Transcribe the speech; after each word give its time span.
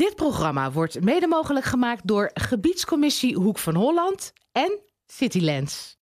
Dit 0.00 0.14
programma 0.14 0.72
wordt 0.72 1.04
mede 1.04 1.26
mogelijk 1.26 1.66
gemaakt 1.66 2.06
door 2.06 2.30
Gebiedscommissie 2.34 3.34
Hoek 3.36 3.58
van 3.58 3.74
Holland 3.74 4.32
en 4.52 4.80
Citylands. 5.06 5.99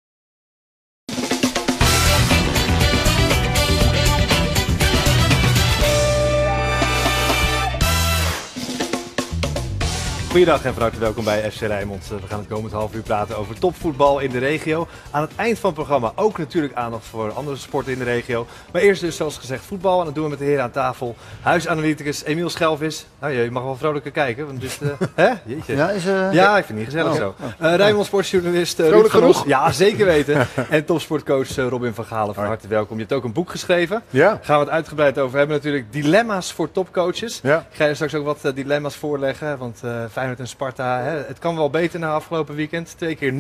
Goedendag 10.32 10.66
en 10.66 10.74
van 10.74 10.82
harte 10.82 11.00
welkom 11.00 11.24
bij 11.24 11.52
FC 11.52 11.60
Rijnmond. 11.60 12.08
We 12.08 12.28
gaan 12.28 12.40
het 12.40 12.48
komend 12.48 12.74
half 12.74 12.94
uur 12.94 13.02
praten 13.02 13.38
over 13.38 13.60
topvoetbal 13.60 14.20
in 14.20 14.30
de 14.30 14.38
regio. 14.38 14.88
Aan 15.12 15.22
het 15.22 15.32
eind 15.36 15.60
van 15.60 15.70
het 15.70 15.80
programma 15.80 16.12
ook 16.16 16.38
natuurlijk 16.38 16.74
aandacht 16.74 17.06
voor 17.06 17.32
andere 17.32 17.58
sporten 17.58 17.92
in 17.92 17.98
de 17.98 18.04
regio. 18.04 18.48
Maar 18.72 18.82
eerst 18.82 19.02
dus 19.02 19.16
zoals 19.16 19.38
gezegd 19.38 19.66
voetbal 19.66 20.00
en 20.00 20.06
dat 20.06 20.16
doen 20.16 20.24
we 20.24 20.30
met 20.30 20.40
de 20.40 20.46
heren 20.46 20.64
aan 20.64 20.72
tafel. 20.72 21.16
Huisanalyticus 21.42 22.24
Emiel 22.24 22.50
Schelvis. 22.50 23.06
Nou 23.20 23.34
je 23.34 23.52
mag 23.52 23.64
wel 23.64 23.76
vrolijker 23.76 24.12
kijken, 24.12 24.46
want 24.46 24.62
dit... 24.62 24.80
Uh, 24.82 24.90
hè? 25.16 25.32
Jeetje. 25.46 25.76
Ja, 25.76 25.90
is, 25.90 26.06
uh... 26.06 26.34
ja, 26.34 26.58
ik 26.58 26.66
vind 26.66 26.80
het 26.80 26.88
niet 26.88 26.98
gezellig 26.98 27.12
Oh. 27.12 27.18
zo. 27.18 27.36
Uh, 27.62 27.76
Rijnmond 27.76 28.06
sportjournalist 28.06 28.80
uh, 28.80 28.86
Vrolijk 28.88 29.12
Ruud 29.12 29.24
van 29.24 29.34
genoeg? 29.34 29.48
Ja, 29.48 29.72
zeker 29.72 30.06
weten. 30.06 30.48
en 30.70 30.86
topsportcoach 30.86 31.56
Robin 31.56 31.94
van 31.94 32.06
Galen, 32.06 32.36
van 32.36 32.46
harte 32.46 32.68
welkom. 32.68 32.96
Je 32.98 33.02
hebt 33.02 33.14
ook 33.16 33.24
een 33.24 33.34
boek 33.34 33.50
geschreven. 33.50 34.04
Ja. 34.10 34.30
Daar 34.30 34.40
gaan 34.42 34.60
we 34.60 34.66
het 34.66 34.74
uitgebreid 34.74 35.20
over 35.20 35.38
hebben 35.38 35.56
natuurlijk. 35.56 35.94
Dilemma's 35.94 36.54
voor 36.54 36.72
topcoaches. 36.72 37.40
Ja. 37.44 37.58
Ik 37.72 37.78
ga 37.78 37.86
je 37.86 37.94
straks 37.94 38.16
ook 38.16 38.26
wat 38.26 38.46
eh, 38.46 38.54
dilemma's 38.56 38.96
voorleggen. 38.96 39.58
Want 39.58 39.80
eh 39.84 40.04
Feyenoord 40.22 40.42
en 40.42 40.48
Sparta, 40.48 41.00
hè, 41.02 41.18
het 41.28 41.40
kan 41.40 41.56
wel 41.56 41.70
beter 41.70 42.00
na 42.00 42.14
afgelopen 42.14 42.56
weekend. 42.56 42.94
Twee 42.98 43.16
keer 43.16 43.32
0-0. 43.32 43.36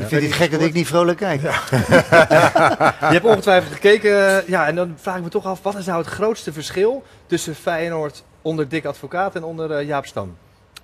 Ik 0.00 0.06
vind 0.06 0.22
het 0.22 0.32
gek 0.32 0.50
dat 0.50 0.60
ik 0.60 0.72
niet 0.72 0.86
vrolijk 0.86 1.18
kijk. 1.18 1.40
Je 1.42 1.48
hebt 3.00 3.24
ongetwijfeld 3.24 3.72
gekeken. 3.72 4.36
eh, 4.42 4.48
Ja, 4.48 4.66
en 4.66 4.74
dan 4.74 4.94
vraag 4.96 5.16
ik 5.16 5.22
me 5.22 5.28
toch 5.28 5.44
af, 5.46 5.62
wat 5.62 5.74
is 5.76 5.86
nou 5.86 5.98
het 5.98 6.06
grootste 6.06 6.52
verschil 6.52 7.02
tussen 7.26 7.54
Feyenoord 7.54 8.24
onder 8.42 8.68
Dick 8.68 8.84
Advocaat 8.84 9.34
en 9.34 9.44
onder 9.44 9.70
eh, 9.70 9.86
Jaap 9.86 10.06
Stam? 10.06 10.36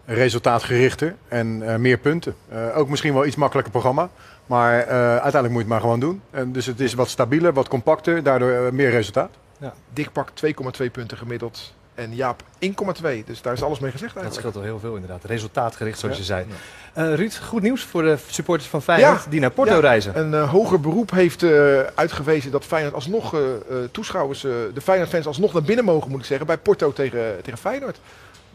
Resultaatgerichter 0.05 1.15
en 1.29 1.63
eh, 1.69 1.77
meer 1.77 1.99
punten. 1.99 2.35
Eh, 2.49 2.79
ook 2.79 2.89
misschien 2.89 3.15
wel 3.15 3.27
iets 3.27 3.37
makkelijker 3.37 3.73
programma. 3.73 4.09
Maar 4.47 4.79
eh, 4.79 4.97
uiteindelijk 4.99 5.53
moet 5.53 5.53
je 5.53 5.59
het 5.59 5.69
maar 5.69 5.81
gewoon 5.81 6.01
doen. 6.01 6.21
En 6.31 6.53
dus 6.53 6.67
het 6.67 6.81
is 6.81 6.95
wat 6.95 7.09
stabieler, 7.09 7.53
wat 7.53 7.69
compacter, 7.69 8.23
daardoor 8.23 8.75
meer 8.75 8.91
resultaat. 8.91 9.31
Dik 9.93 10.13
pak 10.13 10.29
2,2 10.83 10.91
punten 10.93 11.17
gemiddeld. 11.19 11.75
En 11.95 12.15
Jaap 12.15 12.43
1,2. 12.43 13.25
Dus 13.27 13.43
daar 13.43 13.53
is 13.53 13.63
alles 13.63 13.79
mee 13.79 13.91
gezegd 13.91 14.15
Dat 14.15 14.23
eigenlijk. 14.23 14.35
scheelt 14.35 14.55
wel 14.55 14.63
heel 14.63 14.79
veel 14.79 14.95
inderdaad. 14.95 15.25
Resultaatgericht 15.25 15.99
zoals 15.99 16.15
Ja. 16.15 16.21
je 16.21 16.27
zei. 16.27 16.47
Eh, 16.93 17.15
Ruud, 17.15 17.35
goed 17.43 17.63
nieuws 17.63 17.83
voor 17.85 18.03
de 18.03 18.17
supporters 18.31 18.69
van 18.71 18.83
Feyenoord 18.83 19.25
Ja. 19.25 19.31
die 19.31 19.41
naar 19.41 19.51
Porto 19.51 19.75
Ja. 19.75 19.81
reizen. 19.81 20.19
Een 20.19 20.35
eh, 20.35 20.51
hoger 20.51 20.81
beroep 20.81 21.11
heeft 21.11 21.43
eh, 21.43 21.81
uitgewezen 21.95 22.51
dat 22.51 22.65
Feyenoord 22.65 22.95
alsnog 22.95 23.35
toeschouwers, 23.91 24.41
de 24.41 24.81
Feyenoord-fans 24.83 25.27
alsnog 25.27 25.53
naar 25.53 25.63
binnen 25.63 25.85
mogen, 25.85 26.11
moet 26.11 26.21
ik 26.21 26.27
zeggen, 26.27 26.47
bij 26.47 26.59
Porto 26.59 26.93
tegen, 26.93 27.37
tegen 27.43 27.59
Feyenoord. 27.59 27.99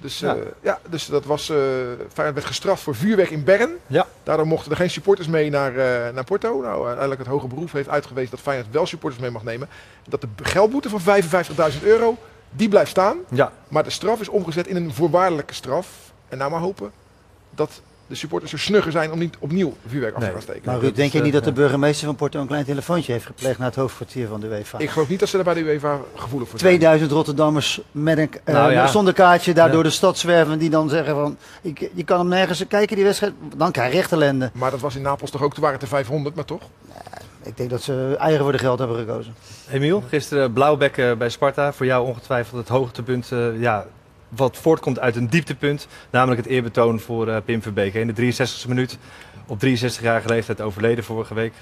Dus, 0.02 0.20
Ja. 0.62 0.80
dus 0.90 1.06
dat 1.06 1.26
was, 1.26 1.46
Feyenoord 1.46 2.34
werd 2.34 2.46
gestraft 2.46 2.82
voor 2.82 2.96
vuurwerk 2.96 3.30
in 3.30 3.44
Bern. 3.44 3.70
Ja. 3.88 4.06
Daardoor 4.24 4.48
mochten 4.48 4.72
er 4.72 4.78
geen 4.78 4.90
supporters 4.90 5.28
mee 5.28 5.50
naar, 5.50 5.72
naar 6.14 6.24
Porto. 6.24 6.62
Nou, 6.62 6.78
uiteindelijk 6.80 7.20
het 7.20 7.30
hoger 7.30 7.48
beroep 7.50 7.72
heeft 7.72 7.90
uitgewezen 7.90 8.32
dat 8.32 8.40
Feyenoord 8.40 8.72
wel 8.72 8.86
supporters 8.86 9.22
mee 9.22 9.32
mag 9.32 9.44
nemen. 9.44 9.70
Dat 10.08 10.22
de 10.22 10.28
geldboete 10.42 10.90
van 10.90 11.02
55.000 11.02 11.84
euro, 11.84 12.18
die 12.52 12.70
blijft 12.70 12.90
staan. 12.90 13.18
Ja, 13.30 13.52
Maar 13.68 13.84
de 13.84 13.90
straf 13.90 14.22
is 14.22 14.30
omgezet 14.30 14.68
in 14.68 14.76
een 14.76 14.94
voorwaardelijke 14.94 15.54
straf. 15.54 15.88
En 16.30 16.38
nou 16.38 16.52
maar 16.52 16.60
hopen 16.60 16.92
dat 17.56 17.82
de 18.08 18.16
supporters 18.16 18.52
zo 18.52 18.58
snugger 18.58 18.92
zijn 18.92 19.12
om 19.12 19.20
niet 19.20 19.36
opnieuw 19.40 19.74
vuurwerk 19.88 20.14
af 20.14 20.20
te 20.20 20.26
Nee. 20.26 20.34
gaan 20.34 20.44
steken. 20.44 20.62
Maar 20.66 20.80
Ruud, 20.80 20.96
denk 20.96 21.12
je 21.12 21.18
eh, 21.18 21.24
niet 21.24 21.34
dat 21.34 21.44
de 21.44 21.50
ja. 21.50 21.56
burgemeester 21.56 22.06
van 22.06 22.16
Porto 22.16 22.40
een 22.42 22.48
klein 22.48 22.66
telefoontje 22.66 23.12
heeft 23.12 23.26
gepleegd 23.26 23.58
naar 23.58 23.68
het 23.68 23.76
hoofdkwartier 23.76 24.28
van 24.28 24.40
de 24.40 24.48
UEFA? 24.48 24.78
Ik 24.80 24.90
geloof 24.90 25.10
niet 25.10 25.20
dat 25.20 25.30
ze 25.30 25.36
daar 25.36 25.46
bij 25.46 25.54
de 25.54 25.60
UEFA 25.60 26.00
gevoelig 26.16 26.50
voor 26.50 26.60
zijn. 26.60 26.72
2000 26.72 27.12
Rotterdammers 27.12 27.82
met 27.92 28.18
een, 28.18 28.30
eh, 28.44 28.54
Nou 28.54 28.72
ja. 28.72 28.88
zonder 28.88 29.14
kaartje 29.14 29.54
daar 29.54 29.68
Ja. 29.68 29.74
door 29.74 29.84
de 29.84 29.90
stad 29.90 30.18
zwerven. 30.18 30.60
Die 30.60 30.70
dan 30.70 30.90
zeggen 30.90 31.16
van, 31.16 31.38
ik, 31.62 31.90
je 31.94 32.04
kan 32.04 32.20
hem 32.20 32.28
nergens 32.28 32.68
kijken 32.68 32.96
die 32.96 33.06
wedstrijd. 33.06 33.34
Dan 33.56 33.72
krijg 33.72 33.92
je 33.92 33.98
echt 33.98 34.12
ellende. 34.12 34.52
Maar 34.54 34.72
dat 34.72 34.80
was 34.80 34.96
in 34.96 35.02
Napels 35.02 35.32
toch 35.32 35.42
ook, 35.44 35.54
toen 35.54 35.62
waren 35.64 35.80
het 35.80 35.90
er 35.90 35.96
500, 35.96 36.36
maar 36.36 36.46
toch? 36.46 36.62
Ik 37.44 37.58
denk 37.58 37.70
dat 37.70 37.82
ze 37.82 38.16
eigen 38.20 38.42
voor 38.44 38.52
de 38.52 38.58
geld 38.58 38.80
hebben 38.80 38.98
gekozen. 38.98 39.34
Emiel, 39.70 40.04
gisteren 40.10 40.54
Blauwbekken 40.54 41.18
bij 41.18 41.30
Sparta. 41.30 41.74
Voor 41.74 41.86
jou 41.86 42.06
ongetwijfeld 42.08 42.60
het 42.60 42.70
hoogtepunt. 42.70 43.32
eh, 43.32 43.62
ja, 43.62 43.86
wat 44.30 44.58
voortkomt 44.58 45.00
uit 45.00 45.16
een 45.16 45.30
dieptepunt. 45.30 45.88
Namelijk 46.10 46.42
het 46.42 46.50
eerbetoon 46.50 47.00
voor 47.00 47.28
eh, 47.28 47.38
Pim 47.46 47.62
Verbeek. 47.62 47.94
In 47.94 48.08
de 48.08 48.14
63e 48.34 48.68
minuut. 48.68 48.98
Op 49.48 49.60
63-jarige 49.66 50.28
leeftijd 50.28 50.62
overleden 50.62 51.04
vorige 51.04 51.34
week. 51.34 51.54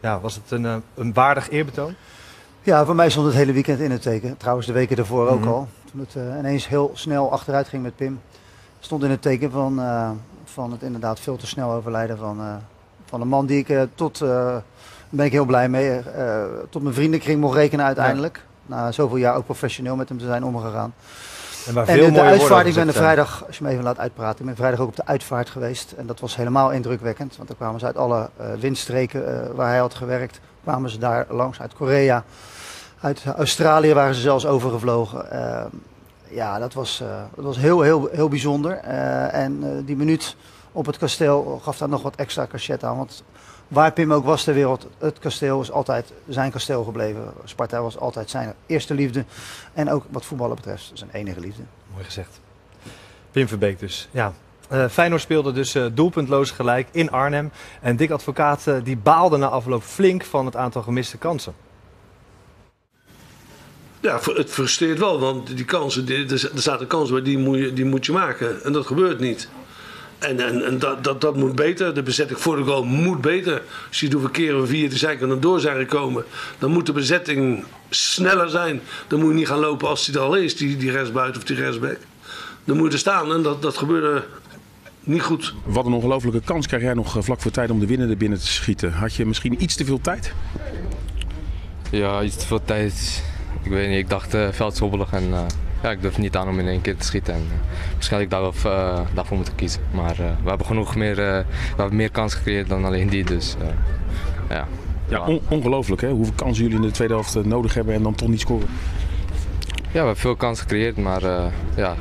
Ja, 0.00 0.20
was 0.20 0.34
het 0.34 0.50
een, 0.50 0.66
eh, 0.66 0.76
een 0.94 1.12
waardig 1.12 1.50
eerbetoon? 1.50 1.94
Ja, 2.62 2.84
voor 2.84 2.94
mij 2.94 3.10
stond 3.10 3.26
het 3.26 3.34
hele 3.36 3.52
weekend 3.52 3.80
in 3.80 3.90
het 3.90 4.02
teken. 4.02 4.36
Trouwens, 4.36 4.66
de 4.66 4.72
weken 4.72 4.96
daarvoor 4.96 5.28
ook 5.28 5.40
Mhm. 5.40 5.48
al. 5.48 5.68
Toen 5.90 6.00
het 6.00 6.16
eh, 6.16 6.38
ineens 6.38 6.68
heel 6.68 6.90
snel 6.94 7.32
achteruit 7.32 7.68
ging 7.68 7.82
met 7.82 7.96
Pim. 7.96 8.20
Stond 8.80 9.02
in 9.04 9.10
het 9.10 9.22
teken 9.22 9.50
van, 9.50 9.80
eh, 9.80 10.10
van 10.44 10.72
het 10.72 10.82
inderdaad 10.82 11.20
veel 11.20 11.36
te 11.36 11.46
snel 11.46 11.72
overlijden 11.72 12.18
van, 12.18 12.40
eh, 12.40 12.54
van 13.04 13.20
een 13.20 13.28
man 13.28 13.46
die 13.46 13.58
ik 13.58 13.68
eh, 13.68 13.82
tot, 13.94 14.20
eh, 14.20 14.56
ben 15.12 15.26
ik 15.26 15.32
heel 15.32 15.44
blij 15.44 15.68
mee, 15.68 15.98
eh, 15.98 16.42
tot 16.70 16.82
mijn 16.82 16.94
vriendenkring 16.94 17.40
mocht 17.40 17.56
rekenen 17.56 17.84
uiteindelijk. 17.84 18.44
Na 18.66 18.92
zoveel 18.92 19.16
jaar 19.16 19.36
ook 19.36 19.44
professioneel 19.44 19.96
met 19.96 20.08
hem 20.08 20.18
te 20.18 20.24
zijn 20.24 20.44
omgegaan. 20.44 20.94
En 21.66 21.74
waar 21.74 21.88
En 21.88 21.94
veel 21.94 22.06
de, 22.06 22.12
de 22.12 22.20
uitvaart, 22.20 22.66
ik 22.66 22.74
ben 22.74 22.86
er 22.86 22.92
zijn. 22.92 23.04
vrijdag, 23.04 23.44
als 23.46 23.58
je 23.58 23.64
me 23.64 23.70
even 23.70 23.84
laat 23.84 23.98
uitpraten, 23.98 24.40
ik 24.40 24.46
ben 24.46 24.56
vrijdag 24.56 24.80
ook 24.80 24.88
op 24.88 24.96
de 24.96 25.06
uitvaart 25.06 25.50
geweest. 25.50 25.92
En 25.92 26.06
dat 26.06 26.20
was 26.20 26.36
helemaal 26.36 26.70
indrukwekkend, 26.70 27.36
want 27.36 27.48
dan 27.48 27.56
kwamen 27.56 27.80
ze 27.80 27.86
uit 27.86 27.96
alle 27.96 28.28
eh, 28.36 28.46
windstreken 28.60 29.26
eh, 29.26 29.54
waar 29.54 29.68
hij 29.68 29.78
had 29.78 29.94
gewerkt, 29.94 30.40
kwamen 30.62 30.90
ze 30.90 30.98
daar 30.98 31.26
langs, 31.28 31.60
uit 31.60 31.74
Korea. 31.74 32.24
Uit 33.00 33.24
Australië 33.36 33.94
waren 33.94 34.14
ze 34.14 34.20
zelfs 34.20 34.46
overgevlogen. 34.46 35.26
Ja, 36.28 36.58
dat 36.58 36.74
was, 36.74 37.02
dat 37.34 37.44
was 37.44 37.56
heel, 37.56 37.80
heel, 37.80 38.08
heel 38.12 38.28
bijzonder. 38.28 38.72
En 38.72 39.82
die 39.84 39.96
minuut 39.96 40.36
op 40.72 40.86
het 40.86 40.98
kasteel 40.98 41.60
gaf 41.62 41.78
daar 41.78 41.88
nog 41.88 42.02
wat 42.02 42.14
extra 42.16 42.46
cachet 42.46 42.84
aan. 42.84 42.96
Want 42.96 43.22
waar 43.72 43.92
Pim 43.92 44.12
ook 44.12 44.24
was 44.24 44.44
ter 44.44 44.54
wereld, 44.54 44.86
het 44.98 45.18
kasteel 45.18 45.60
is 45.60 45.70
altijd 45.70 46.12
zijn 46.28 46.50
kasteel 46.50 46.84
gebleven. 46.84 47.32
Sparta 47.44 47.82
was 47.82 47.98
altijd 47.98 48.30
zijn 48.30 48.54
eerste 48.66 48.94
liefde. 48.94 49.24
En 49.72 49.90
ook 49.90 50.04
wat 50.10 50.24
voetballen 50.24 50.56
betreft 50.56 50.90
zijn 50.94 51.10
enige 51.12 51.40
liefde. 51.40 51.62
Mooi 51.92 52.04
gezegd. 52.04 52.40
Pim 53.30 53.48
Verbeek 53.48 53.78
dus. 53.78 54.08
Ja. 54.10 54.32
Eh, 54.68 54.88
Feyenoord 54.88 55.20
speelde 55.20 55.52
dus 55.52 55.74
eh, 55.74 55.86
doelpuntloos 55.92 56.50
gelijk 56.50 56.88
in 56.90 57.10
Arnhem. 57.10 57.50
En 57.80 57.96
Dick 57.96 58.10
Advocaat 58.10 58.66
eh, 58.66 58.76
die 58.84 58.96
baalde 58.96 59.36
na 59.36 59.48
afloop 59.48 59.82
flink 59.82 60.24
van 60.24 60.46
het 60.46 60.56
aantal 60.56 60.82
gemiste 60.82 61.18
kansen. 61.18 61.54
Ja, 64.00 64.18
het 64.34 64.50
frustreert 64.50 64.98
wel, 64.98 65.20
want 65.20 65.56
die 65.56 65.64
kansen, 65.64 66.04
die- 66.06 66.26
er 66.26 66.50
er 66.54 66.60
staat 66.60 66.80
een 66.80 66.86
kans 66.86 67.10
bij, 67.10 67.22
die 67.22 67.38
moet 67.38 67.58
je, 67.58 67.72
die 67.72 67.84
moet 67.84 68.06
je 68.06 68.12
maken. 68.12 68.64
En 68.64 68.72
dat 68.72 68.86
gebeurt 68.86 69.18
niet. 69.20 69.48
En, 70.22 70.40
en, 70.40 70.64
en 70.64 70.78
dat, 70.78 71.04
dat, 71.04 71.20
dat 71.20 71.36
moet 71.36 71.54
beter. 71.54 71.94
De 71.94 72.02
bezetting 72.02 72.38
voor 72.38 72.56
de 72.56 72.64
goal 72.64 72.84
moet 72.84 73.20
beter. 73.20 73.62
Als 73.88 74.00
je 74.00 74.10
hoeveel 74.10 74.30
keren 74.30 74.60
we 74.60 74.66
via 74.66 74.88
de 74.88 74.96
zijkant 74.96 75.32
er 75.32 75.40
door 75.40 75.60
zijn 75.60 75.76
gekomen, 75.76 76.24
dan 76.58 76.70
moet 76.70 76.86
de 76.86 76.92
bezetting 76.92 77.64
sneller 77.90 78.48
zijn. 78.48 78.80
Dan 79.08 79.20
moet 79.20 79.28
je 79.28 79.34
niet 79.34 79.46
gaan 79.46 79.58
lopen 79.58 79.88
als 79.88 80.06
die 80.06 80.14
er 80.14 80.20
al 80.20 80.34
is, 80.34 80.56
die, 80.56 80.76
die 80.76 80.90
rechtsbuiten 80.90 81.40
of 81.40 81.46
die 81.46 81.56
rechtsback. 81.56 81.98
Dan 82.64 82.76
moet 82.76 82.86
je 82.86 82.92
er 82.92 82.98
staan 82.98 83.32
en 83.32 83.42
dat, 83.42 83.62
dat 83.62 83.76
gebeurde 83.76 84.24
niet 85.04 85.22
goed. 85.22 85.54
Wat 85.64 85.86
een 85.86 85.92
ongelofelijke 85.92 86.40
kans 86.44 86.66
krijg 86.66 86.82
jij 86.82 86.94
nog 86.94 87.16
eh, 87.16 87.22
vlak 87.22 87.40
voor 87.40 87.50
tijd 87.50 87.70
om 87.70 87.80
de 87.80 87.86
winnende 87.86 88.16
binnen 88.16 88.38
te 88.38 88.46
schieten. 88.46 88.92
Had 88.92 89.14
je 89.14 89.26
misschien 89.26 89.62
iets 89.62 89.76
te 89.76 89.84
veel 89.84 90.00
tijd? 90.00 90.32
Ja, 91.90 92.22
iets 92.22 92.36
te 92.36 92.46
veel 92.46 92.64
tijd. 92.64 93.22
Ik 93.62 93.70
weet 93.70 93.88
niet, 93.88 93.98
ik 93.98 94.08
dacht 94.08 94.34
eh 94.34 94.48
veldsobbelig 94.50 95.12
en 95.12 95.32
eh, 95.32 95.46
ja, 95.82 95.90
ik 95.90 96.02
durfde 96.02 96.20
niet 96.20 96.36
aan 96.36 96.48
om 96.48 96.58
in 96.58 96.66
één 96.68 96.80
keer 96.80 96.96
te 96.96 97.04
schieten. 97.06 97.34
En, 97.34 97.40
eh, 97.52 97.92
waarschijnlijk 97.92 98.30
daar 98.30 98.40
wel, 98.40 98.52
eh, 98.64 99.00
daarvoor 99.14 99.36
moeten 99.36 99.54
kiezen. 99.54 99.80
Maar 99.90 100.10
eh, 100.10 100.16
we 100.42 100.48
hebben 100.48 100.66
genoeg 100.66 100.96
meer, 100.96 101.16
we 101.16 101.44
hebben 101.76 101.96
meer 101.96 102.10
kans 102.10 102.34
gecreëerd 102.34 102.68
dan 102.68 102.84
alleen 102.84 103.08
die. 103.08 103.24
Dus 103.24 103.56
ja. 104.48 104.66
Ja, 105.08 105.20
on- 105.26 105.40
ongelooflijk 105.48 106.00
hè, 106.00 106.10
hoeveel 106.10 106.34
kansen 106.34 106.62
jullie 106.62 106.76
in 106.78 106.82
de 106.86 106.90
tweede 106.90 107.14
helft 107.14 107.44
nodig 107.44 107.74
hebben 107.74 107.94
en 107.94 108.02
dan 108.02 108.14
toch 108.14 108.28
niet 108.28 108.40
scoren. 108.40 108.66
ja, 109.76 109.76
we 109.92 109.98
hebben 109.98 110.16
veel 110.16 110.36
kansen 110.36 110.62
gecreëerd, 110.68 110.96
maar 110.96 111.22
ja, 111.76 111.94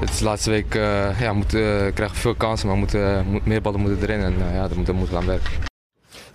het 0.00 0.10
is 0.10 0.18
de 0.18 0.24
laatste 0.24 0.50
week 0.50 0.74
ja, 1.18 1.32
moet, 1.32 1.46
krijgen 1.94 2.10
we 2.12 2.14
veel 2.14 2.34
kansen, 2.34 2.68
maar 2.68 2.76
moeten, 2.76 3.26
moet- 3.30 3.46
meer 3.46 3.62
ballen 3.62 3.80
moeten 3.80 4.02
erin 4.08 4.20
en 4.24 4.34
ja, 4.52 4.68
daar 4.68 4.76
moeten 4.76 5.00
we 5.00 5.06
gaan 5.06 5.26
werken. 5.26 5.65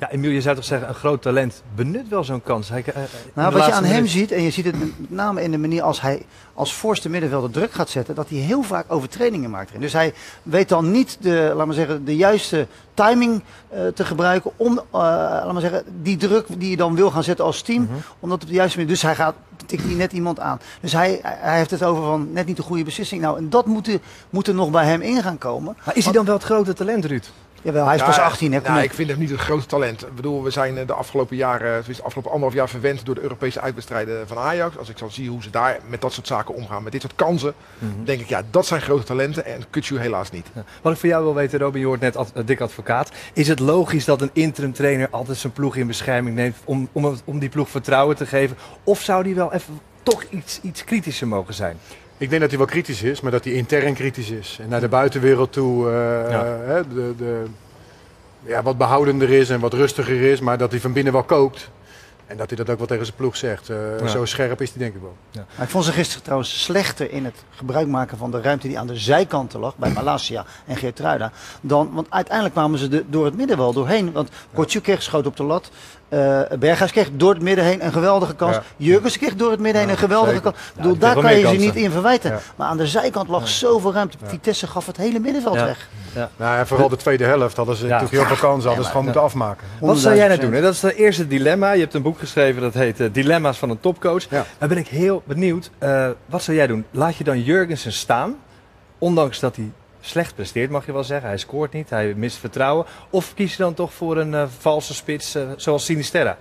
Ja, 0.02 0.10
Emiel, 0.10 0.32
je 0.32 0.42
zou 0.42 0.56
toch 0.56 0.66
zeggen, 0.66 0.88
een 0.88 0.96
groot 0.96 1.22
talent 1.22 1.64
benut 1.76 2.08
wel 2.08 2.24
zo'n 2.24 2.42
kans. 2.44 2.70
Hij, 2.70 2.84
eh, 2.86 3.02
Nou, 3.34 3.54
wat 3.54 3.66
je 3.66 3.72
aan 3.72 3.84
hem 3.84 4.08
ziet, 4.08 4.32
en 4.32 4.42
je 4.42 4.50
ziet 4.52 4.66
het 4.66 4.80
met 4.80 4.90
name 5.10 5.44
in 5.44 5.52
de 5.52 5.58
manier 5.58 5.82
als 5.82 6.02
hij 6.02 6.26
als 6.54 6.74
voorste 6.74 7.10
middenvelder 7.10 7.52
druk 7.52 7.72
gaat 7.72 7.90
zetten, 7.90 8.16
dat 8.16 8.30
hij 8.30 8.38
heel 8.38 8.64
vaak 8.64 8.86
overtredingen 8.88 9.50
maakt. 9.50 9.72
Dus 9.80 9.94
hij 9.94 10.14
weet 10.44 10.70
dan 10.70 10.92
niet 10.92 11.18
de, 11.20 11.52
laat 11.56 11.66
maar 11.66 11.76
zeggen, 11.76 12.06
de 12.06 12.16
juiste 12.16 12.68
timing 12.94 13.42
eh, 13.70 13.88
te 13.88 14.06
gebruiken 14.06 14.52
om, 14.56 14.78
eh, 14.78 14.84
laat 14.92 15.52
maar 15.52 15.62
zeggen, 15.62 15.84
die 16.02 16.18
druk 16.18 16.46
die 16.58 16.70
je 16.70 16.78
dan 16.78 16.96
wil 16.96 17.12
gaan 17.12 17.24
zetten 17.24 17.46
als 17.46 17.62
team, 17.62 17.84
Mhm. 17.84 17.94
om 18.20 18.30
dat 18.30 18.42
op 18.42 18.48
de 18.48 18.54
juiste 18.54 18.78
manier. 18.78 18.94
Dus 18.94 19.02
hij 19.02 19.16
gaat 19.16 19.36
tikt 19.66 19.84
hij 19.84 19.94
net 19.94 20.12
iemand 20.14 20.40
aan. 20.40 20.60
Dus 20.82 20.92
hij, 20.94 21.20
hij 21.24 21.58
heeft 21.58 21.72
het 21.72 21.84
over 21.84 22.04
van 22.04 22.28
net 22.34 22.46
niet 22.46 22.58
de 22.58 22.64
goede 22.64 22.84
beslissing. 22.84 23.22
Nou, 23.22 23.38
en 23.38 23.50
dat 23.50 23.66
moet 23.66 23.88
er, 23.88 24.00
moet 24.30 24.48
er 24.48 24.54
nog 24.54 24.70
bij 24.72 24.86
hem 24.86 25.02
in 25.02 25.22
gaan 25.22 25.38
komen. 25.38 25.78
Maar 25.86 25.96
is 25.96 26.04
hij 26.04 26.14
dan 26.14 26.26
wel 26.26 26.34
het 26.36 26.44
grote 26.44 26.74
talent, 26.74 27.06
Ruud? 27.06 27.26
Jawel, 27.64 27.86
hij 27.86 27.96
is 27.96 28.04
pas 28.04 28.18
18, 28.20 28.52
hè? 28.54 28.58
Kom 28.60 28.68
nou, 28.68 28.80
op. 28.84 28.90
ik 28.90 28.94
vind 28.96 29.10
hem 29.10 29.20
niet 29.20 29.30
het 29.30 29.40
grote 29.40 29.66
talent. 29.66 30.02
Ik 30.08 30.16
bedoel, 30.16 30.44
we 30.44 30.50
zijn 30.50 30.78
eh, 30.78 30.88
de 30.88 30.94
afgelopen 30.94 31.36
jaren, 31.36 31.68
tenminste 31.68 31.94
de 31.94 32.04
afgelopen 32.04 32.32
anderhalf 32.32 32.54
jaar 32.54 32.70
verwend 32.70 33.06
door 33.06 33.16
de 33.16 33.22
Europese 33.22 33.60
uitwedstrijden 33.62 34.28
van 34.28 34.38
Ajax. 34.38 34.78
Als 34.78 34.90
ik 34.90 34.98
zal 34.98 35.10
zien 35.10 35.28
hoe 35.28 35.44
ze 35.44 35.50
daar 35.50 35.80
met 35.88 36.02
dat 36.02 36.14
soort 36.14 36.28
zaken 36.28 36.56
omgaan, 36.56 36.84
met 36.84 36.92
dit 36.92 37.02
soort 37.02 37.16
kansen, 37.16 37.54
Mhm. 37.80 38.04
denk 38.04 38.22
ik, 38.22 38.28
ja, 38.28 38.42
dat 38.52 38.66
zijn 38.66 38.82
grote 38.82 39.04
talenten 39.04 39.46
en 39.46 39.64
Kutsu 39.70 40.00
helaas 40.00 40.32
niet. 40.32 40.48
Wat 40.82 40.94
ik 40.94 41.00
voor 41.00 41.10
jou 41.10 41.24
wil 41.24 41.36
weten, 41.36 41.60
Robin, 41.60 41.80
je 41.82 41.88
hoort 41.88 42.00
net 42.02 42.16
ad, 42.18 42.32
eh, 42.34 42.46
Dick 42.46 42.62
Advocaat. 42.62 43.12
Is 43.34 43.48
het 43.48 43.60
logisch 43.60 44.06
dat 44.06 44.22
een 44.22 44.30
interim 44.34 44.74
trainer 44.74 45.08
altijd 45.12 45.38
zijn 45.38 45.54
ploeg 45.54 45.76
in 45.76 45.88
bescherming 45.88 46.36
neemt 46.36 46.56
om, 46.64 46.90
om, 46.92 47.16
om 47.26 47.40
die 47.40 47.50
ploeg 47.50 47.70
vertrouwen 47.70 48.16
te 48.16 48.26
geven? 48.26 48.58
Of 48.84 49.02
zou 49.02 49.24
die 49.24 49.36
wel 49.36 49.54
even 49.54 49.80
toch 50.04 50.24
iets, 50.30 50.60
iets 50.62 50.84
kritischer 50.84 51.28
mogen 51.28 51.54
zijn? 51.54 51.78
Ik 52.22 52.30
denk 52.30 52.42
dat 52.42 52.50
hij 52.50 52.60
wel 52.60 52.68
kritisch 52.68 53.02
is, 53.02 53.22
maar 53.22 53.32
dat 53.32 53.44
hij 53.44 53.54
intern 53.54 53.94
kritisch 53.94 54.30
is. 54.30 54.58
En 54.62 54.70
naar 54.70 54.80
de 54.80 54.88
buitenwereld 54.88 55.52
toe 55.54 55.88
eh, 55.90 56.32
Ja. 56.32 56.84
de, 56.84 57.14
de, 57.18 57.44
ja, 58.44 58.64
wat 58.64 58.78
behoudender 58.78 59.30
is 59.30 59.50
en 59.50 59.60
wat 59.60 59.74
rustiger 59.74 60.22
is, 60.22 60.40
maar 60.40 60.58
dat 60.58 60.72
hij 60.72 60.80
van 60.80 60.94
binnen 60.94 61.14
wel 61.14 61.24
kookt. 61.24 61.70
En 62.26 62.38
dat 62.38 62.48
hij 62.50 62.58
dat 62.58 62.70
ook 62.70 62.78
wel 62.78 62.88
tegen 62.88 63.06
zijn 63.06 63.18
ploeg 63.18 63.36
zegt. 63.38 63.70
Eh, 63.70 64.00
Ja. 64.00 64.08
Zo 64.08 64.26
scherp 64.26 64.62
is 64.62 64.70
hij 64.70 64.80
denk 64.80 64.96
ik 64.96 65.02
wel. 65.02 65.16
Maar 65.34 65.66
ik 65.66 65.70
vond 65.70 65.86
ze 65.86 65.92
gisteren 65.92 66.24
trouwens 66.24 66.64
slechter 66.64 67.12
in 67.12 67.26
het 67.26 67.44
gebruik 67.50 67.88
maken 67.88 68.18
van 68.18 68.32
de 68.32 68.42
ruimte 68.42 68.68
die 68.68 68.80
aan 68.80 68.88
de 68.88 68.98
zijkanten 68.98 69.60
lag, 69.60 69.78
bij 69.78 69.92
Malasia 69.92 70.46
en 70.66 70.76
Geertruida. 70.76 71.32
Dan, 71.62 71.90
want 71.94 72.08
uiteindelijk 72.10 72.56
kwamen 72.56 72.80
ze 72.80 73.04
door 73.10 73.26
het 73.26 73.36
midden 73.36 73.58
wel 73.58 73.74
doorheen. 73.74 74.12
Want 74.12 74.30
kreeg 74.82 75.02
schoot 75.02 75.26
op 75.26 75.38
de 75.38 75.44
lat. 75.44 75.72
Eh 76.12 76.40
Berghuis 76.60 76.92
kreeg 76.92 77.10
door 77.14 77.34
het 77.34 77.42
midden 77.42 77.66
heen 77.66 77.86
een 77.86 77.92
geweldige 77.92 78.36
kans. 78.36 78.56
Ja. 78.56 78.64
Jurgens 78.78 79.18
kreeg 79.18 79.36
door 79.36 79.52
het 79.52 79.60
midden 79.60 79.80
heen 79.82 79.90
Ja, 79.90 79.94
een 79.96 80.00
geweldige 80.00 80.34
zeker. 80.36 80.52
kans. 80.52 80.88
Ja, 80.88 81.00
daar 81.00 81.16
kan 81.22 81.38
je 81.40 81.48
ze 81.48 81.56
niet 81.56 81.76
in 81.76 81.92
verwijten. 81.92 82.32
Ja. 82.32 82.40
Maar 82.56 82.68
aan 82.68 82.78
de 82.78 82.88
zijkant 82.88 83.28
lag 83.30 83.48
zoveel 83.48 83.94
ruimte. 83.94 84.18
Vitesse 84.24 84.68
gaf 84.68 84.86
het 84.86 84.98
hele 84.98 85.20
middenveld 85.20 85.56
Ja. 85.56 85.66
weg. 85.66 85.90
Nou, 86.38 86.58
en 86.60 86.68
vooral 86.68 86.90
de 86.90 86.96
tweede 86.96 87.24
helft 87.26 87.58
hadden 87.58 87.76
ze 87.76 87.88
Ja. 87.88 88.00
toen 88.00 88.08
heel 88.12 88.24
veel 88.26 88.36
kansen, 88.36 88.66
hadden 88.68 88.84
ze 88.86 88.90
gewoon 88.90 89.06
moeten 89.06 89.24
afmaken. 89.24 89.68
Wat 89.80 89.98
zou 89.98 90.16
jij 90.16 90.28
nou 90.28 90.40
100.000%. 90.40 90.42
doen? 90.42 90.54
hè? 90.54 90.62
Dat 90.62 90.74
is 90.74 90.82
het 90.82 90.94
eerste 90.94 91.28
dilemma. 91.28 91.72
Je 91.72 91.80
hebt 91.82 91.94
een 91.94 92.02
boek 92.02 92.20
geschreven 92.20 92.62
dat 92.62 92.74
heet 92.74 93.00
eh, 93.00 93.08
Dilemma's 93.12 93.58
van 93.58 93.70
een 93.70 93.80
topcoach. 93.80 94.24
Ja. 94.30 94.46
Dan 94.58 94.70
ben 94.70 94.78
ik 94.78 94.88
heel 94.88 95.24
benieuwd. 95.26 95.70
eh, 95.78 96.08
wat 96.26 96.44
zou 96.44 96.58
jij 96.58 96.68
doen? 96.68 96.86
Laat 96.92 97.16
je 97.16 97.24
dan 97.24 97.42
Jurgensen 97.42 97.92
staan, 97.94 98.36
ondanks 98.98 99.40
dat 99.40 99.56
hij 99.56 99.72
slecht 100.02 100.36
presteert, 100.36 100.70
mag 100.70 100.86
je 100.86 100.94
wel 100.94 101.04
zeggen. 101.04 101.28
Hij 101.28 101.38
scoort 101.38 101.74
niet, 101.74 101.90
hij 101.90 102.14
mist 102.16 102.38
vertrouwen. 102.38 102.86
Of 103.10 103.34
kies 103.34 103.52
je 103.52 103.64
dan 103.64 103.74
toch 103.74 103.94
voor 103.94 104.18
een 104.18 104.34
eh, 104.34 104.44
valse 104.60 104.94
spits 104.94 105.36
eh, 105.36 105.44
zoals 105.56 105.86
Sinisterra? 105.86 106.38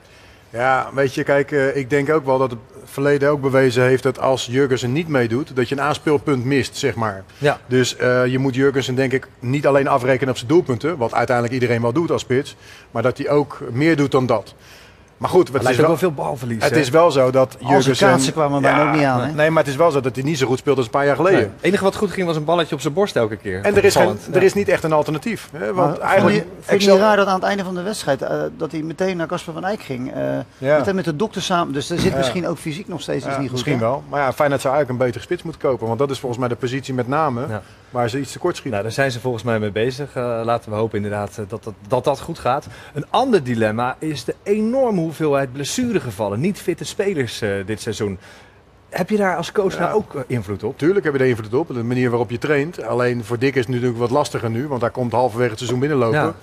Ja, 0.50 0.90
weet 0.94 1.14
je, 1.14 1.22
kijk, 1.22 1.52
eh, 1.52 1.76
ik 1.76 1.90
denk 1.90 2.10
ook 2.10 2.24
wel 2.24 2.38
dat 2.38 2.50
het 2.50 2.58
verleden 2.84 3.30
ook 3.30 3.40
bewezen 3.40 3.82
heeft 3.82 4.02
dat 4.02 4.18
als 4.18 4.46
Jurgensen 4.46 4.92
niet 4.92 5.08
meedoet, 5.08 5.56
dat 5.56 5.68
je 5.68 5.74
een 5.74 5.80
aanspeelpunt 5.80 6.44
mist, 6.44 6.76
zeg 6.76 6.94
maar. 6.94 7.24
Ja. 7.38 7.60
Dus 7.66 7.96
je 8.26 8.38
moet 8.38 8.54
Jurgensen 8.54 8.94
denk 8.94 9.12
ik 9.12 9.28
niet 9.38 9.66
alleen 9.66 9.88
afrekenen 9.88 10.30
op 10.30 10.36
zijn 10.36 10.48
doelpunten, 10.48 10.96
wat 10.96 11.14
uiteindelijk 11.14 11.54
iedereen 11.54 11.82
wel 11.82 11.92
doet 11.92 12.10
als 12.10 12.22
spits, 12.22 12.56
maar 12.90 13.02
dat 13.02 13.18
hij 13.18 13.28
ook 13.30 13.60
meer 13.72 13.96
doet 13.96 14.10
dan 14.10 14.26
dat. 14.26 14.54
Maar 15.20 15.30
goed, 15.30 15.52
het 15.52 15.68
is, 15.68 15.76
wel, 15.76 15.86
wel 15.86 15.96
veel 15.96 16.12
balverlies. 16.12 16.62
het 16.64 16.74
hè? 16.74 16.78
is 16.80 16.88
wel 16.88 17.10
zo 17.10 17.30
dat 17.30 17.56
Jurgensen... 17.58 18.08
kaatsen 18.08 18.32
kwamen 18.32 18.62
bijna 18.62 18.88
ook 18.88 18.94
niet 18.94 19.04
aan, 19.04 19.20
hè? 19.20 19.32
Nee, 19.32 19.50
maar 19.50 19.62
het 19.62 19.72
is 19.72 19.78
wel 19.78 19.90
zo 19.90 20.00
dat 20.00 20.14
hij 20.14 20.24
niet 20.24 20.38
zo 20.38 20.46
goed 20.46 20.58
speelt 20.58 20.76
als 20.76 20.86
een 20.86 20.92
paar 20.92 21.06
jaar 21.06 21.16
geleden. 21.16 21.38
Nee. 21.40 21.48
Het 21.56 21.64
enige 21.64 21.84
wat 21.84 21.96
goed 21.96 22.10
ging 22.10 22.26
was 22.26 22.36
een 22.36 22.44
balletje 22.44 22.74
op 22.74 22.80
zijn 22.80 22.92
borst 22.94 23.16
elke 23.16 23.36
keer. 23.36 23.64
En 23.64 23.76
er 23.76 23.84
is, 23.84 23.94
geen, 23.96 24.08
er 24.32 24.38
ja. 24.38 24.40
is 24.40 24.54
niet 24.54 24.68
echt 24.68 24.82
een 24.84 24.92
alternatief. 24.92 25.48
Hè? 25.52 25.72
Want 25.74 25.98
Maar 25.98 26.08
eigenlijk... 26.08 26.36
Vond 26.36 26.46
je, 26.48 26.54
vond 26.54 26.66
je 26.66 26.72
Excel- 26.74 26.94
niet 26.94 27.02
raar 27.02 27.16
dat 27.16 27.26
aan 27.26 27.34
het 27.34 27.42
einde 27.42 27.64
van 27.64 27.74
de 27.74 27.82
wedstrijd 27.82 28.22
eh, 28.22 28.38
dat 28.56 28.72
hij 28.72 28.82
meteen 28.82 29.16
naar 29.16 29.26
Casper 29.26 29.52
van 29.52 29.64
Eyck 29.64 29.82
ging? 29.82 30.12
eh, 30.14 30.22
Ja. 30.58 30.78
Meteen 30.78 30.94
met 30.94 31.04
de 31.04 31.16
dokter 31.16 31.42
samen. 31.42 31.72
Dus 31.72 31.90
er 31.90 31.98
zit 31.98 32.10
Ja. 32.12 32.16
misschien 32.18 32.46
ook 32.48 32.58
fysiek 32.58 32.88
nog 32.88 33.00
steeds 33.00 33.24
iets 33.24 33.34
Ja, 33.34 33.40
niet 33.40 33.40
goed. 33.50 33.50
misschien 33.50 33.72
hè? 33.78 33.80
wel. 33.80 34.02
Maar 34.08 34.20
ja, 34.20 34.32
Feyenoord 34.32 34.60
zou 34.60 34.74
eigenlijk 34.74 35.02
een 35.02 35.06
betere 35.06 35.24
spits 35.24 35.42
moeten 35.42 35.60
kopen. 35.62 35.86
Want 35.86 35.98
dat 35.98 36.10
is 36.10 36.18
volgens 36.18 36.40
mij 36.40 36.48
de 36.48 36.56
positie 36.56 36.94
met 36.94 37.08
name 37.08 37.40
Ja. 37.48 37.62
Waar 37.90 38.10
ze 38.10 38.20
iets 38.20 38.32
tekort 38.32 38.56
schieten. 38.56 38.72
Nou, 38.72 38.82
daar 38.82 38.92
zijn 38.92 39.10
ze 39.10 39.20
volgens 39.20 39.42
mij 39.42 39.58
mee 39.58 39.70
bezig. 39.70 40.14
Eh, 40.14 40.40
laten 40.44 40.70
we 40.70 40.76
hopen 40.76 40.96
inderdaad 40.96 41.38
eh, 41.38 41.44
dat 41.48 41.64
dat, 41.64 41.74
dat 41.88 42.04
dat 42.04 42.20
goed 42.20 42.38
gaat. 42.38 42.66
Een 42.94 43.06
ander 43.10 43.44
dilemma 43.44 43.96
is 43.98 44.24
de 44.24 44.34
enorme 44.42 45.00
hoeveelheid 45.00 45.52
blessuregevallen. 45.52 46.40
Niet 46.40 46.60
fitte 46.60 46.84
spelers 46.84 47.40
eh, 47.40 47.50
dit 47.66 47.80
seizoen. 47.80 48.18
Heb 48.88 49.10
je 49.10 49.16
daar 49.16 49.36
als 49.36 49.52
coach 49.52 49.74
Ja. 49.74 49.80
nou 49.80 49.94
ook 49.94 50.24
invloed 50.26 50.62
op? 50.64 50.78
Tuurlijk 50.78 51.04
heb 51.04 51.14
je 51.14 51.20
er 51.20 51.26
invloed 51.26 51.54
op, 51.54 51.68
de 51.68 51.82
manier 51.82 52.10
waarop 52.10 52.30
je 52.30 52.38
traint. 52.38 52.82
Alleen 52.82 53.24
voor 53.24 53.38
Dick 53.38 53.54
is 53.54 53.60
het 53.60 53.68
natuurlijk 53.68 53.98
wat 53.98 54.10
lastiger 54.10 54.50
nu, 54.50 54.66
want 54.68 54.80
hij 54.80 54.90
komt 54.90 55.12
halverwege 55.12 55.50
het 55.50 55.58
seizoen 55.58 55.80
binnenlopen. 55.80 56.18
Ja. 56.18 56.34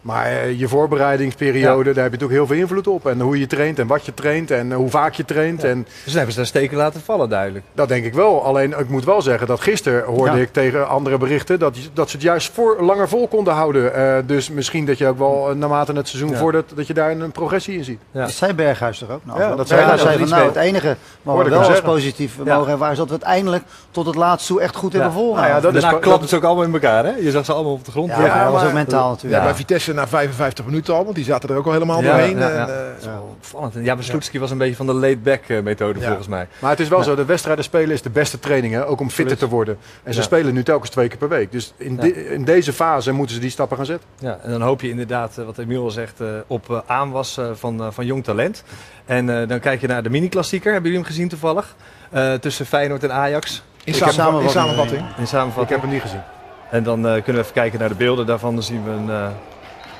Maar 0.00 0.26
eh, 0.26 0.58
je 0.58 0.68
voorbereidingsperiode, 0.68 1.92
daar 1.92 2.02
heb 2.02 2.12
je 2.12 2.18
natuurlijk 2.18 2.32
heel 2.32 2.46
veel 2.46 2.56
invloed 2.56 2.86
op. 2.86 3.06
En 3.06 3.20
hoe 3.20 3.38
je 3.38 3.46
traint 3.46 3.78
en 3.78 3.86
wat 3.86 4.04
je 4.06 4.14
traint 4.14 4.50
en 4.50 4.70
eh, 4.70 4.76
hoe 4.76 4.90
vaak 4.90 5.14
je 5.14 5.24
traint. 5.24 5.62
Ja. 5.62 5.68
En 5.68 5.82
Dus 5.82 6.04
dan 6.04 6.14
hebben 6.14 6.32
ze 6.32 6.36
daar 6.38 6.46
steken 6.46 6.76
laten 6.76 7.00
vallen 7.00 7.28
duidelijk. 7.28 7.64
dat 7.74 7.88
denk 7.88 8.04
ik 8.04 8.14
wel. 8.14 8.44
Alleen 8.44 8.74
ik 8.78 8.88
moet 8.88 9.04
wel 9.04 9.22
zeggen 9.22 9.46
dat 9.46 9.60
gisteren 9.60 10.04
hoorde 10.04 10.36
Ja. 10.36 10.42
ik 10.42 10.52
tegen 10.52 10.88
andere 10.88 11.18
berichten 11.18 11.58
dat, 11.58 11.76
dat 11.92 12.10
ze 12.10 12.16
het 12.16 12.24
juist 12.24 12.50
voor, 12.52 12.82
langer 12.82 13.08
vol 13.08 13.28
konden 13.28 13.54
houden. 13.54 13.94
Eh, 13.94 14.16
dus 14.26 14.50
misschien 14.50 14.84
dat 14.86 14.98
je 14.98 15.06
ook 15.06 15.18
wel 15.18 15.52
naarmate 15.56 15.92
het 15.92 16.08
seizoen 16.08 16.30
Ja. 16.30 16.36
vordert, 16.38 16.72
dat 16.76 16.86
je 16.86 16.94
daar 16.94 17.10
een 17.10 17.32
progressie 17.32 17.76
in 17.76 17.84
ziet. 17.84 18.00
Ja. 18.10 18.20
Dat 18.20 18.30
zei 18.30 18.52
Berghuis 18.52 18.98
toch 18.98 19.10
ook? 19.10 19.20
Nou, 19.24 19.40
Ja, 19.40 19.54
dat 19.54 19.68
zei 19.68 19.80
Berghuis 19.80 20.00
dat 20.02 20.08
zei 20.10 20.22
er 20.22 20.28
van 20.28 20.38
nou, 20.38 20.48
het 20.50 20.56
enige 20.62 20.96
wat 21.22 21.44
we 21.44 21.50
wel 21.50 21.58
als 21.68 21.80
positief 21.80 22.34
Ja. 22.44 22.56
mogen 22.56 22.72
ervaren 22.72 22.92
is 22.92 22.98
dat 22.98 23.08
we 23.08 23.14
het 23.14 23.22
eindelijk 23.22 23.62
tot 23.90 24.06
het 24.06 24.14
laatst 24.14 24.46
toe 24.46 24.60
echt 24.60 24.76
goed 24.76 24.92
hebben 24.92 25.12
volgehouden. 25.12 25.50
Nou 25.52 25.56
ja, 25.56 25.66
dat 25.66 25.74
is 25.74 25.82
Daarna 25.82 25.98
klapt 25.98 26.20
dat- 26.20 26.30
het 26.30 26.38
ook 26.38 26.44
allemaal 26.46 26.64
in 26.64 26.72
elkaar, 26.72 27.04
hè? 27.04 27.12
Je 27.20 27.30
zag 27.30 27.44
ze 27.44 27.52
allemaal 27.52 27.72
op 27.72 27.84
de 27.84 27.90
grond. 27.90 28.08
Ja, 28.10 28.44
dat 28.44 28.52
was 28.52 28.64
ook 28.64 28.72
mentaal 28.72 29.04
Ja, 29.04 29.10
natuurlijk. 29.10 29.42
bij 29.42 29.54
Vitesse 29.54 29.89
na 29.94 30.08
55 30.08 30.64
minuten 30.64 30.94
al, 30.94 31.02
want 31.04 31.16
die 31.16 31.24
zaten 31.24 31.48
er 31.48 31.56
ook 31.56 31.66
al 31.66 31.72
helemaal 31.72 32.02
Ja, 32.02 32.10
doorheen. 32.10 32.38
ja, 32.38 32.48
en, 32.48 32.54
ja. 32.54 32.68
eh, 32.68 33.20
opvallend. 33.30 33.74
En 33.76 33.84
Ja, 33.84 33.94
maar 33.94 34.04
Sloetski 34.04 34.38
was 34.38 34.50
een 34.50 34.58
beetje 34.58 34.76
van 34.76 34.86
de 34.86 34.92
laid-back 34.92 35.42
eh, 35.46 35.60
methode 35.62 35.98
Ja. 36.00 36.06
volgens 36.06 36.28
mij. 36.28 36.48
Maar 36.58 36.70
het 36.70 36.80
is 36.80 36.88
wel 36.88 37.02
zo, 37.02 37.14
de 37.14 37.24
wedstrijden 37.24 37.64
spelen 37.64 37.90
is 37.90 38.02
de 38.02 38.10
beste 38.10 38.38
training, 38.38 38.72
hè? 38.74 38.86
ook 38.86 39.00
om 39.00 39.10
fitter 39.10 39.36
te 39.36 39.48
worden. 39.48 39.78
En 40.02 40.12
ze 40.12 40.18
Ja. 40.18 40.24
spelen 40.24 40.54
nu 40.54 40.62
telkens 40.62 40.90
twee 40.90 41.08
keer 41.08 41.18
per 41.18 41.28
week. 41.28 41.52
Dus 41.52 41.72
in, 41.76 41.98
Ja. 42.02 42.14
in 42.14 42.44
deze 42.44 42.72
fase 42.72 43.12
moeten 43.12 43.34
ze 43.34 43.40
die 43.40 43.50
stappen 43.50 43.76
gaan 43.76 43.86
zetten. 43.86 44.08
Ja, 44.18 44.38
en 44.42 44.50
dan 44.50 44.62
hoop 44.62 44.80
je 44.80 44.88
inderdaad, 44.88 45.38
eh, 45.38 45.44
wat 45.44 45.58
Emiel 45.58 45.82
al 45.82 45.90
zegt, 45.90 46.20
eh, 46.20 46.26
op 46.46 46.70
eh, 46.70 46.78
aanwas 46.86 47.36
eh, 47.38 47.44
van, 47.54 47.80
eh, 47.80 47.86
van 47.90 48.06
jong 48.06 48.24
talent. 48.24 48.62
En 49.04 49.40
eh, 49.40 49.48
dan 49.48 49.60
kijk 49.60 49.80
je 49.80 49.86
naar 49.86 50.02
de 50.02 50.10
mini-klassieker. 50.10 50.72
Hebben 50.72 50.90
jullie 50.90 51.04
hem 51.06 51.14
gezien 51.14 51.28
toevallig? 51.28 51.74
Eh, 52.10 52.32
tussen 52.34 52.66
Feyenoord 52.66 53.02
en 53.02 53.12
Ajax 53.12 53.62
in, 53.84 53.92
heb 53.92 54.02
samenvat- 54.02 54.42
in 54.42 54.48
samenvatting. 54.48 54.50
samenvatting. 54.52 55.16
in 55.16 55.22
Ik 55.22 55.28
samenvatting. 55.28 55.68
heb 55.70 55.80
hem 55.80 55.90
niet 55.90 56.00
gezien. 56.02 56.22
En 56.70 56.82
dan 56.82 56.98
eh, 57.06 57.12
kunnen 57.12 57.34
we 57.34 57.38
even 57.40 57.52
kijken 57.52 57.78
naar 57.78 57.88
de 57.88 57.94
beelden. 57.94 58.26
Daarvan 58.26 58.54
dan 58.54 58.62
zien 58.62 58.84
we 58.84 58.90
een, 58.90 59.10
eh, 59.10 59.26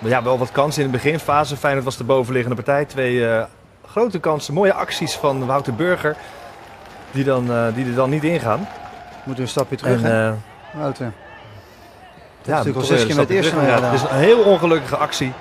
ja, 0.09 0.23
wel 0.23 0.39
wat 0.39 0.53
kansen 0.53 0.85
in 0.85 0.91
de 0.91 0.97
beginfase. 0.97 1.57
Feyenoord 1.57 1.85
was 1.85 1.97
de 1.97 2.05
bovenliggende 2.05 2.63
partij. 2.63 2.85
Twee 2.85 3.29
eh, 3.29 3.45
grote 3.87 4.19
kansen, 4.19 4.55
mooie 4.55 4.73
acties 4.73 5.15
van 5.15 5.47
Wouter 5.47 5.75
Burger. 5.75 6.17
Die, 7.11 7.25
dan, 7.25 7.53
eh, 7.53 7.67
die 7.75 7.87
er 7.87 7.95
dan 7.95 8.11
niet 8.11 8.25
ingaan. 8.25 8.59
Moeten 8.59 9.35
we 9.35 9.41
een 9.41 9.49
stapje 9.49 9.77
terug, 9.77 10.03
En, 10.03 10.27
eh, 10.27 10.33
Wouter. 10.81 11.13
ja, 12.43 12.57
natuurlijk 12.57 12.87
keer 12.87 13.11
een 13.11 13.17
met 13.17 13.31
eerste. 13.31 13.57
Ja. 13.57 13.83
Het 13.83 13.93
is 13.93 14.03
een 14.03 14.17
heel 14.17 14.43
ongelukkige 14.43 14.97
actie 14.97 15.33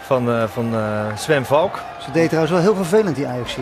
van, 0.00 0.48
van 0.48 0.74
Sven 1.16 1.44
Valk. 1.44 1.80
Ze 2.00 2.10
deed 2.10 2.26
trouwens 2.26 2.52
wel 2.52 2.62
heel 2.62 2.74
vervelend, 2.74 3.16
die 3.16 3.26
ajax 3.26 3.56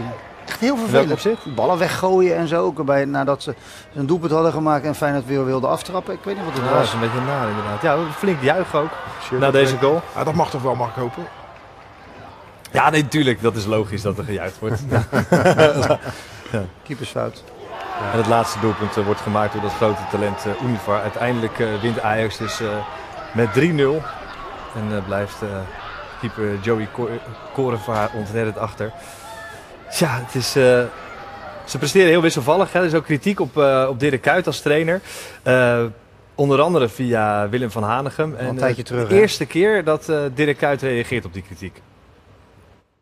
Echt 0.50 0.60
heel 0.60 0.76
vervelend. 0.76 1.54
Ballen 1.54 1.78
weggooien 1.78 2.36
en 2.36 2.48
zo. 2.48 2.64
Ook 2.64 2.84
bij, 2.84 3.04
nadat 3.04 3.42
ze 3.42 3.54
een 3.94 4.06
doelpunt 4.06 4.32
hadden 4.32 4.52
gemaakt 4.52 4.84
en 4.84 4.94
Feyenoord 4.94 5.26
weer 5.26 5.44
wilde 5.44 5.66
aftrappen. 5.66 6.14
Ik 6.14 6.20
weet 6.24 6.36
niet 6.36 6.44
wat 6.44 6.54
het 6.54 6.62
Ja, 6.62 6.68
dat 6.68 6.78
was. 6.78 6.86
is 6.88 6.94
een 6.94 7.00
beetje 7.00 7.20
naar 7.20 7.48
inderdaad. 7.48 7.82
Ja, 7.82 7.96
flink 8.16 8.42
juichen 8.42 8.78
ook 8.78 8.90
na 9.40 9.50
deze 9.50 9.76
goal. 9.78 10.00
Ja, 10.16 10.24
dat 10.24 10.34
mag 10.34 10.50
toch 10.50 10.62
wel, 10.62 10.74
mag 10.74 10.88
ik 10.88 10.94
hopen. 10.94 11.22
Ja, 12.72 12.90
nee, 12.90 13.02
natuurlijk. 13.02 13.42
Dat 13.42 13.56
is 13.56 13.64
logisch 13.66 14.02
dat 14.02 14.18
er 14.18 14.24
gejuicht 14.24 14.58
wordt. 14.58 14.82
Keepersfout. 16.86 17.44
En 18.12 18.18
het 18.18 18.26
laatste 18.26 18.60
doelpunt 18.60 18.96
eh, 18.96 19.04
wordt 19.04 19.20
gemaakt 19.20 19.52
door 19.52 19.62
dat 19.62 19.72
grote 19.72 20.02
talent 20.10 20.46
eh 20.46 20.62
Univar. 20.62 21.00
Uiteindelijk 21.02 21.58
eh, 21.58 21.66
wint 21.80 22.00
Ajax 22.02 22.36
dus 22.36 22.60
eh, 22.60 22.68
met 23.34 23.48
3-0. 23.48 23.58
En 23.58 24.96
eh, 24.96 25.04
blijft 25.06 25.42
eh, 25.42 25.48
keeper 26.20 26.58
Joey 26.60 26.88
Ko- 26.92 27.08
Korevaar 27.52 28.10
ontreddend 28.14 28.58
achter. 28.58 28.92
Ja, 29.98 30.22
het 30.24 30.34
is... 30.34 30.56
eh, 30.56 30.82
ze 31.64 31.78
presteren 31.78 32.08
heel 32.08 32.22
wisselvallig. 32.22 32.72
Hè. 32.72 32.78
Er 32.80 32.86
is 32.86 32.94
ook 32.94 33.04
kritiek 33.04 33.40
op, 33.40 33.58
eh, 33.58 33.86
op 33.90 34.00
Dirk 34.00 34.22
Kuyt 34.22 34.46
als 34.46 34.60
trainer. 34.60 35.00
Eh, 35.42 35.84
onder 36.34 36.60
andere 36.60 36.88
via 36.88 37.48
Willem 37.48 37.70
van 37.70 37.82
Hanegem. 37.82 38.34
En, 38.36 38.48
een 38.48 38.56
tijdje 38.56 38.82
terug, 38.82 39.08
De 39.08 39.14
hè? 39.14 39.20
eerste 39.20 39.46
keer 39.46 39.84
dat 39.84 40.08
eh 40.08 40.22
Dirk 40.34 40.56
Kuyt 40.56 40.82
reageert 40.82 41.24
op 41.24 41.32
die 41.32 41.42
kritiek. 41.42 41.80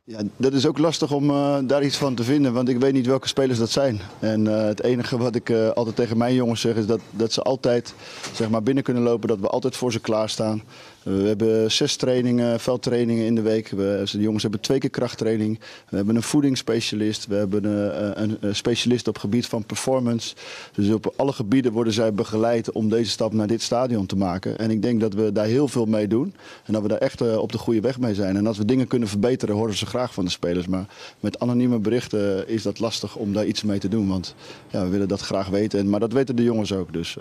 Ja, 0.04 0.20
dat 0.36 0.52
is 0.52 0.66
ook 0.66 0.78
lastig 0.78 1.12
om 1.12 1.30
eh, 1.30 1.56
daar 1.62 1.82
iets 1.82 1.96
van 1.96 2.14
te 2.14 2.24
vinden, 2.24 2.52
want 2.52 2.68
ik 2.68 2.78
weet 2.78 2.92
niet 2.92 3.06
welke 3.06 3.28
spelers 3.28 3.58
dat 3.58 3.70
zijn. 3.70 4.00
En 4.18 4.46
eh, 4.58 4.64
het 4.66 4.82
enige 4.82 5.16
wat 5.18 5.34
ik 5.34 5.50
eh, 5.50 5.68
altijd 5.68 5.96
tegen 5.96 6.18
mijn 6.18 6.34
jongens 6.34 6.60
zeg 6.60 6.74
is 6.74 6.86
dat, 6.86 7.00
dat 7.10 7.32
ze 7.32 7.42
altijd 7.42 7.94
zeg 8.32 8.48
maar, 8.48 8.62
binnen 8.62 8.84
kunnen 8.84 9.02
lopen, 9.02 9.28
dat 9.28 9.38
we 9.40 9.48
altijd 9.48 9.76
voor 9.76 9.92
ze 9.92 10.00
klaarstaan. 10.00 10.62
Eh, 11.02 11.12
we 11.12 11.28
hebben 11.28 11.70
zes 11.70 11.96
trainingen, 11.96 12.60
veldtrainingen 12.60 13.26
in 13.26 13.34
de 13.34 13.42
week. 13.42 13.68
We, 13.68 14.02
de 14.12 14.20
jongens 14.20 14.42
hebben 14.42 14.60
twee 14.60 14.78
keer 14.78 14.90
krachttraining. 14.90 15.58
We 15.88 15.96
hebben 15.96 16.16
een 16.16 16.22
voedingsspecialist. 16.22 17.26
We 17.26 17.34
hebben 17.34 17.64
een, 17.64 18.22
een, 18.22 18.36
een 18.40 18.56
specialist 18.56 19.08
op 19.08 19.18
gebied 19.18 19.46
van 19.46 19.64
performance. 19.64 20.34
Dus 20.72 20.90
op 20.90 21.12
alle 21.16 21.32
gebieden 21.32 21.72
worden 21.72 21.92
zij 21.92 22.12
begeleid 22.12 22.72
om 22.72 22.88
deze 22.88 23.10
stap 23.10 23.32
naar 23.32 23.46
dit 23.46 23.62
stadion 23.62 24.06
te 24.06 24.16
maken. 24.16 24.58
En 24.58 24.70
ik 24.70 24.82
denk 24.82 25.00
dat 25.00 25.14
we 25.14 25.32
daar 25.32 25.46
heel 25.46 25.68
veel 25.68 25.84
mee 25.84 26.08
doen. 26.08 26.34
En 26.64 26.72
dat 26.72 26.82
we 26.82 26.88
daar 26.88 26.98
echt 26.98 27.20
eh, 27.20 27.36
op 27.36 27.52
de 27.52 27.58
goede 27.58 27.80
weg 27.80 27.98
mee 27.98 28.14
zijn. 28.14 28.36
En 28.36 28.46
als 28.46 28.58
we 28.58 28.64
dingen 28.64 28.86
kunnen 28.86 29.08
verbeteren, 29.08 29.54
horen 29.54 29.76
ze 29.76 29.86
graag 29.86 30.14
van 30.14 30.24
de 30.24 30.30
spelers. 30.30 30.66
Maar 30.66 30.86
met 31.20 31.38
anonieme 31.38 31.78
berichten 31.78 32.48
is 32.48 32.62
dat 32.62 32.78
lastig 32.78 33.16
om 33.16 33.32
daar 33.32 33.46
iets 33.46 33.62
mee 33.62 33.78
te 33.78 33.88
doen. 33.88 34.08
Want 34.08 34.34
ja, 34.70 34.82
we 34.82 34.88
willen 34.88 35.08
dat 35.08 35.20
graag 35.20 35.48
weten. 35.48 35.78
En, 35.78 35.88
maar 35.90 36.00
dat 36.00 36.12
weten 36.12 36.36
de 36.36 36.42
jongens 36.42 36.72
ook. 36.72 36.92
Dus. 36.92 37.16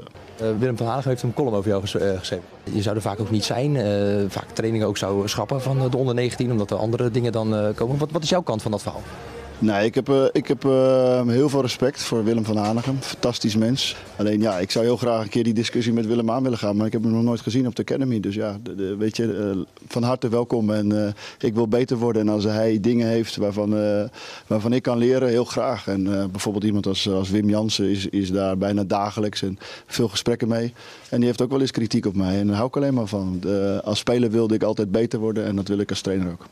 Willem 0.59 0.77
van 0.77 0.87
Hagen 0.87 1.09
heeft 1.09 1.23
een 1.23 1.33
column 1.33 1.55
over 1.55 1.69
jou 1.69 1.81
ges 1.81 1.91
geschreven. 1.91 2.45
Je 2.73 2.81
zou 2.81 2.95
er 2.95 3.01
vaak 3.01 3.19
ook 3.19 3.31
niet 3.31 3.43
zijn. 3.43 3.66
Uh, 3.75 4.25
vaak 4.27 4.49
trainingen 4.53 4.87
ook 4.87 4.97
zou 4.97 5.27
schrappen 5.27 5.61
van 5.61 5.89
de 5.89 5.97
onder 5.97 6.15
19. 6.15 6.51
Omdat 6.51 6.71
er 6.71 6.77
andere 6.77 7.11
dingen 7.11 7.31
dan 7.31 7.73
komen. 7.75 7.97
Wat, 7.97 8.11
wat 8.11 8.23
is 8.23 8.29
jouw 8.29 8.41
kant 8.41 8.61
van 8.61 8.71
dat 8.71 8.81
verhaal? 8.81 9.03
Nee, 9.59 9.85
ik 9.85 9.95
heb, 9.95 10.09
uh, 10.09 10.25
ik 10.31 10.47
heb 10.47 10.65
uh, 10.65 11.27
heel 11.27 11.49
veel 11.49 11.61
respect 11.61 12.03
voor 12.03 12.23
Willem 12.23 12.45
van 12.45 12.57
Hanegem. 12.57 12.97
Fantastisch 12.99 13.55
mens. 13.55 13.95
Alleen 14.17 14.41
ja, 14.41 14.57
ik 14.57 14.71
zou 14.71 14.85
heel 14.85 14.97
graag 14.97 15.23
een 15.23 15.29
keer 15.29 15.43
die 15.43 15.53
discussie 15.53 15.93
met 15.93 16.05
Willem 16.05 16.31
aan 16.31 16.43
willen 16.43 16.57
gaan. 16.57 16.75
Maar 16.75 16.85
ik 16.85 16.91
heb 16.91 17.03
hem 17.03 17.11
nog 17.11 17.23
nooit 17.23 17.41
gezien 17.41 17.67
op 17.67 17.75
de 17.75 17.81
Academy. 17.81 18.19
Dus 18.19 18.35
ja, 18.35 18.57
de, 18.63 18.95
weet 18.95 19.17
je, 19.17 19.23
uh, 19.55 19.63
van 19.87 20.03
harte 20.03 20.29
welkom. 20.29 20.71
En 20.71 21.15
ik 21.39 21.53
wil 21.53 21.67
beter 21.67 21.97
worden. 21.97 22.21
En 22.21 22.29
als 22.29 22.43
hij 22.43 22.79
dingen 22.79 23.07
heeft 23.07 23.35
waarvan, 23.35 23.75
waarvan 24.47 24.73
ik 24.73 24.81
kan 24.81 24.97
leren, 24.97 25.29
heel 25.29 25.45
graag. 25.45 25.87
En 25.87 26.03
bijvoorbeeld 26.31 26.63
iemand 26.63 26.87
als, 26.87 27.09
als 27.09 27.29
Wim 27.29 27.49
Jansen 27.49 27.89
is, 27.89 28.07
is 28.07 28.31
daar 28.31 28.57
bijna 28.57 28.83
dagelijks. 28.83 29.41
En 29.41 29.57
veel 29.87 30.07
gesprekken 30.07 30.47
mee. 30.47 30.73
En 31.09 31.17
die 31.17 31.25
heeft 31.25 31.41
ook 31.41 31.51
wel 31.51 31.61
eens 31.61 31.71
kritiek 31.71 32.05
op 32.05 32.15
mij. 32.15 32.39
En 32.39 32.47
daar 32.47 32.55
hou 32.55 32.67
ik 32.67 32.75
alleen 32.75 32.93
maar 32.93 33.07
van. 33.07 33.43
Als 33.83 33.99
speler 33.99 34.31
wilde 34.31 34.55
ik 34.55 34.63
altijd 34.63 34.91
beter 34.91 35.19
worden. 35.19 35.45
En 35.45 35.55
dat 35.55 35.67
wil 35.67 35.79
ik 35.79 35.89
als 35.89 36.01
trainer 36.01 36.31
ook. 36.31 36.45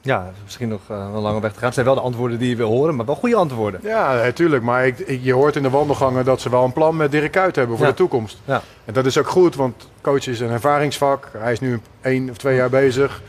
Ja, 0.00 0.32
misschien 0.44 0.68
nog 0.68 0.80
uh, 0.90 1.10
een 1.14 1.20
lange 1.20 1.40
weg 1.40 1.52
te 1.52 1.56
gaan. 1.56 1.66
Het 1.66 1.74
zijn 1.74 1.86
wel 1.86 1.94
de 1.94 2.00
antwoorden 2.00 2.38
die 2.38 2.48
je 2.48 2.56
wil 2.56 2.68
horen, 2.68 2.96
maar 2.96 3.06
wel 3.06 3.14
goede 3.14 3.36
antwoorden. 3.36 3.80
Ja, 3.82 4.14
natuurlijk. 4.14 4.62
Maar 4.62 4.86
ik, 4.86 4.98
ik, 4.98 5.20
je 5.22 5.32
hoort 5.32 5.56
in 5.56 5.62
de 5.62 5.70
wandelgangen 5.70 6.24
dat 6.24 6.40
ze 6.40 6.50
wel 6.50 6.64
een 6.64 6.72
plan 6.72 6.96
met 6.96 7.10
Dirk 7.10 7.32
Kuyt 7.32 7.56
hebben 7.56 7.76
voor 7.76 7.86
ja. 7.86 7.92
de 7.92 7.98
toekomst. 7.98 8.38
Ja. 8.44 8.62
En 8.84 8.92
dat 8.92 9.06
is 9.06 9.18
ook 9.18 9.28
goed, 9.28 9.54
want 9.54 9.88
coach 10.00 10.26
is 10.26 10.40
een 10.40 10.50
ervaringsvak. 10.50 11.30
Hij 11.38 11.52
is 11.52 11.60
nu 11.60 11.80
één 12.00 12.30
of 12.30 12.36
twee 12.36 12.56
jaar 12.56 12.70
bezig. 12.70 13.22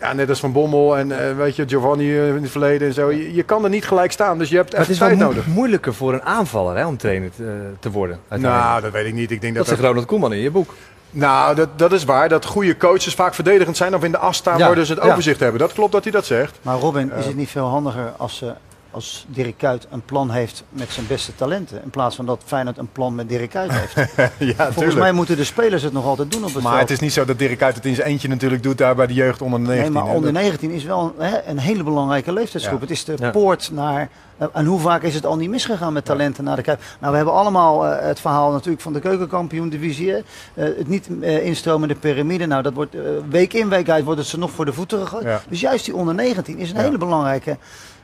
Ja, 0.00 0.12
net 0.12 0.28
als 0.28 0.40
Van 0.40 0.52
Bommel 0.52 0.96
en 0.96 1.08
uh, 1.08 1.16
weet 1.36 1.56
je, 1.56 1.68
Giovanni 1.68 2.18
in 2.18 2.42
het 2.42 2.50
verleden 2.50 2.88
en 2.88 2.94
zo. 2.94 3.10
Je, 3.10 3.34
je, 3.34 3.42
kan 3.42 3.64
er 3.64 3.70
niet 3.70 3.84
gelijk 3.84 4.12
staan, 4.12 4.38
dus 4.38 4.48
je 4.48 4.56
hebt 4.56 4.74
echt 4.74 4.98
tijd 4.98 5.18
nodig. 5.18 5.46
moeilijker 5.46 5.94
voor 5.94 6.12
een 6.12 6.22
aanvaller 6.22 6.76
hè, 6.76 6.86
om 6.86 6.96
trainer 6.96 7.30
te, 7.36 7.70
te 7.78 7.90
worden. 7.90 8.20
Nou, 8.28 8.80
dat 8.80 8.92
weet 8.92 9.06
ik 9.06 9.14
niet. 9.14 9.30
Ik 9.30 9.40
denk 9.40 9.54
dat, 9.54 9.66
dat 9.66 9.74
zegt 9.74 9.88
Ronald 9.88 10.06
Koeman 10.06 10.32
in 10.32 10.40
je 10.40 10.50
boek. 10.50 10.74
Nou, 11.14 11.54
dat, 11.54 11.68
dat 11.78 11.92
is 11.92 12.04
waar. 12.04 12.28
Dat 12.28 12.44
goede 12.44 12.76
coaches 12.76 13.14
vaak 13.14 13.34
verdedigend 13.34 13.76
zijn 13.76 13.94
of 13.94 14.04
in 14.04 14.10
de 14.12 14.18
as 14.18 14.36
staan 14.36 14.58
Ja, 14.58 14.66
waardoor 14.66 14.84
ze 14.84 14.92
het 14.94 15.02
ja. 15.04 15.10
overzicht 15.10 15.40
hebben. 15.40 15.60
Dat 15.60 15.72
klopt 15.72 15.92
dat 15.92 16.02
hij 16.02 16.12
dat 16.12 16.24
zegt. 16.26 16.58
Maar 16.62 16.78
Robin, 16.78 17.12
is 17.12 17.20
Eh. 17.20 17.26
het 17.26 17.36
niet 17.36 17.50
veel 17.50 17.66
handiger 17.66 18.12
als, 18.16 18.36
ze, 18.36 18.52
als 18.92 19.24
Dirk 19.28 19.58
Kuyt 19.58 19.86
een 19.90 20.02
plan 20.04 20.30
heeft 20.30 20.64
met 20.68 20.90
zijn 20.90 21.06
beste 21.06 21.34
talenten... 21.34 21.80
in 21.84 21.90
plaats 21.90 22.16
van 22.16 22.26
dat 22.26 22.40
Feyenoord 22.44 22.78
een 22.78 22.92
plan 22.92 23.14
met 23.14 23.28
Dirk 23.28 23.50
Kuyt 23.50 23.70
heeft? 23.72 23.94
ja, 24.38 24.54
Volgens 24.54 24.76
tuurlijk. 24.76 24.98
mij 24.98 25.12
moeten 25.12 25.36
de 25.36 25.44
spelers 25.44 25.82
het 25.82 25.92
nog 25.92 26.04
altijd 26.04 26.30
doen 26.30 26.44
op 26.44 26.54
het 26.54 26.62
Maar 26.62 26.70
veld. 26.76 26.82
het 26.82 26.90
is 26.90 27.00
niet 27.00 27.12
zo 27.12 27.24
dat 27.24 27.38
Dirk 27.38 27.62
uit 27.62 27.74
het 27.74 27.86
in 27.86 27.94
zijn 27.94 28.06
eentje 28.08 28.28
natuurlijk 28.28 28.62
doet 28.62 28.78
daar 28.78 28.94
bij 28.94 29.06
de 29.06 29.14
jeugd 29.14 29.42
onder 29.42 29.58
de 29.60 29.66
19. 29.66 29.92
Nee, 29.92 30.02
maar 30.02 30.14
onder 30.14 30.32
Dat- 30.32 30.42
19 30.42 30.70
is 30.70 30.84
wel 30.84 31.14
een, 31.18 31.24
hè, 31.26 31.42
een 31.46 31.58
hele 31.58 31.82
belangrijke 31.82 32.32
leeftijdsgroep. 32.32 32.78
Ja. 32.80 32.84
Het 32.86 32.90
is 32.94 33.04
de 33.04 33.14
Ja. 33.18 33.30
poort 33.30 33.70
naar... 33.72 34.08
eh, 34.38 34.46
En 34.52 34.64
hoe 34.64 34.80
vaak 34.80 35.02
is 35.02 35.14
het 35.14 35.26
al 35.26 35.36
niet 35.36 35.50
misgegaan 35.50 35.92
met 35.92 36.04
talenten 36.04 36.44
naar 36.44 36.56
de 36.56 36.62
Kuip? 36.62 36.80
Nou, 36.98 37.10
we 37.10 37.16
hebben 37.16 37.34
allemaal 37.34 37.86
eh, 37.86 38.06
het 38.06 38.20
verhaal 38.20 38.52
natuurlijk 38.52 38.82
van 38.82 38.92
de 38.92 39.00
keukenkampioen-divisie. 39.00 40.14
Eh, 40.14 40.22
het 40.54 40.88
niet 40.88 41.08
instromende 41.22 41.94
piramide. 41.94 42.46
Nou, 42.46 42.62
dat 42.62 42.72
wordt 42.72 42.96
week 43.30 43.52
in, 43.52 43.68
week 43.68 43.88
uit 43.90 44.04
wordt 44.04 44.18
het 44.20 44.28
ze 44.28 44.38
nog 44.38 44.50
voor 44.50 44.64
de 44.64 44.72
voeten 44.72 44.98
gegooid. 44.98 45.24
Ja. 45.24 45.40
Dus 45.48 45.60
juist 45.60 45.84
die 45.84 45.96
onder 45.96 46.14
19 46.14 46.58
is 46.58 46.70
een 46.70 46.76
Ja. 46.76 46.82
hele 46.82 46.98
belangrijke 46.98 47.56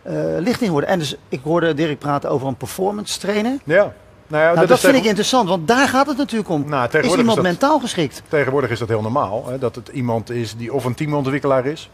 eh, 0.09 0.15
lichting 0.38 0.67
geworden. 0.67 0.91
En 0.91 0.99
dus, 0.99 1.17
ik 1.29 1.41
hoorde 1.45 1.75
Dirk 1.75 1.99
praten 1.99 2.31
over 2.31 2.47
een 2.49 2.57
performance 2.57 3.19
trainer. 3.19 3.59
Ja. 3.65 3.93
Nou, 4.27 4.43
ja, 4.43 4.55
Nou, 4.55 4.67
dat, 4.67 4.77
is 4.77 4.85
vind 4.85 4.97
ik 4.97 5.05
interessant, 5.05 5.49
want 5.49 5.69
daar 5.69 5.88
gaat 5.88 6.07
het 6.07 6.17
natuurlijk 6.17 6.50
om. 6.50 6.65
Nou, 6.69 6.88
is 6.91 7.05
iemand 7.05 7.29
is 7.29 7.35
dat- 7.35 7.43
mentaal 7.45 7.79
geschikt? 7.79 8.23
Tegenwoordig 8.29 8.71
is 8.71 8.79
dat 8.79 8.88
heel 8.88 9.03
normaal. 9.03 9.47
Hè, 9.49 9.59
dat 9.59 9.75
het 9.75 9.88
iemand 9.88 10.31
is 10.31 10.57
die 10.57 10.73
of 10.73 10.85
een 10.85 10.95
teamontwikkelaar 10.95 11.67
is. 11.67 11.91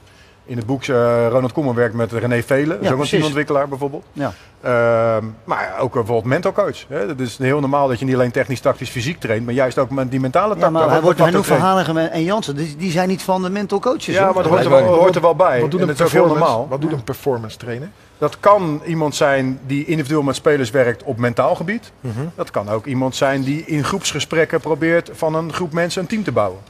In 0.47 0.57
het 0.57 0.67
boek 0.67 0.83
eh, 0.83 1.27
Ronald 1.29 1.53
Koeman 1.53 1.75
werkt 1.75 1.95
met 1.95 2.13
René 2.13 2.43
Velen. 2.43 2.83
Dat 2.83 2.95
precies. 2.95 3.11
teamontwikkelaar 3.11 3.69
bijvoorbeeld. 3.69 4.05
Ja. 4.13 4.33
Ehm, 4.61 5.25
maar 5.45 5.75
ook 5.79 5.93
bijvoorbeeld 5.93 6.25
mental 6.25 6.53
coach. 6.53 6.85
Hè. 6.89 6.99
Het 7.07 7.21
is 7.21 7.39
heel 7.39 7.61
normaal 7.61 7.89
dat 7.89 7.99
je 7.99 8.05
niet 8.05 8.15
alleen 8.15 8.31
technisch, 8.31 8.61
tactisch, 8.61 8.89
fysiek 8.91 9.21
traint. 9.21 9.45
Maar 9.45 9.55
juist 9.55 9.79
ook 9.79 9.91
met 9.91 10.11
die 10.11 10.21
mentale 10.21 10.55
Ja, 10.55 10.61
tak. 10.61 10.71
maar 10.71 10.91
hij, 10.91 11.01
wordt, 11.01 11.19
Van 11.19 11.31
traint. 11.31 11.49
Hanegem 11.49 11.97
en, 11.97 12.11
en 12.11 12.23
Jansen, 12.25 12.57
die, 12.57 12.77
die 12.77 12.91
zijn 12.91 13.09
niet 13.09 13.23
van 13.23 13.43
de 13.43 13.51
mental 13.51 13.79
coaches. 13.79 14.07
Ja, 14.15 14.25
hoor. 14.25 14.35
maar 14.35 14.43
dat 14.43 14.53
hoort 14.53 14.65
er, 14.65 14.71
wel, 14.71 14.85
hoort 14.85 15.15
er 15.15 15.21
wel 15.21 15.35
bij. 15.35 15.61
Wat 15.61 15.71
doet 15.71 15.81
en 15.81 15.89
een 15.89 15.95
dat 15.97 16.07
is 16.07 16.07
ook 16.07 16.11
heel 16.13 16.21
performance, 16.23 16.53
normaal. 16.53 16.69
wat 16.69 16.81
doet 16.81 16.93
een 16.93 17.05
performance 17.05 17.57
trainer? 17.57 17.89
Dat 18.19 18.41
kan 18.41 18.83
iemand 18.87 19.15
zijn 19.15 19.61
die 19.67 19.85
individueel 19.85 20.23
met 20.23 20.35
spelers 20.35 20.71
werkt 20.71 21.03
op 21.03 21.19
mentaal 21.19 21.55
gebied. 21.55 21.93
Mhm. 22.01 22.27
Dat 22.35 22.51
kan 22.51 22.69
ook 22.69 22.87
iemand 22.87 23.17
zijn 23.17 23.43
die 23.43 23.65
in 23.65 23.85
groepsgesprekken 23.85 24.61
probeert 24.61 25.11
van 25.13 25.35
een 25.35 25.53
groep 25.53 25.73
mensen 25.73 26.03
een 26.03 26.09
team 26.09 26.25
te 26.25 26.33
bouwen. 26.33 26.61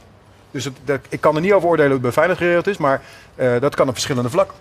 Dus 0.51 0.63
het, 0.63 0.73
dat, 0.83 0.99
ik 1.09 1.21
kan 1.21 1.35
er 1.35 1.41
niet 1.41 1.53
over 1.53 1.69
oordelen 1.69 1.91
hoe 1.91 1.99
het 1.99 2.01
bij 2.01 2.11
Feyenoord 2.11 2.39
geregeld 2.39 2.67
is, 2.67 2.77
maar 2.77 3.01
eh, 3.35 3.59
dat 3.59 3.75
kan 3.75 3.87
op 3.87 3.93
verschillende 3.93 4.29
vlakken. 4.29 4.55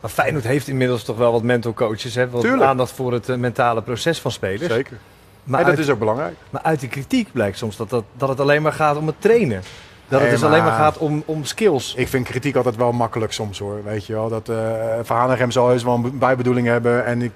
Maar 0.00 0.10
Feyenoord 0.10 0.44
heeft 0.44 0.68
inmiddels 0.68 1.04
toch 1.04 1.16
wel 1.16 1.32
wat 1.32 1.42
mental 1.42 1.74
coaches. 1.74 2.14
Hè? 2.14 2.30
Wat 2.30 2.40
Tuurlijk. 2.40 2.62
aandacht 2.62 2.92
voor 2.92 3.12
het 3.12 3.28
eh, 3.28 3.36
mentale 3.36 3.82
proces 3.82 4.20
van 4.20 4.30
spelers. 4.30 4.72
Zeker. 4.72 4.98
Maar, 5.44 5.60
en 5.60 5.66
dat 5.66 5.76
uit, 5.76 5.84
is 5.84 5.92
ook 5.92 5.98
belangrijk. 5.98 6.34
maar 6.50 6.62
uit 6.62 6.80
die 6.80 6.88
kritiek 6.88 7.32
blijkt 7.32 7.58
soms 7.58 7.76
dat, 7.76 7.90
dat, 7.90 8.04
dat 8.16 8.28
het 8.28 8.40
alleen 8.40 8.62
maar 8.62 8.72
gaat 8.72 8.96
om 8.96 9.06
het 9.06 9.16
trainen. 9.18 9.62
Dat 10.10 10.20
het 10.20 10.28
Nee, 10.28 10.38
dus 10.38 10.48
alleen 10.48 10.62
maar 10.64 10.72
gaat 10.72 10.98
om, 10.98 11.22
om 11.26 11.44
skills. 11.44 11.94
Ik 11.96 12.08
vind 12.08 12.26
kritiek 12.26 12.56
altijd 12.56 12.76
wel 12.76 12.92
makkelijk 12.92 13.32
soms 13.32 13.58
hoor. 13.58 13.80
Weet 13.84 14.06
je 14.06 14.12
wel, 14.12 14.28
dat 14.28 14.48
uh, 14.48 14.56
Van 15.02 15.16
Hanegem 15.16 15.50
zal 15.50 15.68
heus 15.68 15.82
wel 15.82 15.94
een 15.94 16.18
bijbedoeling 16.18 16.66
hebben. 16.66 17.04
En 17.04 17.22
ik, 17.22 17.30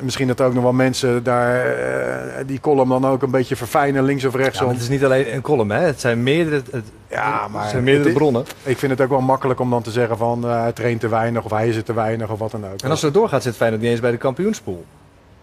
misschien 0.00 0.26
dat 0.28 0.40
ook 0.40 0.54
nog 0.54 0.62
wel 0.62 0.72
mensen 0.72 1.22
daar 1.22 1.66
eh, 1.66 2.44
die 2.46 2.60
column 2.60 2.88
dan 2.88 3.06
ook 3.06 3.22
een 3.22 3.30
beetje 3.30 3.56
verfijnen, 3.56 4.04
links 4.04 4.24
of 4.24 4.32
Ja, 4.32 4.38
rechtsom. 4.38 4.64
maar 4.66 4.74
het 4.74 4.82
is 4.82 4.88
niet 4.88 5.04
alleen 5.04 5.34
een 5.34 5.40
column, 5.40 5.70
hè? 5.70 5.80
het 5.80 6.00
zijn 6.00 6.22
meerdere, 6.22 6.62
het, 6.70 6.84
Ja, 7.10 7.48
maar 7.48 7.60
het 7.62 7.70
zijn 7.70 7.84
meerdere 7.84 8.08
het- 8.08 8.18
bronnen. 8.18 8.44
Ik 8.62 8.78
vind 8.78 8.92
het 8.92 9.00
ook 9.00 9.08
wel 9.10 9.20
makkelijk 9.20 9.60
om 9.60 9.70
dan 9.70 9.82
te 9.82 9.90
zeggen 9.90 10.16
van 10.16 10.44
eh, 10.44 10.60
hij 10.60 10.72
traint 10.72 11.00
te 11.00 11.08
weinig 11.08 11.44
of 11.44 11.50
hij 11.50 11.68
is 11.68 11.76
er 11.76 11.84
te 11.84 11.92
weinig 11.94 12.30
of 12.30 12.38
wat 12.38 12.50
dan 12.50 12.64
ook. 12.72 12.80
En 12.82 12.90
als 12.90 13.02
het 13.02 13.14
doorgaat, 13.14 13.42
zit 13.42 13.56
Feyenoord 13.56 13.82
niet 13.82 13.90
eens 13.90 14.00
bij 14.00 14.10
de 14.10 14.16
kampioenspool. 14.16 14.84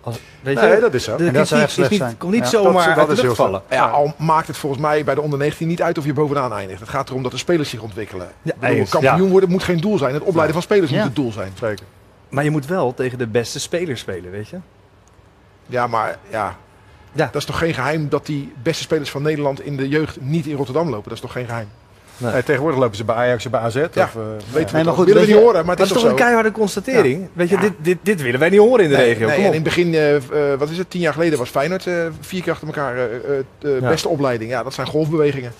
Als, 0.02 0.20
weet 0.42 0.56
nee, 0.56 0.70
je, 0.70 0.80
dat 0.80 0.94
is 0.94 1.04
zo. 1.04 1.18
de 1.18 1.26
En 1.26 1.34
dat 1.34 1.48
zou 1.48 1.62
echt 1.62 1.72
slecht 1.72 1.90
niet, 1.90 2.00
zijn. 2.00 2.18
komt 2.18 2.32
niet 2.34 2.44
Ja. 2.44 2.50
zomaar 2.50 2.74
Dat- 2.74 2.96
dat 2.96 2.98
uit 2.98 3.08
de 3.08 3.14
is 3.14 3.22
lucht 3.22 3.36
heel 3.38 3.46
vallen. 3.46 3.62
Ja, 3.70 3.88
al 3.88 4.14
maakt 4.18 4.48
het 4.48 4.58
volgens 4.58 4.82
mij 4.82 5.04
bij 5.04 5.16
de 5.16 5.22
onder 5.22 5.40
19 5.40 5.68
niet 5.68 5.82
uit 5.82 5.98
of 5.98 6.06
je 6.06 6.14
bovenaan 6.14 6.54
eindigt. 6.54 6.80
Het 6.80 6.90
gaat 6.90 7.10
erom 7.10 7.24
dat 7.24 7.32
de 7.32 7.38
spelers 7.38 7.70
zich 7.70 7.82
ontwikkelen. 7.82 8.32
Ja, 8.42 8.54
bedoel, 8.60 8.86
kampioen 8.90 9.24
ja. 9.26 9.32
worden 9.32 9.50
moet 9.50 9.64
geen 9.64 9.80
doel 9.80 9.98
zijn. 9.98 10.14
Het 10.14 10.24
opleiden 10.24 10.54
van 10.54 10.64
spelers 10.64 10.90
Ja. 10.92 10.96
moet 10.98 11.06
het 11.06 11.16
doel 11.16 11.32
zijn. 11.32 11.52
Zeker. 11.60 11.86
Maar 12.30 12.44
je 12.44 12.52
moet 12.52 12.66
wel 12.66 12.94
tegen 12.94 13.18
de 13.18 13.28
beste 13.28 13.60
spelers 13.60 14.00
spelen, 14.00 14.32
weet 14.32 14.48
je? 14.50 14.58
Ja, 15.66 15.88
maar 15.88 16.18
ja. 16.30 16.56
Ja. 17.12 17.26
Dat 17.26 17.36
is 17.36 17.46
toch 17.46 17.58
geen 17.58 17.74
geheim 17.74 18.10
dat 18.10 18.26
die 18.26 18.54
beste 18.64 18.84
spelers 18.84 19.10
van 19.10 19.22
Nederland 19.22 19.62
in 19.62 19.78
de 19.78 19.88
jeugd 19.88 20.22
niet 20.22 20.46
in 20.46 20.56
Rotterdam 20.56 20.90
lopen. 20.90 21.04
Dat 21.04 21.14
is 21.14 21.20
toch 21.20 21.32
geen 21.32 21.46
geheim. 21.46 21.68
Nee. 22.20 22.32
Eh, 22.32 22.44
tegenwoordig 22.44 22.80
lopen 22.80 22.98
ze 22.98 23.04
bij 23.04 23.16
Ajax 23.16 23.46
of 23.46 23.52
bij 23.52 23.60
AZ. 23.60 23.76
Ja. 23.76 23.82
Of, 23.84 23.96
eh, 23.98 24.04
Weten 24.52 24.76
we 24.76 24.82
Nee, 24.84 24.94
goed, 24.94 25.06
willen 25.06 25.22
we 25.22 25.28
niet 25.28 25.38
je- 25.38 25.42
horen, 25.44 25.66
maar 25.66 25.76
het 25.78 25.88
Dat 25.88 25.98
is 25.98 26.02
toch 26.04 26.12
een 26.12 26.18
keiharde 26.18 26.52
constatering? 26.52 27.28
Weet 27.34 27.50
je, 27.50 27.56
Ja. 27.56 27.62
dit, 27.62 27.72
dit, 27.78 27.98
dit 28.02 28.22
willen 28.22 28.40
wij 28.40 28.50
niet 28.50 28.60
horen 28.60 28.84
in 28.84 28.90
de 28.90 28.96
Nee, 28.96 29.06
regio. 29.14 29.28
en 29.28 29.40
in 29.44 29.54
het 29.54 29.64
begin, 29.64 29.94
eh, 29.96 30.14
wat 30.58 30.70
is 30.70 30.78
het, 30.78 30.90
tien 30.90 31.02
jaar 31.02 31.14
geleden 31.14 31.40
was 31.40 31.50
Feyenoord 31.50 31.88
eh, 31.88 31.94
vier 32.20 32.42
keer 32.42 32.52
achter 32.52 32.68
elkaar 32.68 32.96
beste 33.82 34.08
opleiding. 34.10 34.50
Ja, 34.52 34.64
dat 34.64 34.74
zijn 34.74 34.88
golfbewegingen. 34.88 35.52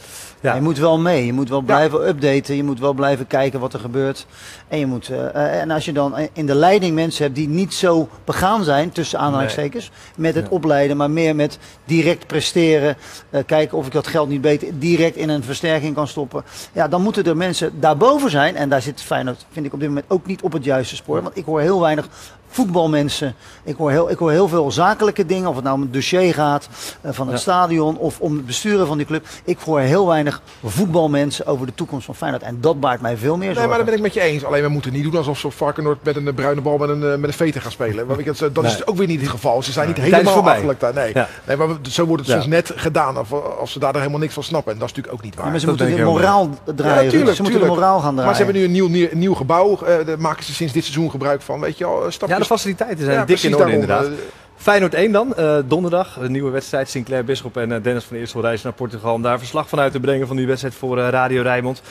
Ja. 0.42 0.56
Je 0.56 0.62
moet 0.62 0.78
wel 0.78 1.00
mee, 1.00 1.26
je 1.26 1.34
moet 1.34 1.50
wel 1.50 1.62
blijven 1.62 2.08
updaten, 2.08 2.56
je 2.56 2.64
moet 2.64 2.80
wel 2.80 2.94
blijven 2.94 3.28
kijken 3.28 3.60
wat 3.60 3.74
er 3.74 3.80
gebeurt. 3.80 4.26
En, 4.68 4.80
je 4.80 4.86
moet, 4.86 5.10
eh, 5.10 5.26
eh, 5.36 5.62
en 5.62 5.72
als 5.72 5.86
je 5.86 5.94
dan 5.94 6.16
in 6.34 6.46
de 6.46 6.56
leiding 6.56 6.96
mensen 6.96 7.24
hebt 7.24 7.36
die 7.36 7.48
niet 7.48 7.74
zo 7.74 8.10
begaan 8.26 8.64
zijn, 8.64 8.92
tussen 8.92 9.20
aanhalingstekens, 9.20 9.92
met 10.16 10.36
het 10.36 10.44
Ja. 10.44 10.52
opleiden, 10.52 10.98
maar 10.98 11.12
meer 11.12 11.36
met 11.36 11.58
direct 11.86 12.28
presteren, 12.28 12.96
eh, 13.30 13.42
kijken 13.46 13.78
of 13.78 13.86
ik 13.86 13.92
dat 13.92 14.08
geld 14.08 14.30
niet 14.30 14.42
beter 14.42 14.80
direct 14.80 15.16
in 15.16 15.30
een 15.30 15.44
versterking 15.44 15.96
kan 15.96 16.08
stoppen. 16.08 16.44
Ja, 16.74 16.88
dan 16.88 17.02
moeten 17.02 17.24
er 17.26 17.38
mensen 17.38 17.80
daarboven 17.80 18.30
zijn. 18.30 18.56
En 18.56 18.70
daar 18.70 18.82
zit 18.82 19.02
Feyenoord, 19.02 19.46
vind 19.52 19.66
ik 19.66 19.74
op 19.74 19.80
dit 19.80 19.88
moment 19.90 20.06
ook 20.10 20.26
niet 20.26 20.42
op 20.42 20.52
het 20.54 20.64
juiste 20.64 20.96
spoor. 20.96 21.22
Want 21.22 21.38
ik 21.38 21.46
hoor 21.46 21.60
heel 21.62 21.80
weinig 21.82 22.08
voetbalmensen. 22.50 23.36
Ik 23.64 23.76
hoor 23.76 23.92
heel, 23.92 24.10
ik 24.10 24.18
hoor 24.18 24.32
heel 24.32 24.48
veel 24.48 24.72
zakelijke 24.72 25.26
dingen. 25.26 25.50
Of 25.50 25.56
het 25.56 25.64
nou 25.64 25.76
om 25.76 25.82
het 25.82 25.94
dossier 25.94 26.34
gaat 26.34 26.68
eh, 27.02 27.12
van 27.14 27.28
het 27.28 27.36
Ja. 27.36 27.42
stadion 27.42 27.98
of 27.98 28.20
om 28.20 28.36
het 28.36 28.46
besturen 28.46 28.88
van 28.88 28.98
die 28.98 29.06
club. 29.06 29.26
Ik 29.44 29.58
hoor 29.66 29.80
heel 29.80 30.08
weinig 30.08 30.42
voetbalmensen 30.64 31.46
over 31.48 31.66
de 31.66 31.74
toekomst 31.76 32.06
van 32.06 32.16
Feyenoord. 32.16 32.44
En 32.44 32.58
dat 32.62 32.80
baart 32.80 33.02
mij 33.02 33.18
veel 33.18 33.36
meer 33.38 33.46
Nee, 33.46 33.48
zorgen. 33.54 33.68
maar 33.70 33.78
dat 33.78 33.86
ben 33.88 33.96
ik 33.96 34.02
met 34.02 34.14
je 34.14 34.22
eens. 34.22 34.46
Alleen 34.46 34.64
we 34.64 34.70
moeten 34.70 34.94
niet 34.94 35.04
doen 35.04 35.16
alsof 35.18 35.40
ze 35.40 35.52
Varkenoord 35.52 36.04
met 36.04 36.16
een 36.16 36.28
eh, 36.28 36.34
bruine 36.34 36.62
bal 36.62 36.78
met 36.78 36.90
een, 36.90 37.04
eh, 37.04 37.10
met 37.18 37.24
een 37.30 37.34
veter 37.34 37.62
gaan 37.62 37.72
spelen. 37.72 38.08
Want 38.08 38.20
ik, 38.20 38.26
dat 38.26 38.54
Nee. 38.64 38.66
is 38.72 38.88
ook 38.88 38.96
weer 38.98 39.08
niet 39.08 39.22
het 39.22 39.30
geval. 39.30 39.64
Ze 39.64 39.72
zijn 39.72 39.88
niet 39.88 39.98
helemaal 39.98 40.50
afgelijk 40.50 40.80
daar. 40.80 40.94
Nee. 40.94 41.12
Ja. 41.14 41.28
nee, 41.48 41.58
maar 41.58 41.68
zo 41.82 42.06
wordt 42.06 42.22
het 42.22 42.32
Ja. 42.32 42.36
soms 42.42 42.54
net 42.54 42.72
gedaan. 42.76 43.18
Of, 43.20 43.32
als 43.60 43.72
ze 43.72 43.80
daar 43.80 43.92
dan 43.92 44.02
helemaal 44.02 44.22
niks 44.22 44.34
van 44.34 44.44
snappen. 44.44 44.74
En 44.74 44.80
dat 44.80 44.90
is 44.90 44.96
natuurlijk 44.96 45.18
ook 45.20 45.24
niet 45.26 45.36
waar. 45.36 45.46
Ja, 45.46 45.52
maar 45.52 45.60
ze 45.60 45.66
dat 45.66 45.78
moeten 45.78 45.96
de 45.98 46.04
moraal 46.04 46.50
draaien. 46.76 47.04
Ja, 47.04 47.10
tuurlijk, 47.10 47.36
ze 47.36 47.42
moeten 47.42 47.60
de 47.62 47.66
moraal 47.68 48.00
gaan 48.00 48.02
draaien. 48.16 48.26
Maar 48.26 48.36
ze 48.36 48.44
hebben 48.44 48.62
nu 48.62 48.66
een 48.68 48.72
nieuw, 48.74 48.88
nieuw, 48.88 49.08
nieuw 49.14 49.34
gebouw. 49.34 49.80
eh, 49.82 50.06
daar 50.06 50.20
maken 50.20 50.44
ze 50.44 50.54
sinds 50.54 50.74
dit 50.74 50.84
seizoen 50.84 51.10
gebruik 51.12 51.42
van. 51.42 51.60
Weet 51.60 51.78
je 51.78 52.06
stapjes. 52.10 52.38
Ja, 52.38 52.39
de 52.40 52.46
faciliteiten 52.46 53.06
zijn 53.06 53.18
Ja, 53.18 53.26
dik 53.26 53.42
in 53.42 53.56
orde 53.56 53.72
inderdaad. 53.72 54.06
eh, 54.06 54.12
Feyenoord 54.56 54.94
1 54.94 55.12
dan, 55.12 55.36
eh, 55.36 55.58
donderdag, 55.66 56.18
een 56.20 56.32
nieuwe 56.32 56.52
wedstrijd. 56.52 56.90
Sinclair 56.90 57.26
Bisschop 57.26 57.58
en 57.58 57.72
eh, 57.72 57.84
Dennis 57.84 58.04
van 58.04 58.18
Eersel 58.18 58.42
reizen 58.42 58.68
naar 58.68 58.76
Portugal 58.76 59.14
om 59.14 59.22
daar 59.22 59.40
verslag 59.40 59.70
van 59.70 59.80
uit 59.80 59.92
te 59.92 60.00
brengen 60.00 60.28
van 60.28 60.36
die 60.36 60.48
wedstrijd 60.48 60.76
voor 60.76 60.98
Radio 60.98 61.42
Rijnmond. 61.42 61.82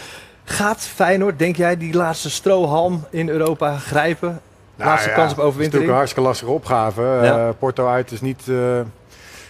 Gaat 0.44 0.80
Feyenoord, 0.80 1.38
denk 1.38 1.56
jij, 1.56 1.76
die 1.76 1.94
laatste 1.94 2.30
strohalm 2.30 3.04
in 3.10 3.28
Europa 3.28 3.76
grijpen? 3.76 4.40
Nou 4.76 4.90
laatste 4.90 5.08
ja, 5.08 5.14
kans 5.14 5.32
op 5.32 5.38
Het 5.38 5.48
is 5.48 5.56
natuurlijk 5.56 5.90
een 5.90 5.96
hartstikke 5.96 6.28
lastige 6.28 6.50
opgave. 6.50 7.02
Ja. 7.02 7.52
Porto 7.58 7.86
uit 7.88 8.12
is 8.12 8.20
niet, 8.20 8.42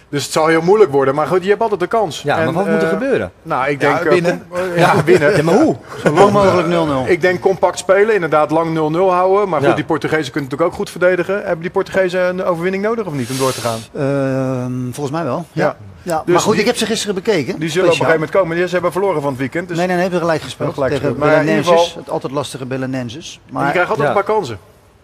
Dus 0.09 0.23
het 0.23 0.31
zal 0.31 0.47
heel 0.47 0.61
moeilijk 0.61 0.91
worden. 0.91 1.15
Maar 1.15 1.27
goed, 1.27 1.43
je 1.43 1.49
hebt 1.49 1.61
altijd 1.61 1.79
de 1.79 1.87
kans. 1.87 2.21
Ja, 2.21 2.35
maar 2.35 2.53
wat 2.53 2.65
moet 2.65 2.75
er 2.75 2.83
eh, 2.83 2.89
gebeuren? 2.89 3.31
Nou, 3.41 3.69
ik 3.69 3.79
denk... 3.79 3.97
eh, 3.99 4.09
winnen. 4.11 4.43
ja, 4.75 5.03
winnen. 5.03 5.35
Ja, 5.37 5.43
maar 5.43 5.53
hoe? 5.53 5.75
Zo 6.03 6.11
lang 6.13 6.31
mogelijk 6.31 7.07
0-0. 7.07 7.09
Ik 7.15 7.21
denk 7.21 7.39
compact 7.39 7.77
spelen, 7.79 8.13
inderdaad 8.13 8.51
lang 8.51 8.93
0-0 8.93 8.97
houden. 8.97 9.49
Maar 9.49 9.59
goed, 9.59 9.69
Ja. 9.69 9.75
die 9.75 9.83
Portugezen 9.85 10.31
kunnen 10.31 10.43
natuurlijk 10.49 10.69
ook 10.69 10.75
goed 10.75 10.89
verdedigen. 10.89 11.35
Hebben 11.35 11.59
die 11.61 11.69
Portugezen 11.69 12.27
een 12.27 12.43
overwinning 12.43 12.83
nodig 12.83 13.05
of 13.05 13.13
niet 13.13 13.29
om 13.29 13.37
door 13.37 13.51
te 13.53 13.61
gaan? 13.61 13.79
Ehm, 13.95 14.91
volgens 14.91 15.11
mij 15.15 15.23
wel. 15.23 15.45
Ja. 15.51 15.63
Ja. 15.63 15.75
Ja. 16.03 16.21
Dus 16.25 16.33
maar 16.33 16.41
goed, 16.43 16.51
die- 16.51 16.61
ik 16.61 16.67
heb 16.67 16.77
ze 16.77 16.85
gisteren 16.85 17.15
bekeken. 17.15 17.59
Die 17.59 17.69
zullen 17.69 17.85
op 17.85 17.91
een 17.93 17.97
gegeven 18.05 18.19
moment 18.19 18.31
komen. 18.31 18.55
Die- 18.57 18.65
Ze 18.67 18.73
hebben 18.73 18.91
verloren 18.91 19.21
van 19.21 19.29
het 19.29 19.39
weekend. 19.39 19.67
Dus 19.67 19.77
Nee, 19.77 19.85
nee, 19.85 19.95
nee, 19.95 20.03
hebben 20.03 20.21
gelijk 20.21 20.41
gespeeld. 20.41 20.73
Gelijk 20.73 20.91
tegen 20.93 21.07
gespeeld. 21.07 21.29
Maar 21.29 21.41
in 21.41 21.47
ieder 21.47 21.55
Belenenses. 21.61 21.87
geval- 21.87 22.01
Het 22.03 22.11
altijd 22.13 22.33
lastige 22.33 22.65
Belenenses. 22.65 23.33
en 23.33 23.39
die 23.45 23.53
Maar 23.53 23.71
krijgen 23.71 23.89
altijd 23.89 24.09
Ja. 24.09 24.15
een 24.17 24.23
paar 24.25 24.35
kansen. 24.35 24.57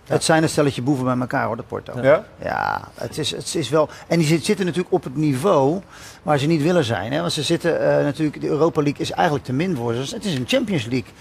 Het 0.08 0.24
zijn 0.24 0.44
een 0.44 0.50
stelletje 0.50 0.82
boeven 0.82 1.06
bij 1.06 1.18
elkaar 1.18 1.46
hoor, 1.46 1.58
de 1.58 1.64
Porto. 1.64 2.02
Ja? 2.02 2.26
Ja, 2.42 2.82
het 2.94 3.18
is, 3.18 3.32
het 3.32 3.56
is 3.56 3.70
wel. 3.70 3.90
En 4.08 4.18
die 4.18 4.28
zit- 4.28 4.46
zitten 4.46 4.66
natuurlijk 4.66 4.94
op 4.94 5.04
het 5.04 5.16
niveau 5.16 5.82
waar 6.24 6.38
ze 6.38 6.48
niet 6.48 6.62
willen 6.62 6.84
zijn. 6.84 7.12
Hè? 7.14 7.20
Want 7.20 7.34
ze 7.34 7.44
zitten 7.44 7.98
eh, 7.98 8.04
natuurlijk. 8.04 8.42
De 8.42 8.48
Europa 8.48 8.82
League 8.82 9.02
is 9.02 9.12
eigenlijk 9.12 9.46
te 9.46 9.54
min 9.54 9.76
voor 9.76 9.94
ze. 9.94 10.16
Het 10.16 10.26
is 10.26 10.36
een 10.36 10.44
Champions 10.48 10.86
League 10.86 11.12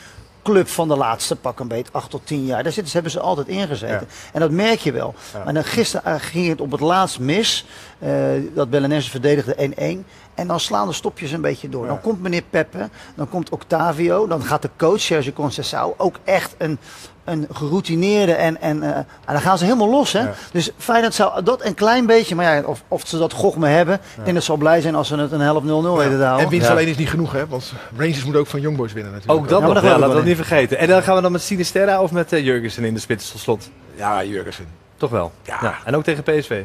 club 0.43 0.69
van 0.69 0.89
de 0.89 0.97
laatste 0.97 1.37
pak 1.37 1.61
een 1.61 1.69
beet, 1.69 1.93
acht 1.93 2.11
tot 2.11 2.27
tien 2.27 2.45
jaar. 2.45 2.63
Daar 2.63 2.73
zitten, 2.73 2.87
ze- 2.87 2.93
hebben 2.95 3.13
ze 3.13 3.21
altijd 3.21 3.49
ingezeten. 3.49 4.07
En 4.33 4.41
dat 4.41 4.51
merk 4.51 4.79
je 4.79 4.93
wel. 4.93 5.15
Ja. 5.33 5.45
Maar 5.45 5.55
dan 5.55 5.65
gisteren 5.65 6.15
eh, 6.15 6.21
ging 6.21 6.49
het 6.49 6.61
op 6.61 6.71
het 6.71 6.81
laatst 6.81 7.19
mis. 7.19 7.67
eh, 7.99 8.11
dat 8.55 8.71
Belenenses 8.71 9.11
verdedigde 9.11 9.55
1-1. 9.57 10.05
En 10.35 10.47
dan 10.47 10.61
slaan 10.61 10.87
de 10.89 10.93
stopjes 10.95 11.31
een 11.31 11.41
beetje 11.41 11.69
door. 11.69 11.83
Ja. 11.83 11.89
Dan 11.89 12.01
komt 12.01 12.21
meneer 12.23 12.43
Peppe, 12.51 12.89
dan 13.15 13.29
komt 13.29 13.49
Octavio, 13.51 14.27
dan 14.27 14.43
gaat 14.43 14.63
de 14.63 14.71
coach 14.77 15.01
Sergio 15.01 15.33
Conceição 15.33 15.97
ook 15.97 16.17
echt 16.25 16.55
een, 16.59 16.79
een 17.25 17.47
geroutineerde 17.53 18.33
en, 18.33 18.61
en, 18.61 18.83
eh, 18.83 18.97
en 18.97 19.07
dan 19.27 19.41
gaan 19.41 19.59
ze 19.59 19.65
helemaal 19.65 19.89
los. 19.89 20.13
Hè? 20.13 20.21
Ja. 20.21 20.33
Dus 20.53 20.71
Feyenoord 20.79 21.15
zou 21.15 21.43
dat 21.43 21.65
een 21.65 21.75
klein 21.75 22.07
beetje, 22.07 22.35
maar 22.35 22.57
ja, 22.57 22.63
of, 22.63 22.83
of 22.89 23.03
ze 23.07 23.19
dat 23.19 23.33
gochme 23.33 23.69
hebben. 23.69 24.01
Denk 24.23 24.35
dat 24.35 24.45
ze 24.45 24.51
al 24.51 24.57
blij 24.57 24.81
zijn 24.81 24.95
als 24.95 25.09
ze 25.09 25.17
het 25.17 25.33
een 25.33 25.41
helft 25.41 25.67
0-0 25.67 25.69
weten 25.69 26.19
te 26.19 26.25
houden. 26.25 26.45
En 26.45 26.49
winst 26.51 26.67
Ja. 26.67 26.73
alleen 26.73 26.89
is 26.89 26.97
niet 26.97 27.09
genoeg, 27.09 27.33
hè? 27.33 27.47
Want 27.47 27.73
Rangers 27.97 28.25
moet 28.25 28.37
ook 28.37 28.47
van 28.47 28.61
Young 28.61 28.77
Boys 28.77 28.93
winnen 28.93 29.13
natuurlijk. 29.13 29.41
Ook 29.41 29.49
dat 29.49 29.61
nog, 29.63 29.69
laten 29.75 29.91
we 29.93 29.99
wel 29.99 30.15
dat 30.15 30.25
niet 30.25 30.37
vergeten. 30.37 30.79
En 30.79 30.89
dan 30.89 31.03
gaan 31.03 31.17
we 31.17 31.23
dan 31.23 31.33
met 31.33 31.43
Sinisterra 31.43 32.03
of 32.03 32.11
met 32.13 32.33
eh, 32.33 32.45
Jurgensen 32.45 32.85
in 32.85 32.95
de 32.95 33.01
spits 33.01 33.31
tot 33.33 33.41
slot? 33.41 33.71
Ja, 33.95 34.25
Jurgensen. 34.25 34.67
Toch 34.97 35.11
wel. 35.11 35.33
Ja. 35.43 35.75
En 35.85 35.97
ook 35.97 36.05
tegen 36.05 36.23
PSV. 36.23 36.63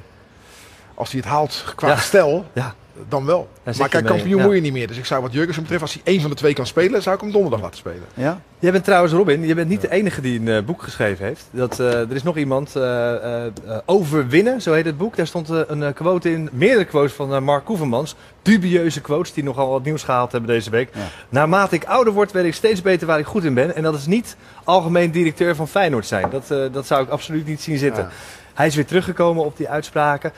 Als 0.94 1.12
hij 1.12 1.20
het 1.20 1.30
haalt 1.30 1.63
qua 1.75 1.88
Ja. 1.88 1.96
stel, 1.98 2.46
Ja. 2.54 2.74
Dan 3.08 3.25
wel. 3.25 3.48
maar 3.63 3.74
je 3.74 3.88
kijk, 3.88 4.06
kampioen 4.06 4.39
ja. 4.39 4.46
moet 4.46 4.56
je 4.56 4.62
niet 4.62 4.74
meer. 4.74 4.88
Dus 4.88 4.98
ik 4.98 5.06
zou 5.06 5.22
wat 5.22 5.34
Jurgensen 5.34 5.62
betreft, 5.62 5.82
als 5.82 5.94
hij 5.94 6.01
één 6.03 6.22
van 6.22 6.29
de 6.29 6.36
twee 6.36 6.53
kan 6.53 6.65
spelen, 6.65 7.01
zou 7.01 7.15
ik 7.15 7.22
hem 7.22 7.32
donderdag 7.32 7.62
laten 7.62 7.77
spelen. 7.77 8.03
Ja? 8.13 8.41
Jij 8.60 8.72
bent 8.72 8.84
trouwens, 8.84 9.13
Robin, 9.13 9.48
je 9.48 9.56
bent 9.56 9.70
niet 9.70 9.82
de 9.82 9.91
enige 9.91 10.22
die 10.22 10.39
een 10.39 10.48
eh, 10.48 10.63
boek 10.63 10.82
geschreven 10.82 11.25
heeft. 11.25 11.46
Dat, 11.51 11.79
eh, 11.79 12.00
er 12.00 12.15
is 12.15 12.24
nog 12.24 12.38
iemand, 12.38 12.75
eh, 12.75 13.46
Overwinnen, 13.86 14.62
zo 14.62 14.74
heet 14.74 14.86
het 14.86 14.98
boek. 14.98 15.15
Daar 15.15 15.27
stond 15.27 15.50
een 15.50 15.94
quote 15.94 16.32
in, 16.32 16.50
meerdere 16.51 16.86
quotes 16.86 17.13
van 17.13 17.44
Mark 17.44 17.65
Koevermans. 17.65 18.15
Dubieuze 18.41 19.01
quotes 19.01 19.34
die 19.34 19.44
nogal 19.44 19.70
wat 19.70 19.84
nieuws 19.84 20.03
gehaald 20.03 20.32
hebben 20.32 20.50
deze 20.50 20.70
week. 20.70 20.89
Ja. 20.94 21.01
Naarmate 21.29 21.75
ik 21.75 21.84
ouder 21.84 22.13
word, 22.13 22.32
weet 22.32 22.46
ik 22.46 22.53
steeds 22.53 22.82
beter 22.82 23.08
waar 23.08 23.20
ik 23.20 23.25
goed 23.25 23.44
in 23.44 23.53
ben. 23.53 23.75
En 23.75 23.84
dat 23.84 23.96
is 23.96 24.06
niet 24.06 24.36
algemeen 24.63 25.12
directeur 25.12 25.56
van 25.56 25.68
Feyenoord 25.68 26.06
zijn. 26.06 26.29
Dat, 26.29 26.51
eh, 26.51 26.58
dat 26.72 26.88
zou 26.88 27.03
ik 27.03 27.10
absoluut 27.10 27.46
niet 27.46 27.62
zien 27.62 27.77
zitten. 27.77 28.03
Ja. 28.03 28.10
Hij 28.53 28.68
is 28.68 28.75
weer 28.75 28.86
teruggekomen 28.86 29.46
op 29.46 29.58
die 29.58 29.70
uitspraken. 29.70 30.32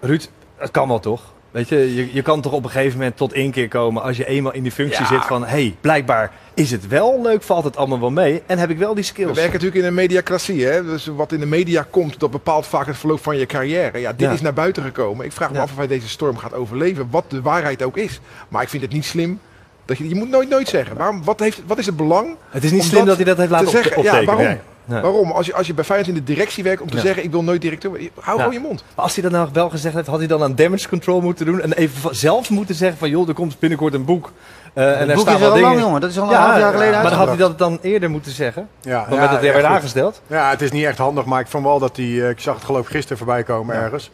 Ruud, 0.00 0.28
het 0.56 0.70
kan 0.70 0.88
wel 0.88 1.00
toch? 1.00 1.22
Weet 1.50 1.68
je, 1.68 1.94
je, 1.94 2.14
je 2.14 2.22
kan 2.22 2.40
toch 2.40 2.52
op 2.52 2.64
een 2.64 2.70
gegeven 2.70 2.98
moment 2.98 3.16
tot 3.16 3.32
één 3.32 3.50
keer 3.50 3.68
komen 3.68 4.02
als 4.02 4.16
je 4.16 4.26
eenmaal 4.26 4.52
in 4.52 4.62
die 4.62 4.72
functie 4.72 5.00
Ja. 5.02 5.08
zit 5.08 5.24
van... 5.24 5.42
hé, 5.42 5.48
hey, 5.48 5.76
blijkbaar 5.80 6.30
is 6.54 6.70
het 6.70 6.86
wel 6.88 7.22
leuk, 7.22 7.42
valt 7.42 7.64
het 7.64 7.76
allemaal 7.76 8.00
wel 8.00 8.10
mee 8.10 8.42
en 8.46 8.58
heb 8.58 8.70
ik 8.70 8.78
wel 8.78 8.94
die 8.94 9.02
We 9.02 9.08
skills. 9.08 9.34
werken 9.34 9.52
natuurlijk 9.52 9.80
in 9.80 9.84
een 9.84 9.94
mediacratie. 9.94 10.64
Hè? 10.66 10.84
Dus 10.84 11.06
wat 11.06 11.32
in 11.32 11.40
de 11.40 11.46
media 11.46 11.86
komt, 11.90 12.20
dat 12.20 12.30
bepaalt 12.30 12.66
vaak 12.66 12.86
het 12.86 12.96
verloop 12.96 13.22
van 13.22 13.36
je 13.36 13.46
carrière. 13.46 13.98
Ja, 13.98 14.10
dit 14.12 14.20
Ja. 14.20 14.32
is 14.32 14.40
naar 14.40 14.52
buiten 14.52 14.82
gekomen. 14.82 15.24
Ik 15.24 15.32
vraag 15.32 15.48
me 15.50 15.56
Ja. 15.56 15.62
af 15.62 15.70
of 15.70 15.76
hij 15.76 15.86
deze 15.86 16.08
storm 16.08 16.36
gaat 16.36 16.54
overleven. 16.54 17.08
Wat 17.10 17.24
de 17.28 17.42
waarheid 17.42 17.82
ook 17.82 17.96
is. 17.96 18.20
Maar 18.48 18.62
ik 18.62 18.68
vind 18.68 18.82
het 18.82 18.92
niet 18.92 19.04
slim. 19.04 19.40
Dat 19.84 19.98
je, 19.98 20.08
je 20.08 20.14
moet 20.14 20.28
nooit 20.30 20.48
nooit 20.48 20.68
zeggen. 20.68 20.96
Waarom, 20.96 21.24
wat, 21.24 21.40
heeft, 21.40 21.62
wat 21.66 21.78
is 21.78 21.86
het 21.86 21.96
belang? 21.96 22.36
Het 22.50 22.64
is 22.64 22.70
niet 22.70 22.82
slim 22.84 23.04
dat, 23.04 23.16
hij 23.16 23.24
dat 23.24 23.36
heeft 23.36 23.48
te 23.48 23.54
laten 23.72 23.96
op, 23.96 24.04
ja, 24.04 24.24
waarom? 24.24 24.58
Nee. 24.88 25.00
Waarom? 25.00 25.30
Als 25.30 25.46
je, 25.46 25.54
als 25.54 25.66
je 25.66 25.74
bij 25.74 25.84
Feyenoord 25.84 26.08
in 26.08 26.14
de 26.24 26.32
directie 26.32 26.64
werkt 26.64 26.80
om 26.82 26.90
te 26.90 26.96
Ja. 26.96 27.02
zeggen 27.02 27.24
ik 27.24 27.30
wil 27.30 27.42
nooit 27.42 27.60
directeur. 27.60 27.90
Hou 28.20 28.36
Ja. 28.38 28.42
gewoon 28.44 28.52
je 28.52 28.66
mond. 28.68 28.84
Maar 28.94 29.04
als 29.04 29.14
hij 29.14 29.22
dat 29.22 29.32
nou 29.32 29.48
wel 29.52 29.70
gezegd 29.70 29.94
heeft, 29.94 30.06
had 30.06 30.18
hij 30.18 30.26
dan 30.26 30.42
aan 30.42 30.54
damage 30.54 30.88
control 30.88 31.20
moeten 31.20 31.46
doen 31.46 31.60
en 31.60 31.72
even 31.72 32.00
van- 32.00 32.14
zelf 32.14 32.50
moeten 32.50 32.74
zeggen 32.74 32.98
van 32.98 33.08
joh, 33.10 33.28
er 33.28 33.34
komt 33.34 33.58
binnenkort 33.58 33.94
een 33.94 34.04
boek. 34.04 34.32
eh, 34.74 35.00
en 35.00 35.08
Het 35.08 35.16
boek 35.16 35.28
is 35.28 35.38
wel 35.38 35.50
al 35.52 35.60
lang, 35.60 35.80
jongen. 35.80 36.00
Dat 36.00 36.10
is 36.10 36.18
al 36.18 36.24
een 36.24 36.30
Ja, 36.30 36.46
half 36.46 36.58
jaar 36.58 36.72
geleden 36.72 36.92
maar 36.94 37.02
dan 37.10 37.18
had 37.18 37.28
hij 37.28 37.36
dat 37.36 37.58
dan 37.58 37.78
eerder 37.82 38.10
moeten 38.10 38.32
zeggen. 38.32 38.68
Ja, 38.80 39.06
Dan 39.08 39.18
werd 39.18 39.30
het 39.30 39.40
weer 39.40 39.64
aangesteld. 39.66 40.20
Ja, 40.26 40.50
het 40.50 40.62
is 40.62 40.70
niet 40.72 40.84
echt 40.84 40.98
handig, 40.98 41.24
maar 41.24 41.40
ik 41.40 41.46
vond 41.46 41.64
wel 41.64 41.78
dat 41.78 41.96
hij, 41.96 42.04
eh, 42.06 42.28
ik 42.28 42.40
zag 42.40 42.54
het 42.54 42.64
geloof 42.64 42.84
ik 42.86 42.90
gisteren 42.90 43.18
voorbij 43.18 43.42
komen 43.42 43.76
ergens. 43.76 44.10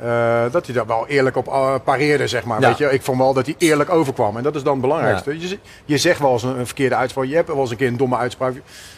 Eh, 0.00 0.42
dat 0.50 0.66
hij 0.66 0.74
daar 0.74 0.86
wel 0.86 1.06
eerlijk 1.06 1.36
op 1.36 1.48
eh, 1.48 1.74
pareerde, 1.84 2.26
zeg 2.26 2.44
maar. 2.44 2.60
Ja. 2.60 2.68
Weet 2.68 2.78
je? 2.78 2.90
Ik 2.92 3.02
vond 3.02 3.18
wel 3.18 3.32
dat 3.34 3.46
hij 3.46 3.54
eerlijk 3.58 3.90
overkwam. 3.90 4.36
En 4.36 4.42
dat 4.42 4.54
is 4.54 4.62
dan 4.62 4.72
het 4.72 4.82
belangrijkste. 4.82 5.40
Je, 5.48 5.58
je 5.84 5.98
zegt 5.98 6.20
wel 6.20 6.32
eens 6.32 6.42
een, 6.42 6.58
een 6.58 6.66
verkeerde 6.66 6.94
uitspraak. 6.94 7.24
Je 7.26 7.34
hebt 7.34 7.48
wel 7.48 7.60
eens 7.60 7.70
een 7.70 7.76
keer 7.76 7.88
een 7.88 7.96
domme 7.96 8.16
uitspraak. 8.16 8.54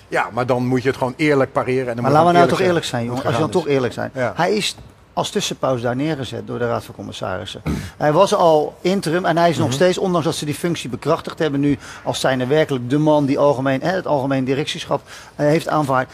Ja, 0.08 0.28
maar 0.32 0.46
dan 0.46 0.66
moet 0.66 0.82
je 0.82 0.88
het 0.88 0.98
gewoon 0.98 1.14
eerlijk 1.16 1.52
pareren. 1.52 1.88
En 1.88 1.94
dan 1.94 2.02
Maar 2.02 2.12
je 2.12 2.16
laten 2.18 2.32
we 2.32 2.36
nou 2.38 2.48
toch 2.48 2.60
eerlijk 2.60 2.84
zijn, 2.84 3.04
jongen. 3.04 3.24
Als 3.24 3.34
we 3.34 3.40
dan 3.40 3.50
toch 3.50 3.66
eerlijk 3.66 3.92
zijn. 3.92 4.10
Ja. 4.14 4.32
Hij 4.36 4.54
is 4.54 4.76
als 5.12 5.30
tussenpauze 5.30 5.82
daar 5.82 5.96
neergezet 5.96 6.46
door 6.46 6.58
de 6.58 6.66
Raad 6.66 6.84
van 6.84 6.94
Commissarissen. 6.94 7.62
Hij 7.96 8.12
was 8.12 8.34
al 8.34 8.74
interim 8.80 9.24
en 9.24 9.36
hij 9.36 9.48
is 9.48 9.54
Mhm. 9.56 9.64
nog 9.64 9.72
steeds, 9.74 9.98
ondanks 9.98 10.26
dat 10.26 10.34
ze 10.34 10.44
die 10.44 10.54
functie 10.54 10.90
bekrachtigd 10.90 11.38
hebben, 11.38 11.60
nu 11.60 11.78
als 12.04 12.20
zijnde 12.20 12.46
werkelijk 12.46 12.90
de 12.90 12.98
man 12.98 13.26
die 13.26 13.38
algemeen, 13.38 13.80
hè, 13.82 13.90
het 13.94 14.06
algemeen 14.06 14.44
directieschap 14.44 15.00
eh, 15.36 15.46
heeft 15.46 15.68
aanvaard. 15.68 16.10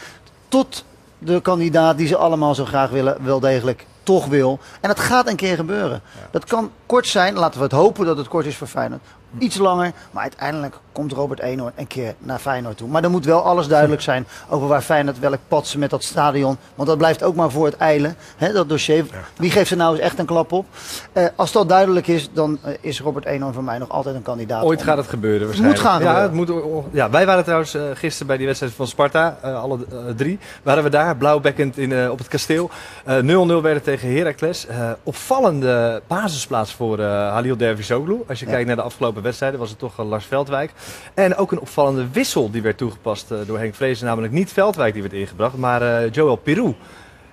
Tot 0.47 0.83
de 1.19 1.41
kandidaat 1.41 1.97
die 1.97 2.07
ze 2.07 2.17
allemaal 2.17 2.55
zo 2.55 2.65
graag 2.65 2.89
willen, 2.89 3.17
wel 3.23 3.39
degelijk 3.39 3.85
toch 4.07 4.25
wil. 4.25 4.59
En 4.81 4.89
dat 4.89 4.99
gaat 4.99 5.27
een 5.27 5.35
keer 5.35 5.55
gebeuren. 5.55 6.01
Dat 6.31 6.45
kan 6.45 6.71
kort 6.85 7.07
zijn, 7.07 7.33
laten 7.33 7.57
we 7.57 7.63
het 7.63 7.73
hopen 7.73 8.05
dat 8.05 8.17
het 8.17 8.27
kort 8.27 8.45
is 8.45 8.55
voor 8.55 8.67
Feyenoord. 8.67 9.01
Iets 9.39 9.57
langer, 9.57 9.91
maar 10.11 10.21
uiteindelijk 10.23 10.75
komt 10.91 11.11
Robert 11.11 11.39
Eenhoorn 11.39 11.71
een 11.75 11.87
keer 11.87 12.15
naar 12.19 12.39
Feyenoord 12.39 12.77
toe. 12.77 12.87
Maar 12.89 13.01
dan 13.01 13.11
moet 13.11 13.25
wel 13.25 13.41
alles 13.41 13.67
duidelijk 13.67 14.01
zijn 14.01 14.27
over 14.49 14.67
waar 14.67 14.81
Feyenoord 14.81 15.19
welk 15.19 15.37
pad 15.47 15.67
ze 15.67 15.77
met 15.77 15.89
dat 15.89 16.03
stadion. 16.03 16.57
Want 16.75 16.87
dat 16.89 16.97
blijft 16.97 17.23
ook 17.23 17.35
maar 17.35 17.51
voor 17.51 17.65
het 17.65 17.77
eilen, 17.77 18.15
hè, 18.37 18.51
dat 18.53 18.69
dossier. 18.69 19.05
Wie 19.37 19.51
geeft 19.51 19.71
er 19.71 19.77
nou 19.77 19.91
eens 19.93 20.01
echt 20.03 20.19
een 20.19 20.25
klap 20.25 20.51
op? 20.51 20.65
Eh, 21.13 21.25
als 21.35 21.51
dat 21.51 21.69
duidelijk 21.69 22.07
is, 22.07 22.29
dan 22.33 22.57
eh, 22.63 22.73
is 22.81 23.01
Robert 23.01 23.25
Eenhoorn 23.25 23.53
voor 23.53 23.63
mij 23.63 23.77
nog 23.77 23.89
altijd 23.89 24.15
een 24.15 24.21
kandidaat. 24.21 24.63
Ooit 24.63 24.79
om- 24.79 24.85
gaat 24.85 24.97
het 24.97 25.07
gebeuren 25.07 25.47
moet 25.61 25.79
gaan 25.79 26.01
ja, 26.01 26.21
het 26.21 26.33
moet, 26.33 26.51
ja, 26.91 27.09
wij 27.09 27.25
waren 27.25 27.43
trouwens 27.43 27.73
eh, 27.73 27.81
gisteren 27.93 28.27
bij 28.27 28.37
die 28.37 28.45
wedstrijd 28.45 28.73
van 28.73 28.87
Sparta, 28.87 29.37
alle 29.41 29.77
drie, 30.15 30.39
waren 30.63 30.83
we 30.83 30.89
daar, 30.89 31.15
blauwbekkend 31.17 31.77
in, 31.77 32.09
op 32.11 32.17
het 32.17 32.27
kasteel. 32.27 32.69
Eh, 33.05 33.17
0-0 33.17 33.61
werden 33.61 33.83
tegen 33.83 34.15
Heracles. 34.17 34.67
Opvallende 35.03 36.01
basisplaats 36.07 36.73
voor 36.73 37.01
Halil 37.03 37.57
Dervisoglu. 37.57 38.23
Als 38.27 38.39
je 38.39 38.45
Ja. 38.45 38.51
kijkt 38.51 38.67
naar 38.67 38.75
de 38.75 38.81
afgelopen 38.81 39.16
wedstrijden 39.21 39.59
was 39.59 39.69
het 39.69 39.79
toch 39.79 39.99
eh, 39.99 40.07
Lars 40.07 40.25
Veldwijk. 40.25 40.71
En 41.13 41.35
ook 41.35 41.51
een 41.51 41.59
opvallende 41.59 42.09
wissel 42.11 42.51
die 42.51 42.61
werd 42.61 42.77
toegepast 42.77 43.31
eh, 43.31 43.37
door 43.45 43.57
Henk 43.57 43.75
Vrezen, 43.75 44.05
namelijk 44.05 44.33
niet 44.33 44.51
Veldwijk 44.51 44.93
die 44.93 45.01
werd 45.01 45.13
ingebracht, 45.13 45.57
maar 45.57 45.81
eh, 45.81 46.11
Joel 46.11 46.35
Pirou. 46.35 46.75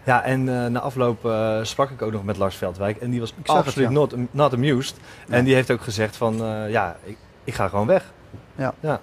Ja, 0.04 0.22
en 0.24 0.72
na 0.72 0.80
afloop 0.80 1.30
sprak 1.62 1.90
ik 1.90 2.02
ook 2.02 2.12
nog 2.12 2.24
met 2.24 2.36
Lars 2.36 2.56
Veldwijk. 2.56 2.96
En 2.96 3.10
die 3.10 3.20
was 3.20 3.34
absoluut 3.46 3.88
ja. 3.88 3.94
not, 3.94 4.14
not 4.30 4.52
amused. 4.52 4.96
En 5.28 5.44
die 5.44 5.54
heeft 5.54 5.70
ook 5.70 5.80
gezegd 5.80 6.16
van, 6.16 6.36
ja, 6.68 6.96
ik, 7.04 7.16
ik 7.44 7.54
ga 7.54 7.68
gewoon 7.68 7.86
weg. 7.86 8.12
Ja. 8.56 8.74
Ja. 8.80 9.00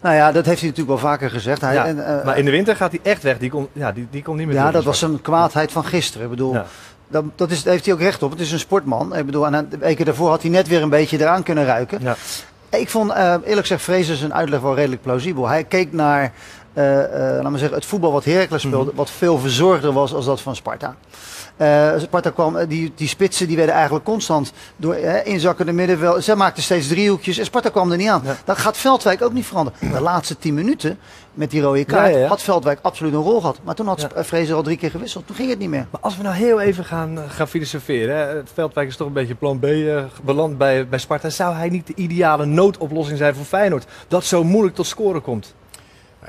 Nou 0.00 0.14
ja, 0.14 0.32
dat 0.32 0.46
heeft 0.46 0.60
hij 0.60 0.68
natuurlijk 0.68 1.00
wel 1.00 1.10
vaker 1.10 1.30
gezegd. 1.30 1.60
Hij, 1.60 1.76
en, 1.76 1.96
maar 2.24 2.38
in 2.38 2.44
de 2.44 2.50
winter 2.50 2.76
gaat 2.76 2.90
hij 2.90 3.00
echt 3.02 3.22
weg. 3.22 3.38
Die 3.38 3.50
komt 3.50 3.68
ja, 3.72 3.92
die, 3.92 4.06
die 4.10 4.22
komt 4.22 4.38
niet 4.38 4.46
meer 4.46 4.56
ja, 4.56 4.70
dat 4.70 4.84
was 4.84 5.02
een 5.02 5.20
kwaadheid 5.20 5.72
van 5.72 5.84
gisteren. 5.84 6.24
Ik 6.24 6.30
bedoel, 6.30 6.52
Ja. 6.52 6.66
Dat, 7.08 7.24
dat 7.34 7.50
is, 7.50 7.62
daar 7.62 7.72
heeft 7.72 7.84
hij 7.84 7.94
ook 7.94 8.00
recht 8.00 8.22
op. 8.22 8.30
Het 8.30 8.40
is 8.40 8.52
een 8.52 8.58
sportman. 8.58 9.16
Ik 9.16 9.26
bedoel, 9.26 9.46
en 9.46 9.66
de 9.70 9.78
weken 9.78 10.04
daarvoor 10.04 10.28
had 10.28 10.42
hij 10.42 10.50
net 10.50 10.68
weer 10.68 10.82
een 10.82 10.88
beetje 10.88 11.20
eraan 11.20 11.42
kunnen 11.42 11.64
ruiken. 11.64 11.98
Ja. 12.02 12.16
Ik 12.70 12.88
vond 12.90 13.10
eh, 13.12 13.30
eerlijk 13.44 13.60
gezegd 13.60 13.82
Vrezen 13.82 14.16
zijn 14.16 14.34
uitleg 14.34 14.60
wel 14.60 14.74
redelijk 14.74 15.02
plausibel. 15.02 15.48
Hij 15.48 15.64
keek 15.64 15.92
naar 15.92 16.32
eh, 16.72 17.04
eh, 17.04 17.42
laat 17.42 17.50
maar 17.50 17.58
zeggen, 17.58 17.78
het 17.78 17.86
voetbal 17.86 18.12
wat 18.12 18.24
Heracles 18.24 18.62
speelde, 18.62 18.86
Mhm. 18.90 18.96
wat 18.96 19.10
veel 19.10 19.38
verzorgder 19.38 19.92
was 19.92 20.14
als 20.14 20.24
dat 20.24 20.40
van 20.40 20.56
Sparta. 20.56 20.94
Eh, 21.56 21.92
Sparta 21.98 22.30
kwam, 22.30 22.56
eh, 22.56 22.68
die, 22.68 22.92
die 22.94 23.08
spitsen 23.08 23.46
die 23.46 23.56
werden 23.56 23.74
eigenlijk 23.74 24.04
constant 24.04 24.52
door 24.76 24.94
eh, 24.94 25.32
inzakkende 25.32 25.72
middenveld. 25.72 26.24
Zij 26.24 26.34
maakten 26.34 26.62
steeds 26.62 26.88
driehoekjes 26.88 27.38
en 27.38 27.44
Sparta 27.44 27.68
kwam 27.68 27.90
er 27.90 27.96
niet 27.96 28.08
aan. 28.08 28.22
Ja. 28.24 28.36
Dat 28.44 28.58
gaat 28.58 28.76
Veldwijk 28.76 29.22
ook 29.22 29.32
niet 29.32 29.46
veranderen. 29.46 29.92
De 29.92 30.00
laatste 30.00 30.38
tien 30.38 30.54
minuten 30.54 30.98
met 31.34 31.50
die 31.50 31.60
rode 31.60 31.84
kaart 31.84 32.10
Ja, 32.10 32.16
ja, 32.16 32.18
ja. 32.18 32.28
had 32.28 32.42
Veldwijk 32.42 32.78
absoluut 32.82 33.12
een 33.12 33.20
rol 33.20 33.40
gehad. 33.40 33.58
Maar 33.64 33.74
toen 33.74 33.86
had. 33.86 34.08
Vrezen 34.16 34.56
al 34.56 34.62
drie 34.62 34.76
keer 34.76 34.90
gewisseld. 34.90 35.26
Toen 35.26 35.36
ging 35.36 35.50
het 35.50 35.58
niet 35.58 35.68
meer. 35.68 35.86
Maar 35.90 36.00
als 36.00 36.16
we 36.16 36.22
nou 36.22 36.34
heel 36.34 36.60
even 36.60 36.84
gaan, 36.84 37.18
eh, 37.18 37.24
gaan 37.28 37.48
filosoferen. 37.48 38.16
Hè. 38.16 38.42
Veldwijk 38.54 38.88
is 38.88 38.96
toch 38.96 39.06
een 39.06 39.12
beetje 39.12 39.34
plan 39.34 39.58
B 39.58 39.64
eh, 39.64 40.04
beland 40.22 40.58
bij, 40.58 40.88
bij 40.88 40.98
Sparta. 40.98 41.30
Zou 41.30 41.54
hij 41.54 41.68
niet 41.68 41.86
de 41.86 41.94
ideale 41.96 42.44
noodoplossing 42.44 43.18
zijn 43.18 43.34
voor 43.34 43.44
Feyenoord? 43.44 43.86
Dat 44.08 44.24
zo 44.24 44.44
moeilijk 44.44 44.76
tot 44.76 44.86
scoren 44.86 45.22
komt. 45.22 45.54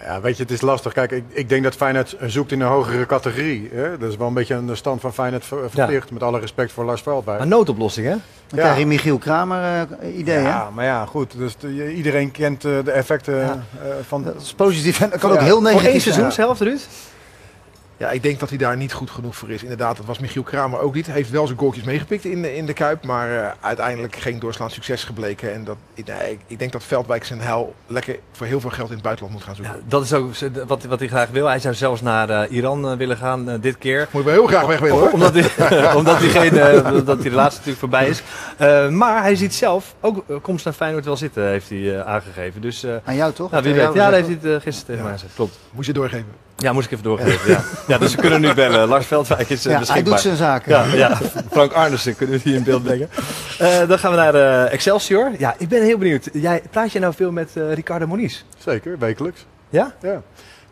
Ja, 0.03 0.21
weet 0.21 0.37
je, 0.37 0.43
het 0.43 0.51
is 0.51 0.61
lastig. 0.61 0.93
Kijk, 0.93 1.11
ik, 1.11 1.23
ik 1.29 1.49
denk 1.49 1.63
dat 1.63 1.75
Feyenoord 1.75 2.15
zoekt 2.25 2.51
in 2.51 2.61
een 2.61 2.67
hogere 2.67 3.05
categorie. 3.05 3.69
Hè? 3.73 3.97
Dat 3.97 4.09
is 4.11 4.17
wel 4.17 4.27
een 4.27 4.33
beetje 4.33 4.53
een 4.53 4.77
stand 4.77 5.01
van 5.01 5.13
Feyenoord 5.13 5.45
ver- 5.45 5.69
verplicht. 5.69 6.11
Met 6.11 6.23
alle 6.23 6.39
respect 6.39 6.71
voor 6.71 6.85
Lars 6.85 7.01
Veldwijk. 7.01 7.37
Maar 7.37 7.47
noodoplossing, 7.47 8.05
hè? 8.07 8.11
Dan 8.11 8.59
Ja. 8.59 8.61
krijg 8.61 8.77
je 8.77 8.85
Michiel 8.85 9.17
Kramer 9.17 9.87
eh, 9.99 10.17
idee. 10.17 10.35
hè? 10.35 10.41
Ja, 10.41 10.69
maar 10.73 10.85
ja, 10.85 11.05
goed. 11.05 11.37
Dus 11.37 11.57
de- 11.57 11.93
iedereen 11.93 12.31
kent 12.31 12.65
eh, 12.65 12.71
de 12.83 12.91
effecten 12.91 13.35
Ja. 13.35 13.63
eh, 13.83 13.87
van... 14.07 14.23
Dat 14.23 14.41
is 14.41 14.53
positief 14.53 15.01
en 15.01 15.09
dat 15.09 15.19
kan 15.19 15.31
ook 15.31 15.39
heel 15.39 15.57
Voor 15.59 15.65
één 15.67 15.75
negatief 15.75 16.01
zijn. 16.03 16.13
seizoenshelft, 16.13 16.61
Ruud? 16.61 16.79
Ja, 17.97 18.09
ik 18.11 18.23
denk 18.23 18.39
dat 18.39 18.49
hij 18.49 18.57
daar 18.57 18.77
niet 18.77 18.93
goed 18.93 19.09
genoeg 19.09 19.35
voor 19.35 19.49
is. 19.49 19.61
Inderdaad, 19.61 19.97
dat 19.97 20.05
was 20.05 20.19
Michiel 20.19 20.43
Kramer 20.43 20.79
ook 20.79 20.93
niet. 20.95 21.05
Hij 21.05 21.15
heeft 21.15 21.29
wel 21.29 21.45
zijn 21.47 21.59
goaltjes 21.59 21.83
meegepikt 21.83 22.25
in 22.25 22.41
de, 22.41 22.55
in 22.55 22.65
de 22.65 22.73
Kuip. 22.73 23.05
Maar 23.05 23.37
eh, 23.43 23.51
uiteindelijk 23.59 24.15
geen 24.15 24.39
doorslaand 24.39 24.71
succes 24.71 25.03
gebleken. 25.03 25.53
En 25.53 25.63
dat, 25.63 25.75
ik- 25.93 26.05
nee, 26.07 26.31
ik, 26.31 26.39
ik 26.47 26.59
denk 26.59 26.71
dat 26.71 26.83
Veldwijk 26.83 27.23
zijn 27.25 27.39
hel 27.41 27.75
lekker 27.87 28.15
voor 28.31 28.47
heel 28.47 28.59
veel 28.59 28.69
geld 28.69 28.87
in 28.87 28.93
het 28.93 29.03
buitenland 29.03 29.35
moet 29.37 29.45
gaan 29.45 29.55
zoeken. 29.55 29.73
Ja, 29.75 29.81
dat 29.87 30.03
is 30.03 30.13
ook 30.13 30.31
wat, 30.67 30.83
wat 30.83 30.99
hij 30.99 31.07
graag 31.07 31.29
wil. 31.29 31.45
Hij 31.47 31.59
zou 31.59 31.73
zelfs 31.73 32.01
naar 32.01 32.29
eh, 32.29 32.51
Iran 32.55 32.89
eh, 32.89 32.97
willen 32.97 33.17
gaan 33.17 33.57
dit 33.61 33.77
keer. 33.77 34.07
Moet 34.11 34.23
je 34.23 34.29
wel 34.29 34.37
heel 34.39 34.47
graag 34.47 34.65
weg 34.65 34.79
willen 34.79 34.97
hoor. 34.97 35.09
Omdat 35.11 35.33
hij, 35.33 35.95
omdat 35.99 36.17
hij 36.19 36.29
geen, 36.29 36.85
omdat 36.95 37.21
die 37.21 37.29
relatie 37.29 37.57
natuurlijk 37.57 37.79
voorbij 37.79 38.07
is. 38.07 38.21
Eh, 38.57 38.89
maar 38.89 39.21
hij 39.21 39.35
ziet 39.35 39.53
zelf 39.53 39.95
ook 40.01 40.23
komst 40.41 40.65
naar 40.65 40.73
Feyenoord 40.73 41.05
wel 41.05 41.17
zitten, 41.17 41.47
heeft 41.47 41.69
hij 41.69 42.03
aangegeven. 42.03 42.61
Dus 42.61 42.83
eh, 42.83 42.95
Aan 43.03 43.15
jou 43.15 43.33
toch? 43.33 43.51
nou, 43.51 43.63
wie 43.63 43.73
weet. 43.73 43.81
jou 43.81 43.95
Ja, 43.95 44.09
dat 44.09 44.25
heeft 44.25 44.41
hij 44.41 44.51
het, 44.51 44.61
gisteren 44.63 44.87
tegen 44.87 45.03
mij 45.03 45.13
gezegd. 45.13 45.33
Klopt. 45.35 45.57
Moet 45.71 45.85
je 45.85 45.93
doorgeven. 45.93 46.43
Ja, 46.57 46.73
moest 46.73 46.85
ik 46.85 46.91
even 46.91 47.03
doorgeven. 47.03 47.51
Ja, 47.51 47.63
ja 47.87 47.97
dus 47.97 48.15
we 48.15 48.21
kunnen 48.21 48.41
nu 48.41 48.53
bellen. 48.53 48.87
Lars 48.87 49.05
Veldwijk 49.05 49.49
is 49.49 49.57
eh, 49.57 49.63
Ja, 49.63 49.69
hij 49.71 49.79
beschikbaar. 49.79 50.13
doet 50.13 50.21
zijn 50.21 50.35
zaken. 50.35 50.71
Ja, 50.71 50.85
ja, 50.93 51.17
Frank 51.51 51.71
Arnissen 51.71 52.15
kunnen 52.15 52.35
we 52.35 52.41
hier 52.49 52.55
in 52.55 52.63
beeld 52.63 52.83
brengen. 52.83 53.09
Eh, 53.59 53.87
dan 53.87 53.99
gaan 53.99 54.11
we 54.11 54.17
naar 54.17 54.35
eh, 54.35 54.73
Excelsior. 54.73 55.31
Ja, 55.37 55.55
ik 55.57 55.67
ben 55.69 55.83
heel 55.83 55.97
benieuwd. 55.97 56.29
Jij, 56.33 56.61
praat 56.71 56.91
je 56.91 56.99
nou 56.99 57.13
veel 57.13 57.31
met 57.31 57.49
eh, 57.55 57.73
Ricardo 57.73 58.07
Moniz? 58.07 58.43
Zeker, 58.57 58.97
wekelijks. 58.99 59.45
Ja? 59.69 59.93
Ja. 60.01 60.21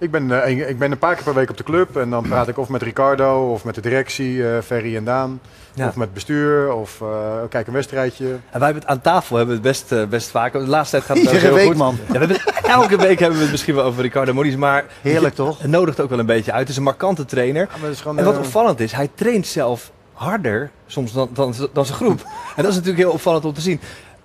Ik 0.04 0.12
ben, 0.12 0.44
eh, 0.44 0.50
een, 0.52 0.70
ik 0.70 0.78
ben 0.80 0.92
een 0.92 0.98
paar 0.98 1.16
keer 1.16 1.24
per 1.24 1.34
week 1.34 1.50
op 1.50 1.58
de 1.58 1.64
club 1.64 1.98
en 1.98 2.10
dan 2.10 2.24
praat 2.28 2.48
ik 2.48 2.58
of 2.58 2.70
met 2.70 2.82
Ricardo 2.82 3.52
of 3.52 3.64
met 3.64 3.76
de 3.76 3.82
directie, 3.82 4.48
eh, 4.50 4.62
Ferry 4.62 4.96
en 4.96 5.04
Daan. 5.04 5.40
Ja. 5.74 5.88
Of 5.88 5.96
met 5.96 6.14
bestuur 6.14 6.74
of 6.74 7.02
eh, 7.02 7.08
kijk 7.50 7.68
een 7.68 7.74
wedstrijdje. 7.74 8.26
En 8.26 8.60
wij 8.60 8.64
hebben 8.64 8.82
het 8.82 8.86
aan 8.92 9.02
tafel 9.02 9.36
hebben 9.38 9.62
we 9.62 9.68
het 9.68 9.88
best, 9.90 10.10
best 10.10 10.30
vaak. 10.30 10.54
De 10.54 10.60
laatste 10.60 10.96
tijd 10.96 11.04
gaat 11.08 11.18
het 11.18 11.26
Iedere 11.26 11.46
heel 11.46 11.56
week, 11.56 11.66
goed. 11.68 11.76
man. 11.78 11.96
Ja, 12.08 12.12
we 12.12 12.18
hebben, 12.18 12.38
het- 12.38 12.66
elke 12.68 12.98
week 12.98 13.20
hebben 13.20 13.38
we 13.38 13.44
het 13.44 13.52
misschien 13.52 13.76
wel 13.76 13.84
over 13.84 14.02
Ricardo 14.02 14.34
Moniz. 14.34 14.56
Maar 14.56 14.86
Heerlijk, 15.02 15.36
toch? 15.36 15.60
het 15.62 15.70
nodigt 15.72 16.00
ook 16.00 16.10
wel 16.10 16.20
een 16.20 16.26
beetje 16.26 16.52
uit. 16.52 16.60
Het 16.62 16.70
is 16.70 16.78
een 16.78 16.84
markante 16.84 17.26
trainer. 17.26 17.70
Ja, 17.82 17.94
gewoon, 17.96 18.18
En 18.18 18.26
wat 18.26 18.38
opvallend 18.38 18.80
is, 18.80 18.92
hij 18.92 19.10
traint 19.16 19.48
zelf 19.48 19.92
harder 20.14 20.72
soms 20.88 21.14
dan, 21.14 21.30
dan, 21.34 21.54
dan 21.74 21.86
zijn 21.86 21.98
groep. 21.98 22.22
En 22.56 22.64
dat 22.64 22.68
is 22.72 22.76
natuurlijk 22.78 23.04
heel 23.04 23.12
opvallend 23.14 23.46
om 23.46 23.54
te 23.54 23.62
zien. 23.62 23.80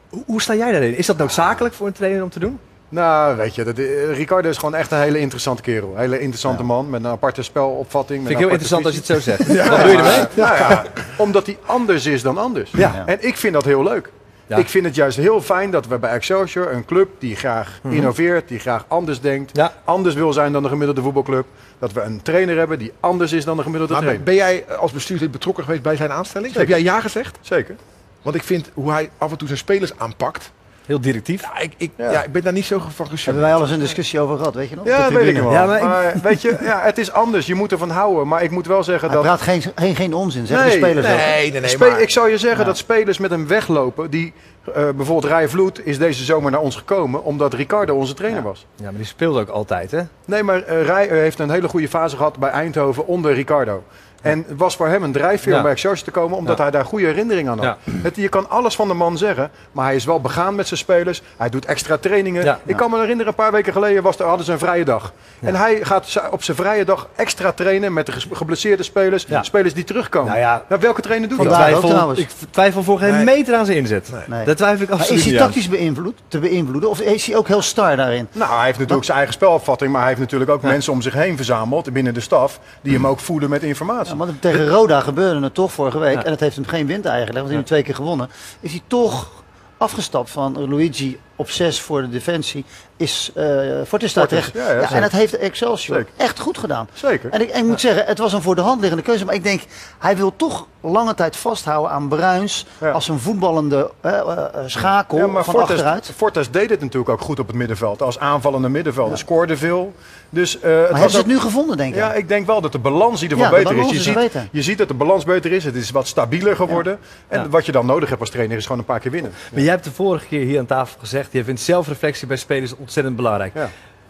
Hoe, 0.09 0.23
hoe 0.27 0.43
sta 0.43 0.55
jij 0.55 0.73
daarin? 0.73 0.97
Is 0.97 1.07
dat 1.07 1.17
noodzakelijk 1.19 1.75
voor 1.75 1.87
een 1.87 1.93
trainer 1.93 2.23
om 2.23 2.31
te 2.31 2.39
doen? 2.39 2.59
Nou, 2.89 3.37
weet 3.37 3.55
je, 3.55 3.65
dat, 3.65 3.79
eh, 3.79 4.13
Ricardo 4.17 4.49
is 4.49 4.57
gewoon 4.57 4.75
echt 4.75 4.91
een 4.93 4.99
hele 5.01 5.19
interessante 5.19 5.63
kerel. 5.63 5.93
Een 5.95 5.99
hele 6.01 6.19
interessante 6.21 6.63
man 6.63 6.91
met 6.91 7.05
een 7.05 7.11
aparte 7.11 7.43
spelopvatting. 7.43 8.19
Vind 8.21 8.31
ik 8.31 8.39
heel 8.39 8.49
interessant 8.49 8.85
als 8.85 8.95
je 8.95 9.01
het 9.01 9.09
zo 9.09 9.21
zegt. 9.21 9.47
Wat 9.69 9.81
doe 9.81 9.91
je 9.91 9.97
ermee? 9.97 10.27
Nou 10.35 10.57
ja, 10.57 10.85
omdat 11.17 11.47
hij 11.47 11.59
anders 11.67 12.07
is 12.07 12.23
dan 12.23 12.39
anders. 12.39 12.71
Ja. 12.71 13.03
En 13.07 13.19
ik 13.27 13.37
vind 13.37 13.53
dat 13.55 13.65
heel 13.65 13.83
leuk. 13.83 14.11
Ik 14.57 14.69
vind 14.69 14.85
het 14.85 14.95
juist 14.95 15.17
heel 15.17 15.41
fijn 15.41 15.71
dat 15.71 15.87
we 15.87 15.99
bij 15.99 16.11
Excelsior, 16.11 16.73
een 16.73 16.85
club 16.85 17.09
die 17.19 17.37
graag 17.37 17.81
innoveert, 17.89 18.49
die 18.49 18.59
graag 18.59 18.85
anders 18.89 19.21
denkt, 19.21 19.57
Mhm. 19.57 19.67
Anders 19.85 20.15
wil 20.15 20.33
zijn 20.33 20.53
dan 20.53 20.63
de 20.63 20.69
gemiddelde 20.69 21.03
voetbalclub, 21.03 21.47
dat 21.79 21.93
we 21.93 22.01
een 22.01 22.23
trainer 22.23 22.57
hebben 22.57 22.79
die 22.79 22.93
anders 23.01 23.33
is 23.33 23.45
dan 23.45 23.57
de 23.57 23.63
gemiddelde 23.63 23.93
Maar 23.93 24.03
trainer. 24.03 24.25
ben 24.25 24.35
jij 24.35 24.65
eh, 24.69 24.77
als 24.79 24.93
bestuurslid 24.93 25.31
betrokken 25.31 25.65
geweest 25.65 25.83
bij 25.83 25.97
zijn 25.97 26.13
aanstelling? 26.13 26.53
Zeker. 26.53 26.69
Heb 26.69 26.77
jij 26.77 26.87
ja 26.93 27.01
gezegd? 27.01 27.39
Zeker. 27.41 27.77
Want 28.23 28.37
ik 28.37 28.43
vind 28.43 28.71
hoe 28.75 28.91
hij 28.93 29.11
af 29.19 29.31
en 29.31 29.37
toe 29.39 29.47
zijn 29.47 29.59
spelers 29.61 29.93
aanpakt. 29.99 30.51
Heel 30.89 31.01
directief. 31.01 31.43
Ja, 31.43 31.59
ik, 31.59 31.73
ik, 31.77 31.91
Ja. 31.97 32.11
ja. 32.11 32.23
ik 32.25 32.33
ben 32.33 32.43
daar 32.43 32.53
niet 32.53 32.65
zo 32.65 32.79
van 32.79 32.87
Hebben 32.97 33.07
gecharmeerd. 33.19 33.47
wij 33.47 33.55
al 33.55 33.61
eens 33.63 33.71
een 33.71 33.79
discussie 33.79 34.21
over 34.21 34.37
gehad, 34.39 34.55
weet 34.55 34.69
je 34.69 34.77
nog? 34.77 34.87
Ja, 34.87 35.03
dat 35.03 35.13
weet 35.13 35.37
ik 35.37 35.43
wel. 35.43 35.53
Ja, 35.53 35.67
maar 35.67 35.85
maar 35.85 36.15
ik- 36.17 36.23
weet 36.23 36.43
je, 36.43 36.57
ja, 36.61 36.81
het 36.81 36.99
is 36.99 37.13
anders. 37.13 37.47
Je 37.47 37.55
moet 37.55 37.73
ervan 37.73 37.91
houden. 37.91 38.29
Maar 38.29 38.43
ik 38.43 38.51
moet 38.51 38.67
wel 38.67 38.83
zeggen 38.85 39.07
Hij 39.09 39.17
dat... 39.17 39.27
praat 39.27 39.41
geen, 39.41 39.63
geen, 39.75 39.97
geen 39.97 40.15
onzin, 40.15 40.47
zeggen 40.47 40.67
Nee, 40.69 40.79
de 40.81 40.85
spelers. 40.87 41.07
Nee, 41.07 41.51
nee, 41.51 41.61
nee. 41.61 41.71
Spe- 41.71 41.89
Maar, 41.89 42.01
Ik 42.01 42.11
zou 42.11 42.31
je 42.31 42.39
zeggen 42.39 42.59
Ja. 42.61 42.65
dat 42.65 42.77
spelers 42.77 43.19
met 43.19 43.31
hem 43.31 43.47
weglopen, 43.47 44.11
die 44.11 44.33
eh, 44.75 44.75
bijvoorbeeld 44.75 45.25
Rij 45.33 45.49
Vloed 45.49 45.87
is 45.87 45.99
deze 45.99 46.25
zomer 46.25 46.51
naar 46.51 46.61
ons 46.61 46.77
gekomen 46.77 47.25
omdat 47.25 47.55
Ricardo 47.55 47.95
onze 47.95 48.15
trainer 48.15 48.43
was. 48.43 48.67
Ja, 48.77 48.85
maar 48.85 48.93
die 48.97 49.05
speelde 49.05 49.41
ook 49.41 49.49
altijd, 49.49 49.91
hè? 49.91 50.01
Nee, 50.25 50.43
maar 50.43 50.63
eh 50.63 50.85
Rij 50.87 51.05
eh, 51.09 51.11
heeft 51.19 51.39
een 51.39 51.51
hele 51.51 51.69
goede 51.69 51.89
fase 51.89 52.17
gehad 52.17 52.39
bij 52.39 52.51
Eindhoven 52.51 53.07
onder 53.07 53.35
Ricardo. 53.35 53.83
En 54.23 54.45
het 54.49 54.59
was 54.59 54.77
voor 54.77 54.89
hem 54.89 55.03
een 55.03 55.13
drijfveer 55.13 55.51
Ja. 55.53 55.57
om 55.57 55.63
bij 55.63 55.73
Excelsior 55.73 56.05
te 56.05 56.11
komen, 56.11 56.37
omdat 56.37 56.57
Ja. 56.57 56.63
hij 56.63 56.73
daar 56.73 56.85
goede 56.85 57.07
herinneringen 57.07 57.53
aan 57.53 57.59
had. 57.59 57.77
Ja. 57.85 57.93
Het, 58.03 58.17
je 58.17 58.29
kan 58.29 58.51
alles 58.51 58.75
van 58.77 58.89
de 58.89 58.95
man 58.95 59.19
zeggen, 59.19 59.51
maar 59.73 59.85
hij 59.85 59.95
is 59.95 60.05
wel 60.05 60.21
begaan 60.21 60.55
met 60.55 60.67
zijn 60.67 60.81
spelers. 60.81 61.23
Hij 61.37 61.49
doet 61.49 61.65
extra 61.65 61.97
trainingen. 61.97 62.45
Ja. 62.45 62.59
Ik 62.65 62.77
kan 62.77 62.91
me 62.91 62.97
herinneren, 62.99 63.27
een 63.29 63.35
paar 63.35 63.53
weken 63.53 63.73
geleden 63.73 64.03
was 64.03 64.19
er, 64.19 64.25
hadden 64.27 64.47
ze 64.47 64.53
een 64.53 64.59
vrije 64.59 64.85
dag. 64.85 65.13
En 65.41 65.55
hij 65.55 65.79
gaat 65.85 66.23
op 66.31 66.43
zijn 66.43 66.57
vrije 66.57 66.85
dag 66.85 67.09
extra 67.17 67.53
trainen 67.53 67.93
met 67.93 68.07
de 68.07 68.13
geblesseerde 68.33 68.83
spelers. 68.83 69.25
Ja. 69.29 69.43
Spelers 69.43 69.75
die 69.75 69.85
terugkomen. 69.85 70.29
Nou 70.29 70.41
ja, 70.41 70.63
Nou, 70.69 70.81
welke 70.81 71.01
trainer 71.01 71.29
doet 71.29 71.39
Ik 71.39 71.45
dat? 71.45 71.55
Twijfel, 71.55 72.13
ik 72.19 72.29
twijfel 72.51 72.83
voor 72.83 72.99
geen 72.99 73.13
Nee. 73.15 73.25
meter 73.25 73.55
aan 73.55 73.65
zijn 73.67 73.79
inzet. 73.79 74.11
Nee. 74.27 74.45
Daar 74.45 74.55
twijfel 74.57 74.83
ik 74.83 74.89
Maar 74.89 75.11
is 75.11 75.25
hij 75.25 75.37
tactisch 75.37 75.69
beïnvloed, 75.69 76.15
te 76.29 76.39
beïnvloeden? 76.39 76.91
Of 76.91 77.01
is 77.01 77.27
hij 77.27 77.37
ook 77.37 77.49
heel 77.49 77.63
star 77.63 77.97
daarin? 77.97 78.29
Nou, 78.33 78.55
hij 78.55 78.65
heeft 78.65 78.79
natuurlijk 78.79 79.05
zijn 79.05 79.17
eigen 79.17 79.35
spelopvatting, 79.37 79.91
maar 79.91 80.01
hij 80.01 80.09
heeft 80.09 80.21
natuurlijk 80.21 80.51
ook 80.51 80.63
mensen 80.63 80.93
om 80.93 81.03
zich 81.03 81.13
heen 81.13 81.37
verzameld 81.37 81.93
binnen 81.93 82.15
de 82.15 82.21
staf 82.21 82.61
die 82.81 82.93
hem 82.93 83.07
ook 83.07 83.21
voeden 83.21 83.51
met 83.51 83.63
informatie. 83.63 84.08
Ja, 84.09 84.17
want 84.17 84.41
tegen 84.43 84.69
Roda 84.69 85.01
gebeurde 85.01 85.41
het 85.41 85.55
toch 85.55 85.73
vorige 85.73 85.99
week. 85.99 86.15
Ja. 86.15 86.25
En 86.25 86.31
het 86.31 86.41
heeft 86.41 86.57
hem 86.57 86.67
geen 86.67 86.87
wind 86.87 87.05
eigenlijk, 87.05 87.35
want 87.37 87.47
hij 87.47 87.57
heeft 87.57 87.67
twee 87.69 87.83
keer 87.83 87.95
gewonnen. 87.95 88.29
Is 88.61 88.71
hij 88.71 88.83
toch 88.87 89.31
afgestapt 89.77 90.31
van 90.31 90.69
Luigi 90.69 91.19
op 91.37 91.51
6 91.51 91.81
voor 91.81 92.01
de 92.01 92.09
defensie. 92.09 92.65
Is 92.97 93.31
uh, 93.37 93.61
Fortis 93.87 94.13
daar 94.13 94.27
terecht. 94.29 94.53
ja, 94.55 94.61
ja, 94.61 94.73
Ja, 94.73 94.81
zeker. 94.81 94.95
en 94.97 95.03
dat 95.03 95.11
heeft 95.11 95.37
Excelsior 95.39 95.97
Zeker. 95.97 96.13
echt 96.17 96.39
goed 96.39 96.59
gedaan. 96.59 96.89
Zeker. 96.93 97.31
En 97.31 97.41
ik, 97.41 97.49
en 97.51 97.61
ik 97.61 97.67
moet 97.67 97.81
zeggen, 97.81 98.05
het 98.05 98.19
was 98.19 98.33
een 98.33 98.43
voor 98.43 98.55
de 98.55 98.61
hand 98.61 98.81
liggende 98.81 99.05
keuze. 99.05 99.25
Maar 99.25 99.35
ik 99.35 99.43
denk, 99.43 99.63
hij 99.99 100.17
wil 100.17 100.37
toch 100.37 100.67
lange 100.81 101.15
tijd 101.15 101.37
vasthouden 101.37 101.91
aan 101.93 102.09
Bruins. 102.09 102.67
Ja. 102.81 102.91
Als 102.91 103.09
een 103.09 103.19
voetballende 103.19 103.91
eh, 104.01 104.19
eh, 104.19 104.45
schakel 104.67 105.19
Ja, 105.19 105.27
maar 105.27 105.45
van 105.45 105.55
Fortes, 105.55 105.77
achteruit. 105.77 106.13
Fortes 106.17 106.51
deed 106.51 106.71
het 106.71 106.81
natuurlijk 106.81 107.11
ook 107.11 107.21
goed 107.21 107.39
op 107.39 107.47
het 107.47 107.57
middenveld. 107.57 108.03
Als 108.03 108.19
aanvallende 108.19 108.69
middenvelder. 108.69 109.19
Scoorde 109.19 109.57
veel. 109.57 109.95
Dus, 110.31 110.61
eh, 110.61 110.63
het 110.63 110.71
Maar 110.71 110.81
was 110.81 110.91
hebben 110.91 111.11
ze 111.11 111.17
het 111.17 111.27
nu 111.27 111.39
gevonden, 111.39 111.77
denk 111.77 111.93
ik? 111.93 111.99
Ja, 111.99 112.13
ik 112.13 112.29
denk 112.29 112.47
wel 112.47 112.61
dat 112.61 112.73
de 112.73 112.79
balans 112.79 113.23
ieder 113.23 113.39
geval 113.39 113.53
beter 113.53 113.77
is. 113.77 113.89
Je 113.91 113.95
is 113.97 114.03
ziet, 114.03 114.15
beter. 114.15 114.49
je 114.53 114.63
ziet 114.63 114.79
dat 114.79 114.89
de 114.89 114.95
balans 114.95 115.25
beter 115.25 115.53
is. 115.53 115.65
Het 115.65 115.75
is 115.75 115.91
wat 115.91 116.07
stabieler 116.07 116.57
geworden. 116.57 116.99
En 117.29 117.41
Ja. 117.41 117.49
wat 117.49 117.67
je 117.67 117.73
dan 117.73 117.87
nodig 117.87 118.09
hebt 118.09 118.21
als 118.21 118.31
trainer 118.31 118.57
is 118.57 118.63
gewoon 118.63 118.79
een 118.79 118.85
paar 118.85 119.01
keer 119.01 119.11
winnen. 119.11 119.33
Maar 119.53 119.63
jij 119.63 119.71
hebt 119.71 119.85
de 119.85 119.93
vorige 119.93 120.27
keer 120.27 120.45
hier 120.45 120.59
aan 120.59 120.67
tafel 120.67 120.99
gezegd, 121.01 121.33
je 121.33 121.45
vindt 121.45 121.61
zelfreflectie 121.61 122.27
bij 122.27 122.37
spelers 122.37 122.77
ontzettend 122.77 123.17
belangrijk. 123.17 123.53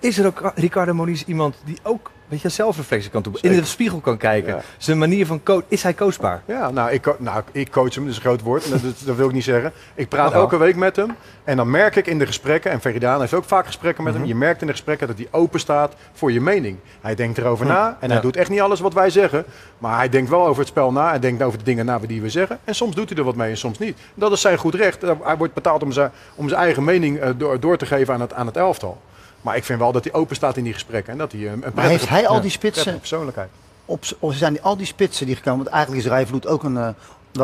Is 0.01 0.19
er 0.19 0.27
ook 0.27 0.53
Ricardo 0.55 0.95
Moniz 0.95 1.23
iemand 1.27 1.55
die 1.65 1.79
ook 1.83 2.11
weet 2.29 2.41
je, 2.41 2.49
zelfreflectie 2.49 3.11
kan 3.11 3.23
doen, 3.23 3.37
in 3.41 3.53
de 3.53 3.65
spiegel 3.65 4.01
kan 4.01 4.17
kijken? 4.17 4.55
Ja. 4.55 4.61
Zijn 4.77 4.99
manier 4.99 5.27
van 5.27 5.43
coach, 5.43 5.63
is 5.69 5.83
hij 5.83 5.95
coachbaar? 5.95 6.43
Ja, 6.45 6.71
nou 6.71 6.91
ik, 6.91 7.19
nou, 7.19 7.43
ik 7.53 7.71
coach 7.71 7.95
hem, 7.95 8.03
dat 8.03 8.11
is 8.13 8.17
een 8.17 8.23
groot 8.25 8.43
woord. 8.43 8.71
Dat, 8.71 8.81
dat, 9.05 9.17
wil 9.17 9.27
ik 9.29 9.33
niet 9.35 9.45
zeggen. 9.45 9.73
Ik 9.95 10.09
praat 10.09 10.33
elke 10.33 10.57
week 10.57 10.77
met 10.77 10.97
hem. 10.97 11.17
En 11.45 11.57
dan 11.57 11.71
merk 11.71 11.97
ik 11.97 12.07
in 12.07 12.19
de 12.19 12.27
gesprekken, 12.27 12.71
en 12.71 12.81
Veridaan 12.81 13.21
heeft 13.21 13.35
ook 13.35 13.45
vaak 13.45 13.67
gesprekken 13.67 14.05
met 14.05 14.13
Mhm. 14.13 14.23
hem. 14.23 14.31
Je 14.33 14.39
merkt 14.39 14.61
in 14.61 14.67
de 14.67 14.73
gesprekken 14.73 15.07
dat 15.07 15.17
hij 15.17 15.29
open 15.31 15.61
staat 15.61 15.95
voor 16.13 16.33
je 16.33 16.41
mening. 16.41 16.77
Hij 17.01 17.15
denkt 17.15 17.39
erover 17.39 17.67
na 17.67 17.97
en 18.01 18.11
hij 18.11 18.21
doet 18.21 18.37
echt 18.37 18.51
niet 18.51 18.61
alles 18.61 18.81
wat 18.81 18.95
wij 18.95 19.11
zeggen. 19.11 19.45
Maar 19.79 19.97
hij 19.97 20.09
denkt 20.09 20.31
wel 20.31 20.47
over 20.47 20.59
het 20.59 20.69
spel 20.69 20.93
na. 20.93 21.09
Hij 21.09 21.19
denkt 21.19 21.43
over 21.43 21.59
de 21.59 21.65
dingen 21.65 21.85
na 21.85 21.99
die 21.99 22.23
we 22.23 22.31
zeggen. 22.31 22.59
En 22.65 22.75
soms 22.75 22.95
doet 22.95 23.09
hij 23.09 23.19
er 23.19 23.25
wat 23.25 23.37
mee 23.37 23.51
en 23.51 23.57
soms 23.57 23.79
niet. 23.79 23.99
Dat 24.15 24.33
is 24.33 24.41
zijn 24.41 24.59
goed 24.59 24.75
recht. 24.75 25.03
Hij 25.23 25.37
wordt 25.37 25.55
betaald 25.55 25.83
om 25.83 25.93
zijn, 25.93 26.11
om 26.35 26.49
zijn 26.49 26.61
eigen 26.61 26.85
mening 26.85 27.19
eh, 27.19 27.31
door, 27.37 27.61
door 27.61 27.77
te 27.77 27.87
geven 27.87 28.15
aan 28.15 28.21
het, 28.21 28.33
aan 28.35 28.47
het 28.47 28.57
elftal. 28.57 29.01
Maar 29.41 29.57
ik 29.57 29.65
vind 29.65 29.79
wel 29.79 29.93
dat 29.93 30.05
hij 30.05 30.13
open 30.13 30.37
staat 30.37 30.57
in 30.57 30.65
die 30.65 30.73
gesprekken. 30.73 31.13
En 31.13 31.19
dat 31.19 31.33
hij 31.33 31.41
eh, 31.41 31.51
een, 31.51 31.65
Maar 31.75 31.89
heeft 31.89 32.09
hij 32.09 32.29
al 32.29 32.41
die 32.41 32.51
spitsen 32.51 32.99
persoonlijkheid. 32.99 33.49
op, 33.85 34.05
of 34.19 34.35
zijn 34.35 34.53
die, 34.53 34.63
al 34.63 34.77
die 34.77 34.87
spitsen 34.87 35.27
die 35.27 35.37
gekomen? 35.37 35.59
Want 35.65 35.71
eigenlijk 35.71 36.05
is 36.05 36.11
Rijvloed 36.11 36.47
ook 36.47 36.63
een, 36.63 36.75
uh, 36.75 36.89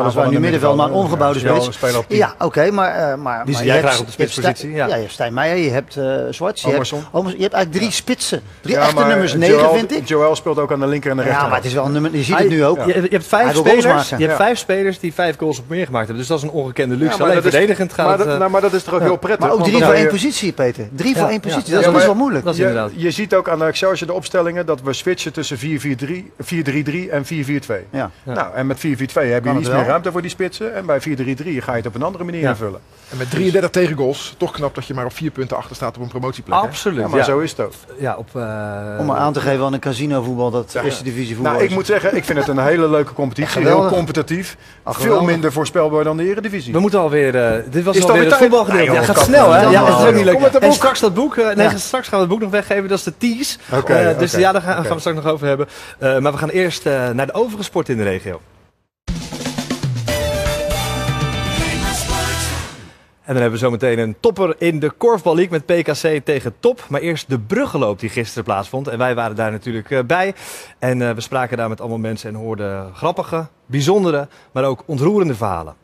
weliswaar 0.01 0.23
Aanvallende 0.23 0.35
nu 0.35 0.39
middenveld, 0.39 0.75
maar 0.75 0.85
een 0.85 0.91
middenvelder. 0.91 1.27
ongebouwde 1.33 1.39
Ja, 1.39 1.69
is 1.69 1.79
wel 1.79 1.91
spits. 1.91 1.97
op. 1.97 2.05
Ja, 2.17 2.35
oké, 2.45 2.71
maar, 2.71 2.89
uh, 2.95 3.01
maar... 3.01 3.11
Die 3.15 3.23
maar 3.23 3.45
zie 3.45 3.55
jij 3.55 3.63
je 3.65 3.71
hebt- 3.71 3.85
graag 3.85 3.99
op 3.99 4.05
de 4.05 4.11
je 4.11 4.17
hebt 4.21 4.31
spitspositie, 4.31 4.71
ja. 4.71 4.87
Ja, 4.87 4.93
je 4.95 5.01
hebt 5.01 5.13
Stijn 5.13 5.33
Meijer, 5.33 5.57
je 5.63 5.69
hebt 5.69 5.95
uh, 5.95 6.03
Zwarts, 6.29 6.61
je 6.61 6.67
hebt. 6.69 6.93
Omers- 7.11 7.35
je 7.35 7.41
hebt 7.41 7.53
eigenlijk 7.53 7.71
drie 7.83 7.91
spitsen. 7.91 8.41
Drie 8.61 8.75
Ja, 8.75 8.81
echte 8.81 8.95
maar 8.95 9.07
nummers 9.07 9.31
Joel- 9.31 9.49
9, 9.49 9.77
vind 9.77 9.91
ik. 9.95 10.07
Joel 10.07 10.35
speelt 10.35 10.59
ook 10.59 10.71
aan 10.71 10.79
de 10.79 10.87
linker 10.87 11.11
en 11.11 11.17
de 11.17 11.23
Ja, 11.23 11.29
rechter. 11.29 11.47
maar 11.47 11.57
het 11.57 11.65
is 11.65 11.73
wel 11.73 11.85
een 11.85 11.91
nummer, 11.91 12.11
je 12.11 12.23
ziet 12.23 12.33
Hij- 12.35 12.43
het 12.43 12.51
nu 12.53 12.65
ook. 12.65 12.77
Je, 12.85 12.93
je 13.01 13.07
hebt 13.09 13.27
vijf 13.27 13.55
spelers, 13.55 14.09
je 14.09 14.15
hebt 14.15 14.21
Ja. 14.29 14.35
vijf 14.35 14.57
spelers 14.57 14.99
die 14.99 15.13
vijf 15.13 15.37
goals 15.37 15.59
op 15.59 15.65
meer 15.69 15.85
gemaakt 15.85 16.05
hebben. 16.07 16.17
Dus 16.17 16.27
dat 16.27 16.37
is 16.37 16.43
een 16.43 16.49
ongekende 16.49 16.95
luxe. 16.95 17.11
Ja, 17.11 17.17
maar 17.17 17.21
Alleen 17.21 17.35
dat 17.35 17.45
is- 17.45 17.51
verdedigend 17.51 17.93
gaat 17.93 18.05
maar, 18.05 18.15
het... 18.17 18.23
dat, 18.23 18.33
eh, 18.33 18.39
nou, 18.39 18.51
maar 18.51 18.61
dat 18.61 18.73
is 18.73 18.83
toch 18.83 18.93
ook 18.93 18.99
heel 19.01 19.15
prettig. 19.17 19.39
Maar 19.47 19.51
ook 19.57 19.63
drie 19.63 19.83
voor 19.83 19.93
één 19.93 20.07
positie, 20.07 20.51
Peter. 20.53 20.87
Drie 20.95 21.13
Ja, 21.13 21.19
voor 21.19 21.29
één 21.29 21.33
ja, 21.33 21.39
positie, 21.39 21.63
dat 21.63 21.71
dat 21.73 21.79
is 21.81 21.87
is 21.87 21.93
best 21.93 22.05
wel 22.05 22.15
moeilijk. 22.15 22.43
dat 22.45 22.53
is 22.53 22.59
je, 22.59 22.65
inderdaad. 22.67 22.91
je 22.95 23.11
ziet 23.11 23.35
ook 23.35 23.49
aan 23.49 23.59
de 23.59 23.65
Excelsior 23.65 24.07
de 24.07 24.13
opstellingen 24.13 24.65
dat 24.65 24.81
we 24.81 24.93
switchen 24.93 25.33
tussen 25.33 25.57
4-4-3, 25.57 26.31
4-3-3 26.43 27.09
en 27.11 27.25
4-4-2. 27.25 27.85
Ja. 27.89 28.11
Nou, 28.23 28.47
en 28.55 28.67
met 28.67 28.77
4-4-2 28.77 29.31
heb 29.31 29.43
je 29.45 29.53
iets 29.59 29.69
meer 29.69 29.84
ruimte 29.85 30.11
voor 30.11 30.21
die 30.21 30.29
spitsen. 30.31 30.75
En 30.75 30.85
bij 30.85 30.99
4-3-3 31.01 31.03
ga 31.05 31.71
je 31.71 31.77
het 31.77 31.85
op 31.85 31.95
een 31.95 32.03
andere 32.03 32.23
manier 32.23 32.41
Ja. 32.41 32.49
invullen. 32.49 32.79
En 33.11 33.17
met 33.17 33.29
33 33.29 33.69
tegengoals, 33.69 34.33
toch 34.37 34.51
knap 34.51 34.75
dat 34.75 34.85
je 34.85 34.93
maar 34.93 35.05
op 35.05 35.13
vier 35.13 35.31
punten 35.31 35.57
achter 35.57 35.75
staat 35.75 35.95
op 35.97 36.01
een 36.03 36.07
promotieplek. 36.09 36.59
hè? 36.61 36.67
Absoluut, 36.67 36.99
Ja, 36.99 37.07
maar 37.07 37.19
ja. 37.19 37.25
zo 37.25 37.39
is 37.39 37.49
het 37.51 37.59
ook. 37.59 37.71
Ja, 37.99 38.15
op, 38.15 38.27
eh, 38.33 38.41
Om 38.99 39.05
maar 39.05 39.17
aan 39.17 39.33
te 39.33 39.39
geven 39.41 39.65
aan 39.65 39.73
een 39.73 39.79
casino 39.79 40.21
voetbal, 40.23 40.51
dat 40.51 40.75
eerste 40.83 41.03
divisie 41.03 41.35
voetbal 41.35 41.53
Nou, 41.53 41.63
ik 41.65 41.71
moet 41.71 41.85
zeggen, 41.85 42.15
ik 42.15 42.23
vind 42.25 42.39
het 42.39 42.47
een 42.47 42.57
hele 42.59 42.89
leuke 42.89 43.13
competitie. 43.13 43.61
Heel 43.61 43.87
competitief. 43.87 44.57
Veel 44.85 45.23
minder 45.23 45.51
voorspelbaar 45.51 46.03
dan 46.03 46.17
de 46.17 46.23
Eredivisie. 46.29 46.73
We 46.73 46.79
moeten 46.79 46.99
alweer. 46.99 47.35
eh 47.35 47.63
dit 47.69 47.83
was 47.83 48.03
alweer 48.03 48.23
het 48.25 48.33
voetbalgedeelte. 48.33 48.91
Nee, 48.91 48.99
Ja, 48.99 49.05
gaat 49.05 49.19
snel 49.23 49.51
hè? 49.51 49.61
Ja, 49.61 49.85
het 49.85 49.97
is 49.99 50.05
ook 50.05 50.13
niet 50.15 50.25
leuk. 50.25 50.41
En 50.41 50.59
boek. 50.59 50.73
straks 50.73 50.99
dat 50.99 51.13
boek. 51.13 51.37
eh, 51.37 51.55
nee, 51.55 51.69
straks 51.77 52.07
gaan 52.07 52.19
we 52.19 52.25
het 52.25 52.33
boek 52.33 52.41
nog 52.41 52.51
weggeven. 52.51 52.87
Dat 52.89 52.97
is 52.97 53.03
de 53.03 53.17
tease. 53.17 53.57
Oké, 53.73 54.15
dus 54.19 54.31
ja, 54.31 54.51
daar 54.51 54.61
gaan, 54.61 54.81
we 54.81 54.99
straks 54.99 55.17
nog 55.17 55.25
over 55.33 55.47
hebben. 55.47 55.67
Eh, 55.99 56.17
maar 56.17 56.31
we 56.31 56.37
gaan 56.37 56.49
eerst 56.49 56.83
naar 56.85 57.25
de 57.25 57.33
overige 57.33 57.63
sport 57.63 57.89
in 57.89 57.97
de 57.97 58.03
regio. 58.03 58.41
En 63.25 63.33
dan 63.33 63.41
hebben 63.41 63.59
we 63.59 63.65
zometeen 63.65 63.99
een 63.99 64.15
topper 64.19 64.55
in 64.57 64.79
de 64.79 64.89
Korfbal 64.89 65.35
League 65.35 65.59
met 65.59 65.65
PKC 65.65 66.25
tegen 66.25 66.55
Top. 66.59 66.85
Maar 66.89 67.01
eerst 67.01 67.29
de 67.29 67.39
bruggenloop 67.39 67.99
die 67.99 68.09
gisteren 68.09 68.43
plaatsvond. 68.43 68.87
En 68.87 68.97
wij 68.97 69.15
waren 69.15 69.35
daar 69.35 69.51
natuurlijk 69.51 69.91
eh, 69.91 70.03
bij. 70.03 70.33
En 70.79 70.99
uh, 70.99 71.11
we 71.11 71.21
spraken 71.21 71.57
daar 71.57 71.69
met 71.69 71.79
allemaal 71.79 71.97
mensen 71.97 72.29
en 72.29 72.35
hoorden 72.35 72.95
grappige, 72.95 73.47
bijzondere, 73.65 74.27
maar 74.51 74.63
ook 74.63 74.83
ontroerende 74.85 75.35
verhalen. 75.35 75.75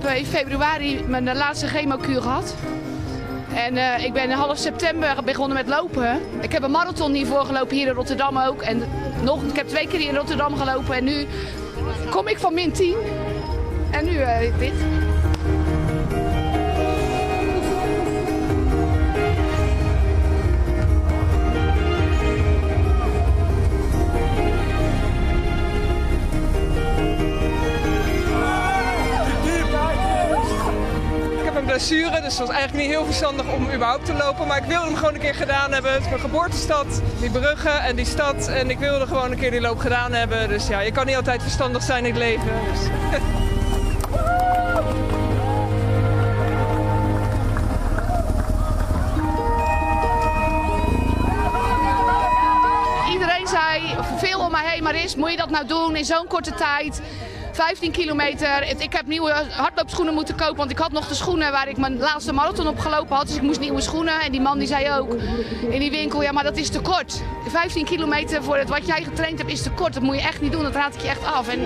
Heb 0.00 0.16
in 0.16 0.26
februari 0.26 1.04
mijn 1.06 1.36
laatste 1.36 1.66
chemokuur 1.66 2.22
gehad. 2.22 2.54
En 3.54 3.76
uh, 3.76 4.04
ik 4.04 4.12
ben 4.12 4.22
in 4.22 4.30
half 4.30 4.58
september 4.58 5.16
begonnen 5.24 5.56
met 5.56 5.68
lopen. 5.68 6.20
Ik 6.40 6.52
heb 6.52 6.62
een 6.62 6.70
marathon 6.70 7.12
hiervoor 7.12 7.44
gelopen, 7.44 7.76
hier 7.76 7.86
in 7.86 7.94
Rotterdam 7.94 8.38
ook. 8.38 8.62
En 8.62 8.82
nog, 9.22 9.42
ik 9.42 9.56
heb 9.56 9.68
twee 9.68 9.86
keer 9.86 10.00
in 10.00 10.14
Rotterdam 10.14 10.56
gelopen. 10.56 10.94
En 10.94 11.04
nu 11.04 11.26
kom 12.10 12.28
ik 12.28 12.38
van 12.38 12.54
min 12.54 12.72
10. 12.72 12.94
En 13.90 14.04
nu 14.04 14.10
uh, 14.10 14.58
dit. 14.58 14.74
Blessure, 31.72 32.20
dus 32.20 32.38
het 32.38 32.46
was 32.46 32.56
eigenlijk 32.56 32.86
niet 32.86 32.96
heel 32.96 33.04
verstandig 33.04 33.46
om 33.52 33.72
überhaupt 33.72 34.04
te 34.04 34.14
lopen. 34.14 34.46
Maar 34.46 34.56
ik 34.56 34.64
wilde 34.64 34.86
hem 34.86 34.96
gewoon 34.96 35.14
een 35.14 35.20
keer 35.20 35.34
gedaan 35.34 35.72
hebben. 35.72 35.92
Het 35.92 36.02
is 36.02 36.08
mijn 36.08 36.20
geboortestad, 36.20 37.02
die 37.20 37.30
Brugge 37.30 37.68
en 37.68 37.96
die 37.96 38.04
stad. 38.04 38.48
En 38.48 38.70
ik 38.70 38.78
wilde 38.78 39.06
gewoon 39.06 39.30
een 39.30 39.38
keer 39.38 39.50
die 39.50 39.60
loop 39.60 39.78
gedaan 39.78 40.12
hebben. 40.12 40.48
Dus 40.48 40.66
ja, 40.66 40.80
je 40.80 40.92
kan 40.92 41.06
niet 41.06 41.16
altijd 41.16 41.42
verstandig 41.42 41.82
zijn 41.82 42.04
in 42.04 42.10
het 42.10 42.18
leven. 42.18 42.46
Dus. 42.72 42.80
Iedereen 53.12 53.46
zei, 53.46 53.96
veel 54.16 54.40
om 54.40 54.50
mij 54.50 54.64
heen 54.66 54.82
maar 54.82 54.94
is, 54.94 55.16
moet 55.16 55.30
je 55.30 55.36
dat 55.36 55.50
nou 55.50 55.66
doen 55.66 55.96
in 55.96 56.04
zo'n 56.04 56.26
korte 56.26 56.54
tijd? 56.54 57.00
15 57.52 57.92
kilometer. 57.92 58.80
Ik 58.80 58.92
heb 58.92 59.06
nieuwe 59.06 59.32
hardloopschoenen 59.50 60.14
moeten 60.14 60.36
kopen, 60.36 60.56
want 60.56 60.70
ik 60.70 60.78
had 60.78 60.92
nog 60.92 61.08
de 61.08 61.14
schoenen 61.14 61.52
waar 61.52 61.68
ik 61.68 61.76
mijn 61.76 61.98
laatste 61.98 62.32
marathon 62.32 62.68
op 62.68 62.78
gelopen 62.78 63.16
had. 63.16 63.26
Dus 63.26 63.36
ik 63.36 63.42
moest 63.42 63.60
nieuwe 63.60 63.80
schoenen. 63.80 64.20
En 64.20 64.32
die 64.32 64.40
man 64.40 64.58
die 64.58 64.68
zei 64.68 64.90
ook 64.98 65.14
in 65.70 65.80
die 65.80 65.90
winkel, 65.90 66.22
ja 66.22 66.32
maar 66.32 66.44
dat 66.44 66.56
is 66.56 66.68
te 66.68 66.80
kort. 66.80 67.22
15 67.46 67.84
kilometer 67.84 68.42
voor 68.42 68.56
het 68.56 68.68
wat 68.68 68.86
jij 68.86 69.02
getraind 69.02 69.38
hebt 69.38 69.50
is 69.50 69.62
te 69.62 69.70
kort. 69.70 69.94
Dat 69.94 70.02
moet 70.02 70.14
je 70.14 70.22
echt 70.22 70.40
niet 70.40 70.52
doen, 70.52 70.62
dat 70.62 70.74
raad 70.74 70.94
ik 70.94 71.00
je 71.00 71.08
echt 71.08 71.24
af. 71.24 71.48
En 71.48 71.60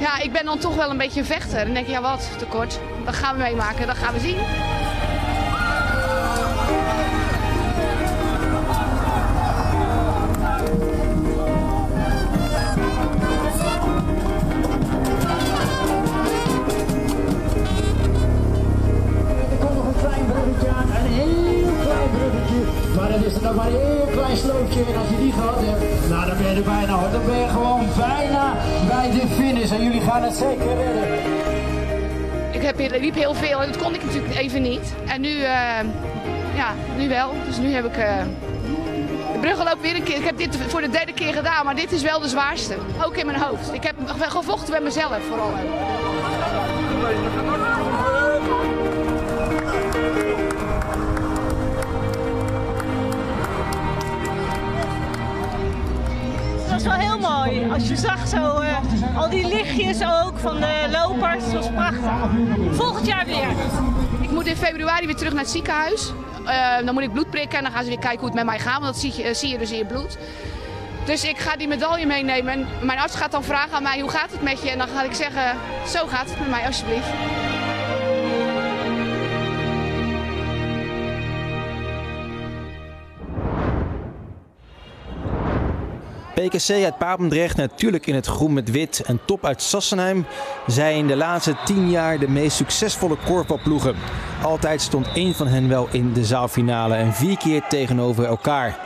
ja, 0.00 0.18
ik 0.18 0.32
ben 0.32 0.44
dan 0.44 0.58
toch 0.58 0.74
wel 0.74 0.90
een 0.90 0.98
beetje 0.98 1.20
een 1.20 1.26
vechter. 1.26 1.58
En 1.58 1.74
denk 1.74 1.86
je, 1.86 1.92
ja 1.92 2.00
wat, 2.00 2.30
te 2.38 2.44
kort. 2.44 2.78
Dat 3.04 3.14
gaan 3.14 3.36
we 3.36 3.42
meemaken, 3.42 3.86
dat 3.86 3.96
gaan 3.96 4.14
we 4.14 4.20
zien. 4.20 4.36
Nog 23.42 23.54
maar 23.54 23.66
een 23.66 23.72
heel 23.72 24.08
klein 24.12 24.36
slootje. 24.36 24.80
En 24.80 24.96
als 24.96 25.08
je 25.08 25.16
die 25.18 25.32
gehad 25.32 25.58
hebt, 25.58 26.08
nou 26.08 26.26
dan 26.26 26.36
ben 26.36 26.50
je 26.50 26.56
er 26.56 26.62
bijna 26.62 26.92
hoor. 26.92 27.10
Dan 27.10 27.24
ben 27.24 27.38
je 27.38 27.48
gewoon 27.48 27.86
bijna 27.96 28.54
bij 28.88 29.10
de 29.10 29.26
finish. 29.26 29.70
En 29.70 29.82
jullie 29.82 30.00
gaan 30.00 30.22
het 30.22 30.34
zeker 30.34 30.66
redden. 30.66 31.02
Ik 32.50 32.62
heb, 32.62 33.00
liep 33.00 33.14
heel 33.14 33.34
veel 33.34 33.62
en 33.62 33.72
dat 33.72 33.82
kon 33.82 33.94
ik 33.94 34.04
natuurlijk 34.04 34.34
even 34.34 34.62
niet. 34.62 34.92
En 35.06 35.20
nu, 35.20 35.28
uh, 35.28 35.46
ja, 36.54 36.74
nu 36.96 37.08
wel. 37.08 37.32
Dus 37.46 37.58
nu 37.58 37.72
heb 37.72 37.84
ik 37.84 37.96
uh, 37.96 38.22
de 39.32 39.38
bruggenloop 39.40 39.80
weer 39.80 39.94
een 39.94 40.02
keer. 40.02 40.16
Ik 40.16 40.24
heb 40.24 40.38
dit 40.38 40.56
voor 40.68 40.80
de 40.80 40.90
derde 40.90 41.12
keer 41.12 41.32
gedaan, 41.32 41.64
maar 41.64 41.76
dit 41.76 41.92
is 41.92 42.02
wel 42.02 42.20
de 42.20 42.28
zwaarste. 42.28 42.76
Ook 43.04 43.16
in 43.16 43.26
mijn 43.26 43.40
hoofd. 43.40 43.72
Ik 43.72 43.82
heb 43.82 43.94
gevochten 44.28 44.72
met 44.72 44.82
mezelf 44.82 45.18
vooral. 45.28 45.50
Als 57.50 57.88
je 57.88 57.96
zag 57.96 58.28
zo 58.28 58.60
uh, 58.60 58.78
al 59.16 59.30
die 59.30 59.46
lichtjes 59.46 60.02
ook 60.02 60.38
van 60.38 60.60
de 60.60 60.88
lopers, 60.90 61.44
dat 61.44 61.52
was 61.52 61.70
prachtig. 61.70 62.30
Volgend 62.70 63.06
jaar 63.06 63.24
weer. 63.24 63.48
Ik 64.20 64.30
moet 64.30 64.46
in 64.46 64.56
februari 64.56 65.06
weer 65.06 65.16
terug 65.16 65.32
naar 65.32 65.42
het 65.42 65.50
ziekenhuis. 65.50 66.12
Uh, 66.44 66.76
dan 66.84 66.94
moet 66.94 67.02
ik 67.02 67.12
bloed 67.12 67.30
prikken 67.30 67.58
en 67.58 67.64
dan 67.64 67.72
gaan 67.72 67.82
ze 67.82 67.88
weer 67.88 67.98
kijken 67.98 68.18
hoe 68.18 68.28
het 68.28 68.36
met 68.36 68.44
mij 68.44 68.58
gaat, 68.58 68.80
want 68.80 68.84
dat 68.84 68.96
zie 68.96 69.24
je, 69.24 69.34
zie 69.34 69.48
je 69.48 69.58
dus 69.58 69.70
in 69.70 69.78
je 69.78 69.86
bloed. 69.86 70.18
Dus 71.04 71.24
ik 71.24 71.38
ga 71.38 71.56
die 71.56 71.68
medaille 71.68 72.06
meenemen 72.06 72.52
en 72.52 72.66
mijn 72.82 72.98
arts 72.98 73.14
gaat 73.16 73.30
dan 73.30 73.44
vragen 73.44 73.72
aan 73.72 73.82
mij 73.82 74.00
hoe 74.00 74.10
gaat 74.10 74.30
het 74.30 74.42
met 74.42 74.62
je 74.62 74.70
en 74.70 74.78
dan 74.78 74.88
ga 74.88 75.02
ik 75.02 75.14
zeggen 75.14 75.56
zo 75.86 76.06
gaat 76.06 76.30
het 76.30 76.38
met 76.38 76.50
mij 76.50 76.66
alsjeblieft. 76.66 77.08
PKC 86.48 86.84
uit 86.84 86.98
Papendrecht, 86.98 87.56
natuurlijk 87.56 88.06
in 88.06 88.14
het 88.14 88.26
groen 88.26 88.52
met 88.52 88.70
wit 88.70 89.02
en 89.06 89.20
top 89.24 89.46
uit 89.46 89.62
Sassenheim, 89.62 90.26
zijn 90.66 91.06
de 91.06 91.16
laatste 91.16 91.56
tien 91.64 91.90
jaar 91.90 92.18
de 92.18 92.28
meest 92.28 92.56
succesvolle 92.56 93.16
korfbalploegen. 93.24 93.96
Altijd 94.42 94.80
stond 94.80 95.06
één 95.14 95.34
van 95.34 95.46
hen 95.46 95.68
wel 95.68 95.88
in 95.90 96.12
de 96.12 96.24
zaalfinale 96.24 96.94
en 96.94 97.12
vier 97.12 97.36
keer 97.36 97.62
tegenover 97.68 98.24
elkaar. 98.24 98.78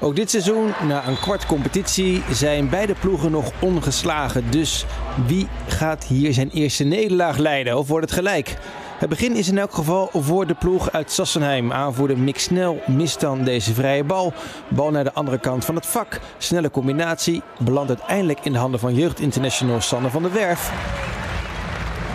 Ook 0.00 0.16
dit 0.16 0.30
seizoen, 0.30 0.72
na 0.86 1.06
een 1.06 1.20
kwart 1.20 1.46
competitie, 1.46 2.22
zijn 2.32 2.68
beide 2.68 2.94
ploegen 2.94 3.30
nog 3.30 3.52
ongeslagen. 3.58 4.50
Dus 4.50 4.84
wie 5.26 5.48
gaat 5.66 6.04
hier 6.04 6.32
zijn 6.32 6.50
eerste 6.50 6.84
nederlaag 6.84 7.36
leiden 7.36 7.78
of 7.78 7.88
wordt 7.88 8.04
het 8.04 8.18
gelijk? 8.18 8.56
Het 9.00 9.08
begin 9.08 9.36
is 9.36 9.48
in 9.48 9.58
elk 9.58 9.74
geval 9.74 10.10
voor 10.12 10.46
de 10.46 10.54
ploeg 10.54 10.92
uit 10.92 11.12
Sassenheim. 11.12 11.72
Aanvoerder 11.72 12.18
Mick 12.18 12.38
Snel 12.38 12.80
mist 12.86 13.20
dan 13.20 13.44
deze 13.44 13.74
vrije 13.74 14.04
bal. 14.04 14.32
Bal 14.68 14.90
naar 14.90 15.04
de 15.04 15.12
andere 15.12 15.38
kant 15.38 15.64
van 15.64 15.74
het 15.74 15.86
vak. 15.86 16.20
Snelle 16.38 16.70
combinatie. 16.70 17.42
Belandt 17.58 17.88
uiteindelijk 17.88 18.40
in 18.42 18.52
de 18.52 18.58
handen 18.58 18.80
van 18.80 18.94
jeugdinternational 18.94 19.80
Sanne 19.80 20.10
van 20.10 20.22
der 20.22 20.32
Werf. 20.32 20.72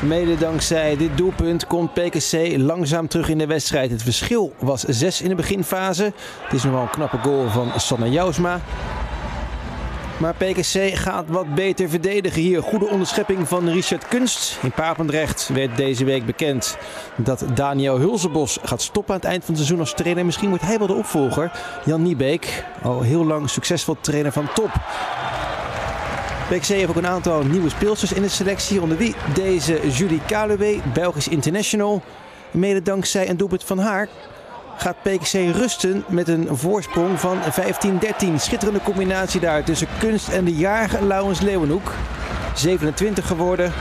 Mede 0.02 0.38
dankzij 0.38 0.98
dit 0.98 1.18
doelpunt 1.18 1.68
komt 1.68 1.94
PKC 1.94 2.58
langzaam 2.58 3.08
terug 3.08 3.30
in 3.30 3.38
de 3.38 3.48
wedstrijd. 3.48 3.92
Het 3.92 4.04
verschil 4.04 4.54
was 4.60 4.82
6 4.82 5.22
in 5.22 5.30
de 5.30 5.36
beginfase. 5.36 6.14
Het 6.44 6.54
is 6.54 6.64
nog 6.64 6.74
wel 6.74 6.82
een 6.82 6.90
knappe 6.90 7.18
goal 7.18 7.50
van 7.50 7.72
Sanne 7.76 8.12
Jousma. 8.12 8.60
Maar 10.18 10.34
PKC 10.34 10.98
gaat 10.98 11.26
wat 11.28 11.56
beter 11.56 11.90
verdedigen 11.90 12.42
hier. 12.42 12.62
Goede 12.62 12.88
onderschepping 12.88 13.48
van 13.48 13.70
Richard 13.70 14.08
Kunst. 14.08 14.58
In 14.62 14.72
Papendrecht 14.72 15.50
werd 15.54 15.78
deze 15.78 16.06
week 16.06 16.26
bekend 16.26 16.78
dat 17.16 17.46
Daniel 17.54 17.98
Hulsebos 17.98 18.58
gaat 18.64 18.82
stoppen 18.82 19.14
aan 19.14 19.20
het 19.20 19.30
eind 19.30 19.46
van 19.46 19.54
het 19.54 19.64
seizoen 19.64 19.80
als 19.80 19.94
trainer. 19.94 20.26
Misschien 20.26 20.50
wordt 20.50 20.64
hij 20.64 20.78
wel 20.78 20.88
de 20.88 20.94
opvolger. 20.94 21.52
Jan 21.86 22.02
Niebeek, 22.02 22.64
al 22.84 23.02
heel 23.02 23.26
lang 23.26 23.50
succesvol 23.50 23.98
trainer 24.02 24.32
van 24.32 24.48
top. 24.54 24.72
PKC 26.50 26.66
heeft 26.66 26.90
ook 26.90 26.96
een 26.96 27.08
aantal 27.08 27.44
nieuwe 27.44 27.70
speelsters 27.70 28.14
in 28.14 28.22
de 28.22 28.30
selectie. 28.30 28.82
Onder 28.82 28.98
wie 28.98 29.16
deze 29.34 29.92
Julie 29.92 30.22
Kaluwe, 30.26 30.80
Belgisch 30.94 31.28
international. 31.28 32.02
Mede 32.52 32.82
dankzij 32.82 33.30
een 33.30 33.38
doelpunt 33.38 33.64
van 33.64 33.80
haar 33.80 34.08
gaat 34.78 35.02
PKC 35.02 35.56
rusten 35.56 36.04
met 36.08 36.28
een 36.28 36.48
voorsprong 36.52 37.20
van 37.20 37.38
15-13. 37.38 38.36
Schitterende 38.36 38.82
combinatie 38.82 39.40
daar 39.40 39.64
tussen 39.64 39.88
Kunst 40.00 40.30
en 40.30 40.46
de 40.46 40.56
jarige 40.56 41.06
Laurens 41.06 41.42
Leeuwenhoek. 41.42 41.94
27 42.56 43.28
geworden. 43.28 43.72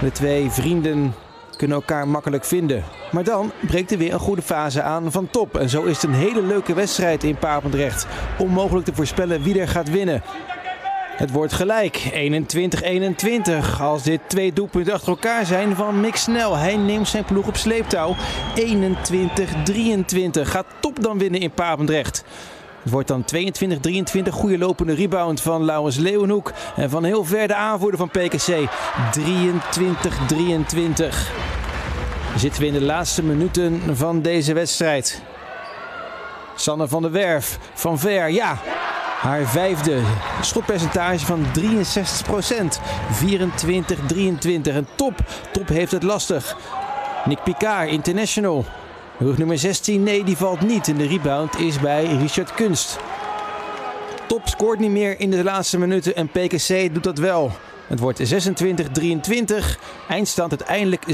De 0.00 0.12
twee 0.12 0.50
vrienden 0.50 1.14
kunnen 1.56 1.76
elkaar 1.76 2.08
makkelijk 2.08 2.44
vinden. 2.44 2.84
Maar 3.12 3.24
dan 3.24 3.52
breekt 3.66 3.90
er 3.90 3.98
weer 3.98 4.12
een 4.12 4.18
goede 4.18 4.42
fase 4.42 4.82
aan 4.82 5.12
van 5.12 5.30
top. 5.30 5.56
En 5.56 5.68
zo 5.68 5.82
is 5.82 5.94
het 5.94 6.04
een 6.04 6.14
hele 6.14 6.42
leuke 6.42 6.74
wedstrijd 6.74 7.24
in 7.24 7.36
Papendrecht. 7.36 8.06
Onmogelijk 8.38 8.86
te 8.86 8.94
voorspellen 8.94 9.42
wie 9.42 9.60
er 9.60 9.68
gaat 9.68 9.90
winnen. 9.90 10.22
Het 11.16 11.30
wordt 11.30 11.52
gelijk. 11.52 12.10
21-21. 13.76 13.80
Als 13.80 14.02
dit 14.02 14.20
twee 14.26 14.52
doelpunten 14.52 14.92
achter 14.92 15.08
elkaar 15.08 15.46
zijn 15.46 15.76
van 15.76 16.00
Mick 16.00 16.16
Snel. 16.16 16.56
Hij 16.56 16.76
neemt 16.76 17.08
zijn 17.08 17.24
ploeg 17.24 17.46
op 17.46 17.56
sleeptouw. 17.56 18.16
21-23. 18.56 18.60
Gaat 20.32 20.66
top 20.80 21.02
dan 21.02 21.18
winnen 21.18 21.40
in 21.40 21.50
Papendrecht. 21.50 22.24
Het 22.82 22.92
wordt 22.92 23.08
dan 23.08 23.24
22-23. 23.34 24.28
Goede 24.30 24.58
lopende 24.58 24.94
rebound 24.94 25.40
van 25.40 25.64
Laurens 25.64 25.96
Leeuwenhoek. 25.96 26.52
En 26.76 26.90
van 26.90 27.04
heel 27.04 27.24
ver 27.24 27.48
de 27.48 27.54
aanvoerder 27.54 27.98
van 27.98 28.08
PKC. 28.08 28.68
23-23. 29.18 29.20
Zitten 32.36 32.60
we 32.60 32.66
in 32.66 32.72
de 32.72 32.82
laatste 32.82 33.22
minuten 33.22 33.80
van 33.92 34.22
deze 34.22 34.52
wedstrijd. 34.52 35.22
Sanne 36.56 36.88
van 36.88 37.02
der 37.02 37.10
Werf 37.10 37.58
van 37.74 37.98
Ver, 37.98 38.30
ja. 38.30 38.58
Haar 39.22 39.46
vijfde 39.46 40.00
schotpercentage 40.40 41.26
van 41.26 41.44
63%. 41.58 42.78
24-23. 43.10 44.74
En 44.74 44.86
top, 44.94 45.14
top 45.52 45.68
heeft 45.68 45.92
het 45.92 46.02
lastig. 46.02 46.56
Nick 47.24 47.42
Picard, 47.42 47.90
international. 47.90 48.64
Rug 49.18 49.38
nummer 49.38 49.58
16, 49.58 50.02
nee, 50.02 50.24
die 50.24 50.36
valt 50.36 50.60
niet. 50.60 50.88
En 50.88 50.96
de 50.96 51.06
rebound 51.06 51.58
is 51.58 51.80
bij 51.80 52.04
Richard 52.04 52.54
Kunst. 52.54 52.98
Top 54.26 54.48
scoort 54.48 54.78
niet 54.78 54.90
meer 54.90 55.20
in 55.20 55.30
de 55.30 55.42
laatste 55.42 55.78
minuten 55.78 56.16
en 56.16 56.28
PKC 56.28 56.94
doet 56.94 57.04
dat 57.04 57.18
wel. 57.18 57.52
Het 57.86 57.98
wordt 58.00 58.20
26-23. 58.20 59.78
Eindstand 60.08 60.50
uiteindelijk 60.50 61.04
27-23. 61.06 61.08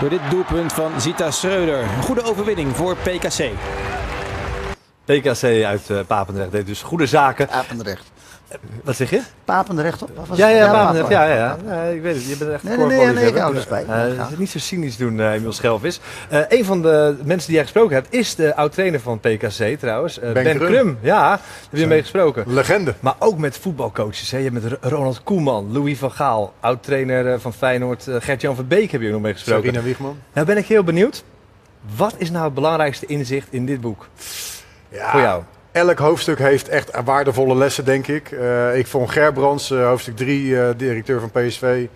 Door 0.00 0.10
dit 0.10 0.30
doelpunt 0.30 0.72
van 0.72 1.00
Zita 1.00 1.30
Schreuder. 1.30 1.78
Een 1.82 2.02
goede 2.02 2.22
overwinning 2.22 2.76
voor 2.76 2.96
PKC. 2.96 3.50
PKC 5.04 5.64
uit 5.64 5.88
uh, 5.90 5.98
Papendrecht 6.06 6.52
deed 6.52 6.66
dus 6.66 6.82
goede 6.82 7.06
zaken. 7.06 7.46
Papendrecht. 7.46 8.12
Wat 8.84 8.96
zeg 8.96 9.10
je? 9.10 9.20
Papendrecht 9.44 10.02
op? 10.02 10.10
Ja, 10.34 10.48
ja, 10.48 10.72
Papendrecht. 10.72 11.08
Ja, 11.08 11.24
ja, 11.26 11.56
ja. 11.66 11.82
ik 11.82 12.02
weet 12.02 12.14
het. 12.14 12.24
Je 12.24 12.36
bent 12.36 12.50
echt 12.50 12.62
nee, 12.62 12.76
nee, 12.76 12.86
nee, 12.86 13.12
nee, 13.12 13.26
ik 13.26 13.36
hou 13.36 13.56
er 13.56 13.60
spijt. 13.60 13.88
Uh, 13.88 14.26
niet 14.36 14.50
zo 14.50 14.58
cynisch 14.58 14.96
doen, 14.96 15.18
uh, 15.18 15.32
Emiel 15.32 15.52
Schelvis. 15.52 16.00
Uh, 16.32 16.40
een 16.48 16.64
van 16.64 16.82
de 16.82 17.16
mensen 17.24 17.46
die 17.46 17.54
jij 17.54 17.62
gesproken 17.62 17.94
hebt 17.94 18.14
is 18.14 18.34
de 18.34 18.56
oud-trainer 18.56 19.00
van 19.00 19.20
PKC 19.20 19.78
trouwens. 19.78 20.18
ben, 20.18 20.32
ben 20.32 20.56
Krum. 20.56 20.70
Krum. 20.70 20.98
Ja, 21.00 21.28
daar 21.28 21.40
heb 21.70 21.80
je 21.80 21.86
mee 21.86 22.00
gesproken. 22.00 22.44
Legende. 22.46 22.94
Maar 23.00 23.14
ook 23.18 23.38
met 23.38 23.58
voetbalcoaches. 23.58 24.30
Hè. 24.30 24.38
Je 24.38 24.50
hebt 24.50 24.62
met 24.62 24.78
Ronald 24.80 25.22
Koeman, 25.22 25.72
Louis 25.72 25.98
van 25.98 26.12
Gaal, 26.12 26.52
oud-trainer 26.60 27.40
van 27.40 27.52
Feyenoord. 27.52 28.06
Gert-Jan 28.18 28.56
van 28.56 28.68
Beek 28.68 28.90
heb 28.90 29.00
je 29.00 29.10
nog 29.10 29.20
mee 29.20 29.32
gesproken. 29.32 29.64
Sarina 29.64 29.82
Wiegman. 29.82 30.18
Nou 30.32 30.46
ben 30.46 30.56
ik 30.56 30.66
heel 30.66 30.84
benieuwd. 30.84 31.24
Wat 31.96 32.14
is 32.16 32.30
nou 32.30 32.44
het 32.44 32.54
belangrijkste 32.54 33.06
inzicht 33.06 33.46
in 33.50 33.66
dit 33.66 33.80
boek? 33.80 34.06
Ja, 34.94 35.10
voor 35.10 35.20
jou? 35.20 35.42
Elk 35.72 35.98
hoofdstuk 35.98 36.38
heeft 36.38 36.68
echt 36.68 36.90
waardevolle 37.04 37.56
lessen, 37.56 37.84
denk 37.84 38.06
ik. 38.06 38.30
Uh, 38.30 38.76
ik 38.76 38.86
vond 38.86 39.10
Gerbrands, 39.10 39.70
uh, 39.70 39.86
hoofdstuk 39.86 40.16
3, 40.16 40.42
uh, 40.46 40.68
directeur 40.76 41.20
van 41.20 41.30
PSV, 41.30 41.86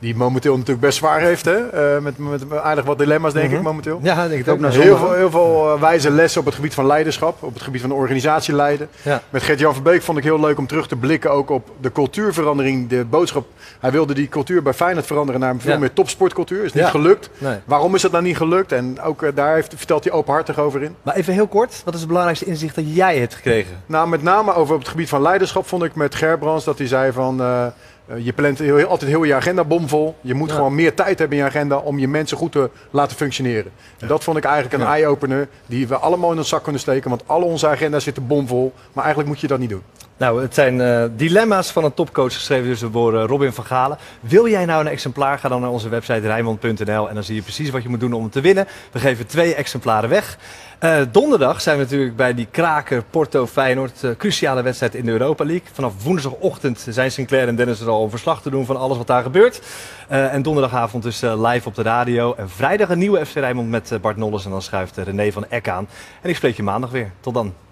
die 0.00 0.16
momenteel 0.16 0.52
natuurlijk 0.52 0.80
best 0.80 0.98
zwaar 0.98 1.20
heeft. 1.20 1.44
Hè? 1.44 2.00
met, 2.00 2.18
met 2.18 2.52
aardig 2.52 2.84
wat 2.84 2.98
dilemma's, 2.98 3.32
denk 3.32 3.44
mm 3.44 3.50
-hmm. 3.50 3.60
ik, 3.60 3.66
momenteel. 3.66 4.00
Ja, 4.02 4.28
denk 4.28 4.40
ik 4.40 4.48
ook. 4.48 4.58
Naar 4.58 4.72
heel, 4.72 4.96
veel, 4.96 5.12
heel 5.12 5.30
veel 5.30 5.78
wijze 5.80 6.10
lessen 6.10 6.40
op 6.40 6.46
het 6.46 6.54
gebied 6.54 6.74
van 6.74 6.86
leiderschap, 6.86 7.42
op 7.42 7.54
het 7.54 7.62
gebied 7.62 7.80
van 7.80 7.90
de 7.90 7.96
organisatie 7.96 8.54
leiden. 8.54 8.88
Ja. 9.02 9.22
Met 9.30 9.42
Gert-Jan 9.42 9.74
van 9.74 9.82
Beek 9.82 10.02
vond 10.02 10.18
ik 10.18 10.24
heel 10.24 10.40
leuk 10.40 10.58
om 10.58 10.66
terug 10.66 10.88
te 10.88 10.96
blikken 10.96 11.30
ook 11.30 11.50
op 11.50 11.70
de 11.80 11.92
cultuurverandering, 11.92 12.88
de 12.88 13.04
boodschap. 13.04 13.46
Hij 13.80 13.90
wilde 13.90 14.14
die 14.14 14.28
cultuur 14.28 14.62
bij 14.62 14.74
Feyenoord 14.74 15.06
veranderen 15.06 15.40
naar 15.40 15.50
een 15.50 15.60
veel 15.60 15.72
Ja. 15.72 15.78
meer 15.78 15.92
topsportcultuur. 15.92 16.64
Is 16.64 16.72
niet 16.72 16.82
Ja. 16.84 16.90
gelukt. 16.90 17.30
Nee. 17.38 17.56
Waarom 17.64 17.94
is 17.94 18.02
dat 18.02 18.10
nou 18.12 18.24
niet 18.24 18.36
gelukt? 18.36 18.72
En 18.72 19.00
ook 19.00 19.22
eh, 19.22 19.30
daar 19.34 19.54
heeft, 19.54 19.72
vertelt 19.76 20.04
hij 20.04 20.12
openhartig 20.12 20.58
over 20.58 20.82
in. 20.82 20.96
Maar 21.02 21.14
even 21.14 21.32
heel 21.32 21.46
kort, 21.46 21.82
wat 21.84 21.92
is 21.94 21.98
het 22.00 22.08
belangrijkste 22.08 22.46
inzicht 22.46 22.74
dat 22.74 22.94
jij 22.94 23.18
hebt 23.18 23.34
gekregen? 23.34 23.76
Nou, 23.86 24.08
met 24.08 24.22
name 24.22 24.54
over 24.54 24.74
op 24.74 24.80
het 24.80 24.88
gebied 24.88 25.08
van 25.08 25.22
leiderschap 25.22 25.66
vond 25.66 25.82
ik 25.82 25.94
met 25.94 26.14
Gerbrands 26.14 26.64
dat 26.64 26.78
hij 26.78 26.86
zei 26.86 27.12
van... 27.12 27.40
eh, 27.40 27.66
eh, 27.66 27.72
je 28.16 28.32
plant 28.32 28.58
heel, 28.58 28.86
altijd 28.86 29.10
heel 29.10 29.22
je 29.22 29.34
agenda 29.34 29.64
bomvol. 29.64 30.14
Je 30.20 30.34
moet 30.34 30.48
Ja. 30.48 30.54
gewoon 30.54 30.74
meer 30.74 30.94
tijd 30.94 31.18
hebben 31.18 31.38
in 31.38 31.44
je 31.44 31.50
agenda 31.50 31.76
om 31.76 31.98
je 31.98 32.08
mensen 32.08 32.36
goed 32.36 32.52
te 32.52 32.70
laten 32.90 33.16
functioneren. 33.16 33.72
En 33.98 34.08
dat 34.08 34.24
vond 34.24 34.36
ik 34.36 34.44
eigenlijk 34.44 34.82
een 34.82 34.88
eye-opener 34.88 35.48
die 35.66 35.88
we 35.88 35.96
allemaal 35.96 36.32
in 36.32 36.38
ons 36.38 36.48
zak 36.48 36.62
kunnen 36.62 36.80
steken. 36.80 37.10
Want 37.10 37.22
alle 37.26 37.44
onze 37.44 37.68
agenda's 37.68 38.04
zitten 38.04 38.26
bomvol. 38.26 38.72
Maar 38.92 39.04
eigenlijk 39.04 39.32
moet 39.32 39.40
je 39.40 39.46
dat 39.46 39.58
niet 39.58 39.70
doen. 39.70 39.82
Nou, 40.20 40.42
het 40.42 40.54
zijn 40.54 40.80
eh, 40.80 41.04
dilemma's 41.16 41.70
van 41.70 41.84
een 41.84 41.94
topcoach 41.94 42.34
geschreven 42.34 42.68
dus 42.68 42.80
door 42.92 43.18
eh, 43.18 43.24
Robin 43.26 43.52
van 43.52 43.64
Galen. 43.64 43.98
Wil 44.20 44.48
jij 44.48 44.64
nou 44.64 44.80
een 44.80 44.90
exemplaar? 44.90 45.38
Ga 45.38 45.48
dan 45.48 45.60
naar 45.60 45.70
onze 45.70 45.88
website 45.88 46.20
rijnmond.nl 46.20 47.08
en 47.08 47.14
dan 47.14 47.24
zie 47.24 47.34
je 47.34 47.42
precies 47.42 47.70
wat 47.70 47.82
je 47.82 47.88
moet 47.88 48.00
doen 48.00 48.12
om 48.12 48.20
hem 48.20 48.30
te 48.30 48.40
winnen. 48.40 48.66
We 48.92 48.98
geven 48.98 49.26
twee 49.26 49.54
exemplaren 49.54 50.08
weg. 50.08 50.38
Eh, 50.78 51.00
donderdag 51.10 51.60
zijn 51.60 51.76
we 51.76 51.82
natuurlijk 51.82 52.16
bij 52.16 52.34
die 52.34 52.46
kraker 52.50 53.02
Porto 53.10 53.46
Feyenoord. 53.46 54.04
cruciale 54.18 54.62
wedstrijd 54.62 54.94
in 54.94 55.04
de 55.04 55.10
Europa 55.10 55.44
League. 55.44 55.66
Vanaf 55.72 56.04
woensdagochtend 56.04 56.86
zijn 56.88 57.12
Sinclair 57.12 57.48
en 57.48 57.56
Dennis 57.56 57.80
er 57.80 57.88
al 57.88 58.00
om 58.00 58.10
verslag 58.10 58.42
te 58.42 58.50
doen 58.50 58.66
van 58.66 58.76
alles 58.76 58.96
wat 58.96 59.06
daar 59.06 59.22
gebeurt. 59.22 59.60
En 60.08 60.42
donderdagavond 60.42 61.02
dus 61.02 61.20
live 61.20 61.68
op 61.68 61.74
de 61.74 61.82
radio. 61.82 62.34
En 62.34 62.50
vrijdag 62.50 62.88
een 62.88 62.98
nieuwe 62.98 63.26
FC 63.26 63.34
Rijnmond 63.34 63.70
met 63.70 63.98
Bart 64.00 64.16
Nolles. 64.16 64.44
En 64.44 64.50
dan 64.50 64.62
schuift 64.62 64.96
René 64.96 65.32
van 65.32 65.46
Eck 65.48 65.68
aan. 65.68 65.88
En 66.20 66.30
ik 66.30 66.36
spreek 66.36 66.56
je 66.56 66.62
maandag 66.62 66.90
weer. 66.90 67.10
Tot 67.20 67.34
dan. 67.34 67.69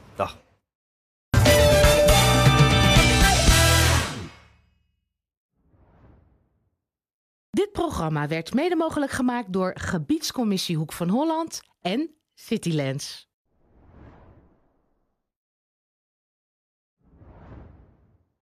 Dit 7.59 7.73
programma 7.73 8.29
werd 8.29 8.55
mede 8.55 8.77
mogelijk 8.77 9.13
gemaakt 9.13 9.53
door 9.53 9.73
Gebiedscommissie 9.75 10.77
Hoek 10.77 10.93
van 10.93 11.09
Holland 11.09 11.61
en 11.81 12.11
Citylands. 12.35 13.28